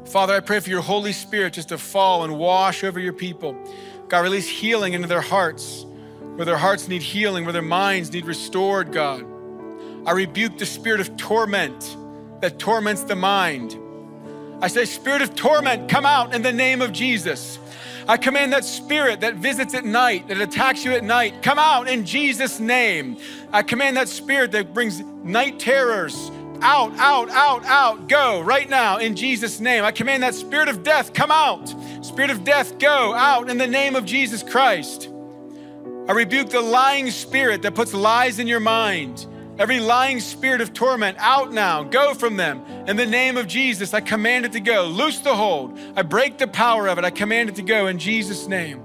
Father, 0.07 0.33
I 0.33 0.39
pray 0.39 0.61
for 0.61 0.69
your 0.69 0.81
Holy 0.81 1.11
Spirit 1.11 1.51
just 1.53 1.67
to 1.69 1.77
fall 1.77 2.23
and 2.23 2.39
wash 2.39 2.85
over 2.85 2.97
your 2.97 3.11
people. 3.11 3.57
God, 4.07 4.21
release 4.21 4.47
healing 4.47 4.93
into 4.93 5.05
their 5.05 5.21
hearts, 5.21 5.85
where 6.35 6.45
their 6.45 6.57
hearts 6.57 6.87
need 6.87 7.01
healing, 7.01 7.43
where 7.43 7.51
their 7.51 7.61
minds 7.61 8.13
need 8.13 8.25
restored, 8.25 8.93
God. 8.93 9.25
I 10.05 10.11
rebuke 10.11 10.59
the 10.59 10.65
spirit 10.65 11.01
of 11.01 11.17
torment 11.17 11.97
that 12.39 12.57
torments 12.57 13.03
the 13.03 13.17
mind. 13.17 13.77
I 14.61 14.69
say, 14.69 14.85
Spirit 14.85 15.21
of 15.21 15.35
torment, 15.35 15.89
come 15.89 16.05
out 16.05 16.33
in 16.33 16.41
the 16.41 16.53
name 16.53 16.81
of 16.81 16.93
Jesus. 16.93 17.59
I 18.07 18.15
command 18.15 18.53
that 18.53 18.63
spirit 18.63 19.19
that 19.19 19.35
visits 19.35 19.73
at 19.73 19.83
night, 19.83 20.29
that 20.29 20.39
attacks 20.39 20.85
you 20.85 20.93
at 20.93 21.03
night, 21.03 21.41
come 21.41 21.59
out 21.59 21.89
in 21.89 22.05
Jesus' 22.05 22.61
name. 22.61 23.17
I 23.51 23.61
command 23.61 23.97
that 23.97 24.07
spirit 24.07 24.53
that 24.53 24.73
brings 24.73 25.01
night 25.01 25.59
terrors 25.59 26.31
out, 26.61 26.91
out, 26.97 27.29
out, 27.29 27.65
out, 27.65 28.09
go 28.09 28.41
right 28.41 28.69
now 28.69 28.97
in 28.97 29.15
Jesus' 29.15 29.59
name. 29.59 29.83
I 29.83 29.91
command 29.91 30.23
that 30.23 30.35
spirit 30.35 30.67
of 30.67 30.83
death, 30.83 31.13
come 31.13 31.31
out. 31.31 31.67
Spirit 32.05 32.31
of 32.31 32.43
death, 32.43 32.79
go 32.79 33.13
out 33.13 33.49
in 33.49 33.57
the 33.57 33.67
name 33.67 33.95
of 33.95 34.05
Jesus 34.05 34.43
Christ. 34.43 35.09
I 36.07 36.13
rebuke 36.13 36.49
the 36.49 36.61
lying 36.61 37.11
spirit 37.11 37.61
that 37.63 37.75
puts 37.75 37.93
lies 37.93 38.39
in 38.39 38.47
your 38.47 38.61
mind 38.61 39.27
Every 39.59 39.79
lying 39.79 40.19
spirit 40.19 40.61
of 40.61 40.73
torment, 40.73 41.17
out 41.19 41.51
now, 41.51 41.81
go 41.81 42.13
from 42.13 42.37
them. 42.37 42.63
In 42.87 42.95
the 42.95 43.07
name 43.07 43.37
of 43.37 43.47
Jesus, 43.47 43.91
I 43.93 44.01
command 44.01 44.45
it 44.45 44.51
to 44.51 44.59
go. 44.59 44.85
Loose 44.85 45.19
the 45.19 45.35
hold. 45.35 45.79
I 45.95 46.03
break 46.03 46.37
the 46.37 46.47
power 46.47 46.87
of 46.87 46.99
it. 46.99 47.03
I 47.03 47.09
command 47.09 47.49
it 47.49 47.55
to 47.55 47.63
go 47.63 47.87
in 47.87 47.97
Jesus' 47.97 48.47
name. 48.47 48.83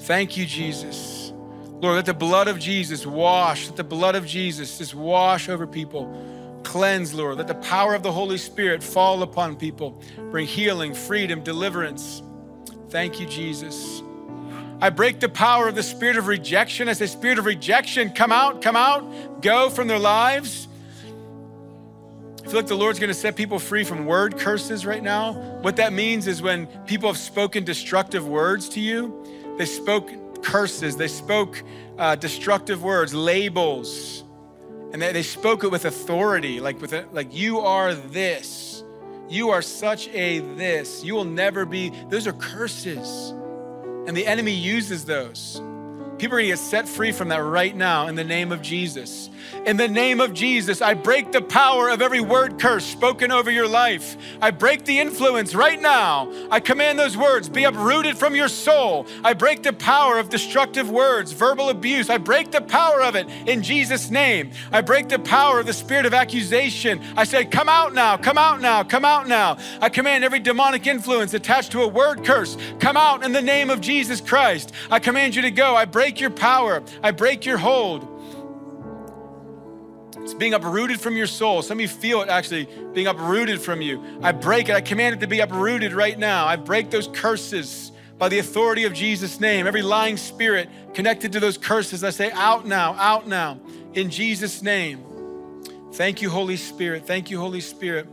Thank 0.00 0.36
you, 0.36 0.44
Jesus. 0.44 1.21
Lord, 1.82 1.96
let 1.96 2.06
the 2.06 2.14
blood 2.14 2.46
of 2.46 2.60
Jesus 2.60 3.04
wash, 3.04 3.66
let 3.66 3.76
the 3.76 3.82
blood 3.82 4.14
of 4.14 4.24
Jesus 4.24 4.78
just 4.78 4.94
wash 4.94 5.48
over 5.48 5.66
people. 5.66 6.60
Cleanse, 6.62 7.12
Lord. 7.12 7.38
Let 7.38 7.48
the 7.48 7.56
power 7.56 7.96
of 7.96 8.04
the 8.04 8.12
Holy 8.12 8.38
Spirit 8.38 8.84
fall 8.84 9.24
upon 9.24 9.56
people. 9.56 10.00
Bring 10.30 10.46
healing, 10.46 10.94
freedom, 10.94 11.42
deliverance. 11.42 12.22
Thank 12.90 13.18
you, 13.18 13.26
Jesus. 13.26 14.00
I 14.80 14.90
break 14.90 15.18
the 15.18 15.28
power 15.28 15.66
of 15.66 15.74
the 15.74 15.82
spirit 15.82 16.16
of 16.16 16.28
rejection. 16.28 16.88
I 16.88 16.92
say, 16.92 17.06
Spirit 17.06 17.40
of 17.40 17.46
rejection, 17.46 18.10
come 18.10 18.30
out, 18.30 18.62
come 18.62 18.76
out, 18.76 19.42
go 19.42 19.68
from 19.68 19.88
their 19.88 19.98
lives. 19.98 20.68
I 22.44 22.44
feel 22.44 22.54
like 22.54 22.68
the 22.68 22.76
Lord's 22.76 23.00
gonna 23.00 23.12
set 23.12 23.34
people 23.34 23.58
free 23.58 23.82
from 23.82 24.06
word 24.06 24.38
curses 24.38 24.86
right 24.86 25.02
now. 25.02 25.32
What 25.62 25.74
that 25.76 25.92
means 25.92 26.28
is 26.28 26.42
when 26.42 26.68
people 26.86 27.08
have 27.08 27.18
spoken 27.18 27.64
destructive 27.64 28.26
words 28.26 28.68
to 28.70 28.80
you, 28.80 29.56
they 29.58 29.66
spoke 29.66 30.12
curses, 30.42 30.96
they 30.96 31.08
spoke 31.08 31.62
uh, 31.98 32.16
destructive 32.16 32.82
words, 32.82 33.14
labels, 33.14 34.24
and 34.92 35.00
they, 35.00 35.12
they 35.12 35.22
spoke 35.22 35.64
it 35.64 35.70
with 35.70 35.84
authority, 35.84 36.60
like 36.60 36.80
with 36.80 36.92
a, 36.92 37.06
like 37.12 37.34
you 37.34 37.60
are 37.60 37.94
this, 37.94 38.84
you 39.28 39.50
are 39.50 39.62
such 39.62 40.08
a 40.08 40.40
this, 40.40 41.02
you 41.02 41.14
will 41.14 41.24
never 41.24 41.64
be. 41.64 41.90
Those 42.08 42.26
are 42.26 42.32
curses. 42.32 43.30
And 44.06 44.16
the 44.16 44.26
enemy 44.26 44.52
uses 44.52 45.04
those. 45.04 45.62
People 46.22 46.36
are 46.36 46.40
gonna 46.42 46.50
get 46.50 46.60
set 46.60 46.88
free 46.88 47.10
from 47.10 47.30
that 47.30 47.42
right 47.42 47.74
now 47.74 48.06
in 48.06 48.14
the 48.14 48.22
name 48.22 48.52
of 48.52 48.62
Jesus. 48.62 49.28
In 49.66 49.76
the 49.76 49.88
name 49.88 50.20
of 50.20 50.32
Jesus, 50.32 50.80
I 50.80 50.94
break 50.94 51.32
the 51.32 51.42
power 51.42 51.88
of 51.88 52.00
every 52.00 52.20
word 52.20 52.60
curse 52.60 52.84
spoken 52.84 53.32
over 53.32 53.50
your 53.50 53.66
life. 53.66 54.16
I 54.40 54.52
break 54.52 54.84
the 54.84 55.00
influence 55.00 55.52
right 55.52 55.80
now. 55.80 56.32
I 56.48 56.60
command 56.60 56.96
those 56.96 57.16
words 57.16 57.48
be 57.48 57.64
uprooted 57.64 58.16
from 58.16 58.36
your 58.36 58.46
soul. 58.46 59.06
I 59.24 59.34
break 59.34 59.64
the 59.64 59.72
power 59.72 60.18
of 60.18 60.28
destructive 60.28 60.88
words, 60.88 61.32
verbal 61.32 61.70
abuse. 61.70 62.08
I 62.08 62.18
break 62.18 62.52
the 62.52 62.60
power 62.60 63.02
of 63.02 63.16
it 63.16 63.28
in 63.48 63.60
Jesus' 63.60 64.08
name. 64.08 64.52
I 64.70 64.80
break 64.80 65.08
the 65.08 65.18
power 65.18 65.58
of 65.58 65.66
the 65.66 65.72
spirit 65.72 66.06
of 66.06 66.14
accusation. 66.14 67.00
I 67.16 67.24
say, 67.24 67.44
Come 67.44 67.68
out 67.68 67.94
now, 67.94 68.16
come 68.16 68.38
out 68.38 68.60
now, 68.60 68.84
come 68.84 69.04
out 69.04 69.26
now. 69.26 69.58
I 69.80 69.88
command 69.88 70.22
every 70.22 70.38
demonic 70.38 70.86
influence 70.86 71.34
attached 71.34 71.72
to 71.72 71.82
a 71.82 71.88
word 71.88 72.24
curse, 72.24 72.56
come 72.78 72.96
out 72.96 73.24
in 73.24 73.32
the 73.32 73.42
name 73.42 73.70
of 73.70 73.80
Jesus 73.80 74.20
Christ. 74.20 74.72
I 74.88 75.00
command 75.00 75.34
you 75.34 75.42
to 75.42 75.50
go. 75.50 75.74
I 75.74 75.84
break 75.84 76.11
your 76.20 76.30
power, 76.30 76.82
I 77.02 77.10
break 77.10 77.44
your 77.46 77.58
hold. 77.58 78.08
It's 80.18 80.34
being 80.34 80.54
uprooted 80.54 81.00
from 81.00 81.16
your 81.16 81.26
soul. 81.26 81.62
Some 81.62 81.78
of 81.78 81.80
you 81.80 81.88
feel 81.88 82.22
it 82.22 82.28
actually 82.28 82.68
being 82.92 83.08
uprooted 83.08 83.60
from 83.60 83.82
you. 83.82 84.02
I 84.22 84.32
break 84.32 84.68
it. 84.68 84.74
I 84.74 84.80
command 84.80 85.16
it 85.16 85.20
to 85.20 85.26
be 85.26 85.40
uprooted 85.40 85.92
right 85.92 86.16
now. 86.16 86.46
I 86.46 86.56
break 86.56 86.90
those 86.90 87.08
curses 87.08 87.90
by 88.18 88.28
the 88.28 88.38
authority 88.38 88.84
of 88.84 88.92
Jesus' 88.92 89.40
name. 89.40 89.66
Every 89.66 89.82
lying 89.82 90.16
spirit 90.16 90.68
connected 90.94 91.32
to 91.32 91.40
those 91.40 91.58
curses, 91.58 92.04
I 92.04 92.10
say, 92.10 92.30
out 92.30 92.66
now, 92.66 92.94
out 92.94 93.26
now, 93.26 93.58
in 93.94 94.10
Jesus' 94.10 94.62
name. 94.62 95.04
Thank 95.94 96.22
you, 96.22 96.30
Holy 96.30 96.56
Spirit. 96.56 97.04
Thank 97.04 97.30
you, 97.30 97.40
Holy 97.40 97.60
Spirit. 97.60 98.06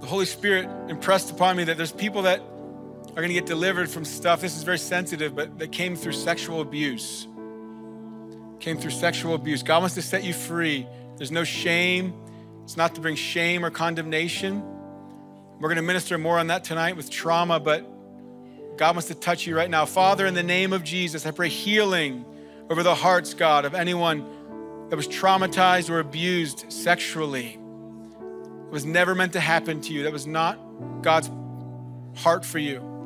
The 0.00 0.06
Holy 0.06 0.26
Spirit 0.26 0.68
impressed 0.88 1.30
upon 1.30 1.56
me 1.56 1.64
that 1.64 1.76
there's 1.76 1.92
people 1.92 2.22
that 2.22 2.40
are 3.18 3.20
going 3.20 3.28
to 3.28 3.34
get 3.34 3.46
delivered 3.46 3.90
from 3.90 4.06
stuff. 4.06 4.40
This 4.40 4.56
is 4.56 4.62
very 4.62 4.78
sensitive, 4.78 5.34
but 5.34 5.58
that 5.58 5.72
came 5.72 5.96
through 5.96 6.12
sexual 6.12 6.60
abuse 6.60 7.26
came 8.60 8.76
through 8.76 8.90
sexual 8.90 9.34
abuse. 9.34 9.62
God 9.62 9.80
wants 9.80 9.94
to 9.94 10.02
set 10.02 10.24
you 10.24 10.34
free. 10.34 10.86
There's 11.16 11.30
no 11.30 11.44
shame. 11.44 12.12
It's 12.64 12.76
not 12.76 12.94
to 12.96 13.00
bring 13.00 13.16
shame 13.16 13.64
or 13.64 13.70
condemnation. 13.70 14.62
We're 15.60 15.68
going 15.68 15.76
to 15.76 15.82
minister 15.82 16.18
more 16.18 16.38
on 16.38 16.48
that 16.48 16.64
tonight 16.64 16.96
with 16.96 17.10
trauma, 17.10 17.60
but 17.60 17.86
God 18.76 18.94
wants 18.94 19.08
to 19.08 19.14
touch 19.14 19.46
you 19.46 19.56
right 19.56 19.70
now. 19.70 19.86
Father, 19.86 20.26
in 20.26 20.34
the 20.34 20.42
name 20.42 20.72
of 20.72 20.84
Jesus, 20.84 21.26
I 21.26 21.30
pray 21.30 21.48
healing 21.48 22.24
over 22.70 22.82
the 22.82 22.94
hearts, 22.94 23.34
God, 23.34 23.64
of 23.64 23.74
anyone 23.74 24.88
that 24.90 24.96
was 24.96 25.08
traumatized 25.08 25.90
or 25.90 25.98
abused 26.00 26.70
sexually. 26.70 27.58
It 27.58 28.70
was 28.70 28.84
never 28.84 29.14
meant 29.14 29.32
to 29.32 29.40
happen 29.40 29.80
to 29.82 29.92
you. 29.92 30.02
That 30.04 30.12
was 30.12 30.26
not 30.26 30.58
God's 31.02 31.30
heart 32.14 32.44
for 32.44 32.58
you. 32.58 32.97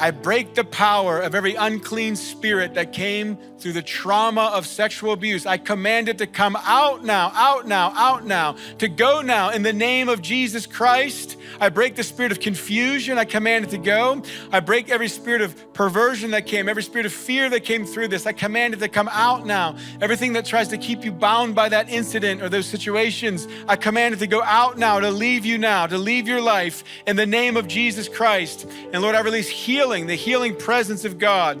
I 0.00 0.12
break 0.12 0.54
the 0.54 0.64
power 0.64 1.20
of 1.20 1.34
every 1.34 1.56
unclean 1.56 2.16
spirit 2.16 2.72
that 2.72 2.94
came 2.94 3.36
through 3.58 3.74
the 3.74 3.82
trauma 3.82 4.50
of 4.54 4.66
sexual 4.66 5.12
abuse. 5.12 5.44
I 5.44 5.58
command 5.58 6.08
it 6.08 6.16
to 6.18 6.26
come 6.26 6.56
out 6.56 7.04
now, 7.04 7.30
out 7.34 7.68
now, 7.68 7.92
out 7.94 8.24
now, 8.24 8.56
to 8.78 8.88
go 8.88 9.20
now 9.20 9.50
in 9.50 9.62
the 9.62 9.74
name 9.74 10.08
of 10.08 10.22
Jesus 10.22 10.66
Christ. 10.66 11.36
I 11.60 11.68
break 11.68 11.96
the 11.96 12.02
spirit 12.02 12.32
of 12.32 12.40
confusion. 12.40 13.18
I 13.18 13.26
command 13.26 13.66
it 13.66 13.70
to 13.72 13.78
go. 13.78 14.22
I 14.50 14.60
break 14.60 14.88
every 14.88 15.08
spirit 15.08 15.42
of 15.42 15.74
perversion 15.74 16.30
that 16.30 16.46
came, 16.46 16.66
every 16.66 16.82
spirit 16.82 17.04
of 17.04 17.12
fear 17.12 17.50
that 17.50 17.64
came 17.64 17.84
through 17.84 18.08
this. 18.08 18.24
I 18.24 18.32
command 18.32 18.72
it 18.72 18.80
to 18.80 18.88
come 18.88 19.10
out 19.12 19.44
now. 19.44 19.76
Everything 20.00 20.32
that 20.32 20.46
tries 20.46 20.68
to 20.68 20.78
keep 20.78 21.04
you 21.04 21.12
bound 21.12 21.54
by 21.54 21.68
that 21.68 21.90
incident 21.90 22.40
or 22.40 22.48
those 22.48 22.66
situations, 22.66 23.46
I 23.68 23.76
command 23.76 24.14
it 24.14 24.20
to 24.20 24.26
go 24.26 24.42
out 24.42 24.78
now, 24.78 24.98
to 24.98 25.10
leave 25.10 25.44
you 25.44 25.58
now, 25.58 25.86
to 25.86 25.98
leave 25.98 26.26
your 26.26 26.40
life 26.40 26.84
in 27.06 27.16
the 27.16 27.26
name 27.26 27.58
of 27.58 27.68
Jesus 27.68 28.08
Christ. 28.08 28.66
And 28.94 29.02
Lord, 29.02 29.14
I 29.14 29.20
release 29.20 29.48
healing 29.48 29.89
healing, 29.90 30.06
the 30.06 30.14
healing 30.14 30.54
presence 30.54 31.04
of 31.04 31.18
God 31.18 31.60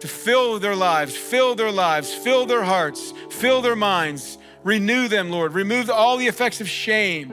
to 0.00 0.08
fill 0.08 0.58
their 0.58 0.74
lives, 0.74 1.14
fill 1.14 1.54
their 1.54 1.70
lives, 1.70 2.14
fill 2.14 2.46
their 2.46 2.64
hearts, 2.64 3.12
fill 3.28 3.60
their 3.60 3.76
minds. 3.76 4.38
Renew 4.64 5.08
them, 5.08 5.30
Lord. 5.30 5.52
Remove 5.52 5.90
all 5.90 6.16
the 6.16 6.26
effects 6.26 6.62
of 6.62 6.68
shame. 6.68 7.28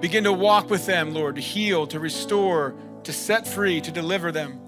Begin 0.00 0.24
to 0.24 0.32
walk 0.32 0.70
with 0.70 0.86
them, 0.86 1.12
Lord, 1.12 1.34
to 1.34 1.42
heal, 1.42 1.86
to 1.88 2.00
restore, 2.00 2.74
to 3.04 3.12
set 3.12 3.46
free, 3.46 3.82
to 3.82 3.92
deliver 3.92 4.32
them. 4.32 4.58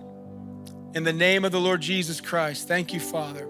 In 0.94 1.04
the 1.04 1.12
name 1.12 1.46
of 1.46 1.52
the 1.52 1.60
Lord 1.60 1.80
Jesus 1.80 2.20
Christ. 2.20 2.68
Thank 2.68 2.92
you, 2.92 3.00
Father. 3.00 3.48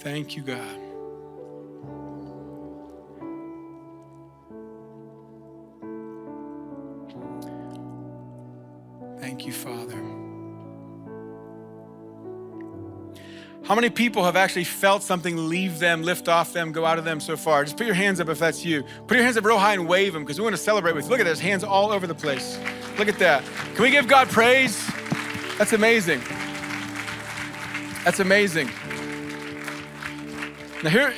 Thank 0.00 0.36
you, 0.36 0.42
God. 0.42 0.83
Thank 9.24 9.46
you, 9.46 9.52
Father. 9.52 9.96
How 13.66 13.74
many 13.74 13.88
people 13.88 14.22
have 14.22 14.36
actually 14.36 14.64
felt 14.64 15.02
something 15.02 15.48
leave 15.48 15.78
them, 15.78 16.02
lift 16.02 16.28
off 16.28 16.52
them, 16.52 16.72
go 16.72 16.84
out 16.84 16.98
of 16.98 17.06
them 17.06 17.20
so 17.20 17.34
far? 17.34 17.64
Just 17.64 17.78
put 17.78 17.86
your 17.86 17.94
hands 17.94 18.20
up 18.20 18.28
if 18.28 18.38
that's 18.38 18.66
you. 18.66 18.84
Put 19.06 19.16
your 19.16 19.24
hands 19.24 19.38
up 19.38 19.46
real 19.46 19.58
high 19.58 19.72
and 19.72 19.88
wave 19.88 20.12
them 20.12 20.24
because 20.24 20.38
we 20.38 20.42
want 20.42 20.54
to 20.54 20.60
celebrate 20.60 20.94
with 20.94 21.06
you. 21.06 21.10
Look 21.10 21.20
at 21.20 21.24
this, 21.24 21.40
hands 21.40 21.64
all 21.64 21.90
over 21.90 22.06
the 22.06 22.14
place. 22.14 22.58
Look 22.98 23.08
at 23.08 23.18
that. 23.18 23.42
Can 23.74 23.82
we 23.82 23.90
give 23.90 24.06
God 24.08 24.28
praise? 24.28 24.86
That's 25.56 25.72
amazing. 25.72 26.20
That's 28.04 28.20
amazing. 28.20 28.66
Now 30.82 30.90
here, 30.90 31.14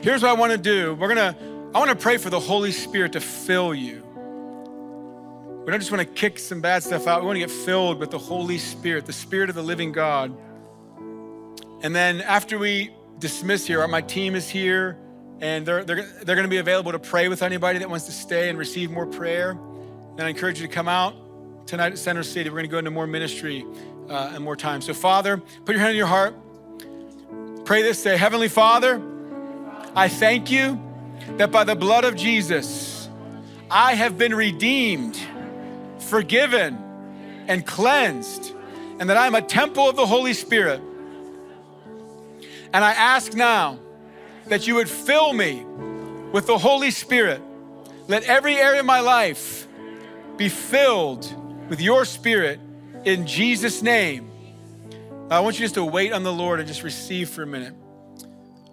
here's 0.00 0.22
what 0.22 0.30
I 0.30 0.32
want 0.32 0.52
to 0.52 0.58
do. 0.58 0.94
We're 0.94 1.08
gonna, 1.08 1.36
I 1.74 1.78
want 1.78 1.90
to 1.90 1.96
pray 1.96 2.16
for 2.16 2.30
the 2.30 2.40
Holy 2.40 2.72
Spirit 2.72 3.12
to 3.12 3.20
fill 3.20 3.74
you. 3.74 3.99
We 5.60 5.66
don't 5.66 5.78
just 5.78 5.92
want 5.92 6.00
to 6.00 6.14
kick 6.14 6.38
some 6.38 6.62
bad 6.62 6.82
stuff 6.82 7.06
out. 7.06 7.20
We 7.20 7.26
want 7.26 7.36
to 7.36 7.40
get 7.40 7.50
filled 7.50 7.98
with 7.98 8.10
the 8.10 8.18
Holy 8.18 8.56
Spirit, 8.56 9.04
the 9.04 9.12
Spirit 9.12 9.50
of 9.50 9.56
the 9.56 9.62
living 9.62 9.92
God. 9.92 10.34
And 11.82 11.94
then 11.94 12.22
after 12.22 12.58
we 12.58 12.94
dismiss 13.18 13.66
here, 13.66 13.86
my 13.86 14.00
team 14.00 14.34
is 14.34 14.48
here 14.48 14.96
and 15.40 15.66
they're, 15.66 15.84
they're, 15.84 16.02
they're 16.02 16.36
going 16.36 16.44
to 16.44 16.50
be 16.50 16.58
available 16.58 16.92
to 16.92 16.98
pray 16.98 17.28
with 17.28 17.42
anybody 17.42 17.78
that 17.78 17.90
wants 17.90 18.06
to 18.06 18.12
stay 18.12 18.48
and 18.48 18.58
receive 18.58 18.90
more 18.90 19.06
prayer. 19.06 19.50
And 19.50 20.22
I 20.22 20.28
encourage 20.30 20.60
you 20.60 20.66
to 20.66 20.72
come 20.72 20.88
out 20.88 21.66
tonight 21.66 21.92
at 21.92 21.98
Center 21.98 22.22
City. 22.22 22.48
We're 22.48 22.56
going 22.56 22.64
to 22.64 22.70
go 22.70 22.78
into 22.78 22.90
more 22.90 23.06
ministry 23.06 23.64
uh, 24.08 24.32
and 24.34 24.42
more 24.42 24.56
time. 24.56 24.80
So, 24.80 24.94
Father, 24.94 25.36
put 25.64 25.72
your 25.72 25.80
hand 25.80 25.90
on 25.90 25.96
your 25.96 26.06
heart. 26.06 26.34
Pray 27.66 27.82
this 27.82 28.02
say, 28.02 28.16
Heavenly 28.16 28.48
Father, 28.48 29.00
I 29.94 30.08
thank 30.08 30.50
you 30.50 30.80
that 31.36 31.52
by 31.52 31.64
the 31.64 31.76
blood 31.76 32.04
of 32.04 32.16
Jesus, 32.16 33.08
I 33.70 33.94
have 33.94 34.18
been 34.18 34.34
redeemed 34.34 35.18
forgiven, 36.10 36.76
and 37.46 37.64
cleansed, 37.64 38.52
and 38.98 39.08
that 39.08 39.16
I'm 39.16 39.34
a 39.34 39.42
temple 39.42 39.88
of 39.88 39.96
the 39.96 40.06
Holy 40.06 40.34
Spirit. 40.34 40.82
And 42.72 42.84
I 42.84 42.92
ask 42.92 43.34
now 43.34 43.78
that 44.46 44.66
you 44.66 44.74
would 44.74 44.88
fill 44.88 45.32
me 45.32 45.64
with 46.32 46.46
the 46.46 46.58
Holy 46.58 46.90
Spirit. 46.90 47.40
Let 48.08 48.24
every 48.24 48.56
area 48.56 48.80
of 48.80 48.86
my 48.86 49.00
life 49.00 49.66
be 50.36 50.48
filled 50.48 51.32
with 51.68 51.80
your 51.80 52.04
Spirit 52.04 52.60
in 53.04 53.26
Jesus' 53.26 53.82
name. 53.82 54.30
I 55.30 55.40
want 55.40 55.58
you 55.58 55.64
just 55.64 55.74
to 55.74 55.84
wait 55.84 56.12
on 56.12 56.24
the 56.24 56.32
Lord 56.32 56.58
and 56.58 56.68
just 56.68 56.82
receive 56.82 57.30
for 57.30 57.42
a 57.42 57.46
minute. 57.46 57.74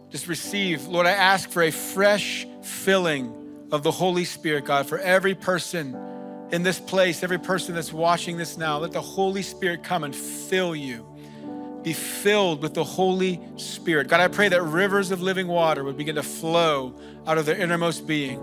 Just 0.10 0.28
receive. 0.28 0.88
Lord, 0.88 1.06
I 1.06 1.12
ask 1.12 1.50
for 1.50 1.62
a 1.62 1.72
fresh 1.72 2.48
filling 2.64 3.68
of 3.72 3.84
the 3.84 3.92
Holy 3.92 4.26
Spirit, 4.26 4.66
God, 4.66 4.88
for 4.88 4.98
every 4.98 5.36
person 5.36 5.94
in 6.52 6.64
this 6.64 6.80
place, 6.80 7.24
every 7.24 7.38
person 7.38 7.76
that's 7.76 7.92
watching 7.92 8.38
this 8.38 8.58
now, 8.58 8.78
let 8.78 8.92
the 8.92 9.02
Holy 9.02 9.42
Spirit 9.42 9.84
come 9.84 10.04
and 10.04 10.16
fill 10.16 10.76
you. 10.76 11.06
Be 11.84 11.94
filled 11.94 12.62
with 12.62 12.74
the 12.74 12.84
Holy 12.84 13.42
Spirit. 13.58 14.08
God, 14.08 14.20
I 14.20 14.28
pray 14.28 14.50
that 14.50 14.62
rivers 14.62 15.12
of 15.12 15.22
living 15.22 15.48
water 15.48 15.84
would 15.84 15.98
begin 15.98 16.16
to 16.16 16.24
flow 16.24 16.96
out 17.26 17.38
of 17.38 17.46
their 17.46 17.58
innermost 17.58 18.08
being. 18.08 18.42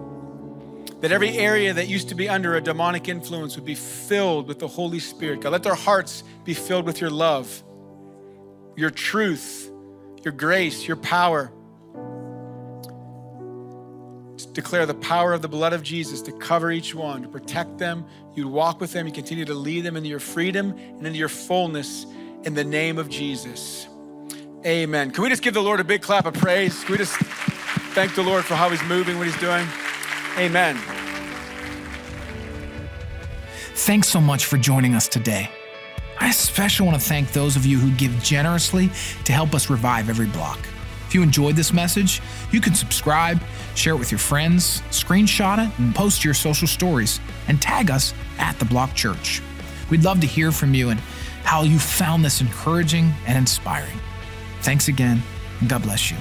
That 1.00 1.12
every 1.12 1.36
area 1.36 1.72
that 1.74 1.88
used 1.88 2.08
to 2.10 2.14
be 2.14 2.28
under 2.28 2.56
a 2.56 2.60
demonic 2.60 3.08
influence 3.08 3.56
would 3.56 3.64
be 3.64 3.74
filled 3.74 4.48
with 4.48 4.58
the 4.58 4.68
Holy 4.68 4.98
Spirit. 4.98 5.40
God, 5.40 5.52
let 5.52 5.62
their 5.62 5.74
hearts 5.74 6.24
be 6.44 6.54
filled 6.54 6.86
with 6.86 7.00
your 7.00 7.10
love, 7.10 7.62
your 8.76 8.90
truth, 8.90 9.70
your 10.22 10.32
grace, 10.32 10.86
your 10.86 10.96
power 10.96 11.52
declare 14.54 14.86
the 14.86 14.94
power 14.94 15.32
of 15.32 15.42
the 15.42 15.48
blood 15.48 15.72
of 15.72 15.82
Jesus 15.82 16.22
to 16.22 16.32
cover 16.32 16.70
each 16.70 16.94
one, 16.94 17.22
to 17.22 17.28
protect 17.28 17.78
them. 17.78 18.06
You'd 18.34 18.46
walk 18.46 18.80
with 18.80 18.92
them, 18.92 19.06
you 19.06 19.12
continue 19.12 19.44
to 19.44 19.54
lead 19.54 19.82
them 19.82 19.96
into 19.96 20.08
your 20.08 20.20
freedom 20.20 20.70
and 20.70 21.06
into 21.06 21.18
your 21.18 21.28
fullness 21.28 22.06
in 22.44 22.54
the 22.54 22.64
name 22.64 22.98
of 22.98 23.08
Jesus. 23.08 23.86
Amen. 24.64 25.10
Can 25.10 25.22
we 25.22 25.28
just 25.28 25.42
give 25.42 25.52
the 25.52 25.62
Lord 25.62 25.80
a 25.80 25.84
big 25.84 26.00
clap 26.00 26.24
of 26.24 26.34
praise? 26.34 26.82
Can 26.84 26.92
we 26.92 26.98
just 26.98 27.16
thank 27.92 28.14
the 28.14 28.22
Lord 28.22 28.44
for 28.44 28.54
how 28.54 28.70
he's 28.70 28.82
moving, 28.84 29.18
what 29.18 29.26
he's 29.26 29.38
doing? 29.38 29.66
Amen. 30.38 30.78
Thanks 33.76 34.08
so 34.08 34.20
much 34.20 34.46
for 34.46 34.56
joining 34.56 34.94
us 34.94 35.08
today. 35.08 35.50
I 36.20 36.28
especially 36.28 36.86
want 36.86 37.00
to 37.00 37.06
thank 37.06 37.32
those 37.32 37.56
of 37.56 37.66
you 37.66 37.76
who 37.76 37.90
give 37.96 38.12
generously 38.22 38.90
to 39.24 39.32
help 39.32 39.52
us 39.52 39.68
revive 39.68 40.08
every 40.08 40.26
block. 40.26 40.58
If 41.14 41.18
you 41.18 41.22
enjoyed 41.22 41.54
this 41.54 41.72
message, 41.72 42.20
you 42.50 42.60
can 42.60 42.74
subscribe, 42.74 43.40
share 43.76 43.94
it 43.94 43.98
with 43.98 44.10
your 44.10 44.18
friends, 44.18 44.80
screenshot 44.90 45.64
it, 45.64 45.78
and 45.78 45.94
post 45.94 46.24
your 46.24 46.34
social 46.34 46.66
stories, 46.66 47.20
and 47.46 47.62
tag 47.62 47.88
us 47.88 48.12
at 48.40 48.58
The 48.58 48.64
Block 48.64 48.96
Church. 48.96 49.40
We'd 49.90 50.02
love 50.02 50.20
to 50.22 50.26
hear 50.26 50.50
from 50.50 50.74
you 50.74 50.90
and 50.90 50.98
how 51.44 51.62
you 51.62 51.78
found 51.78 52.24
this 52.24 52.40
encouraging 52.40 53.12
and 53.28 53.38
inspiring. 53.38 54.00
Thanks 54.62 54.88
again, 54.88 55.22
and 55.60 55.70
God 55.70 55.84
bless 55.84 56.10
you. 56.10 56.16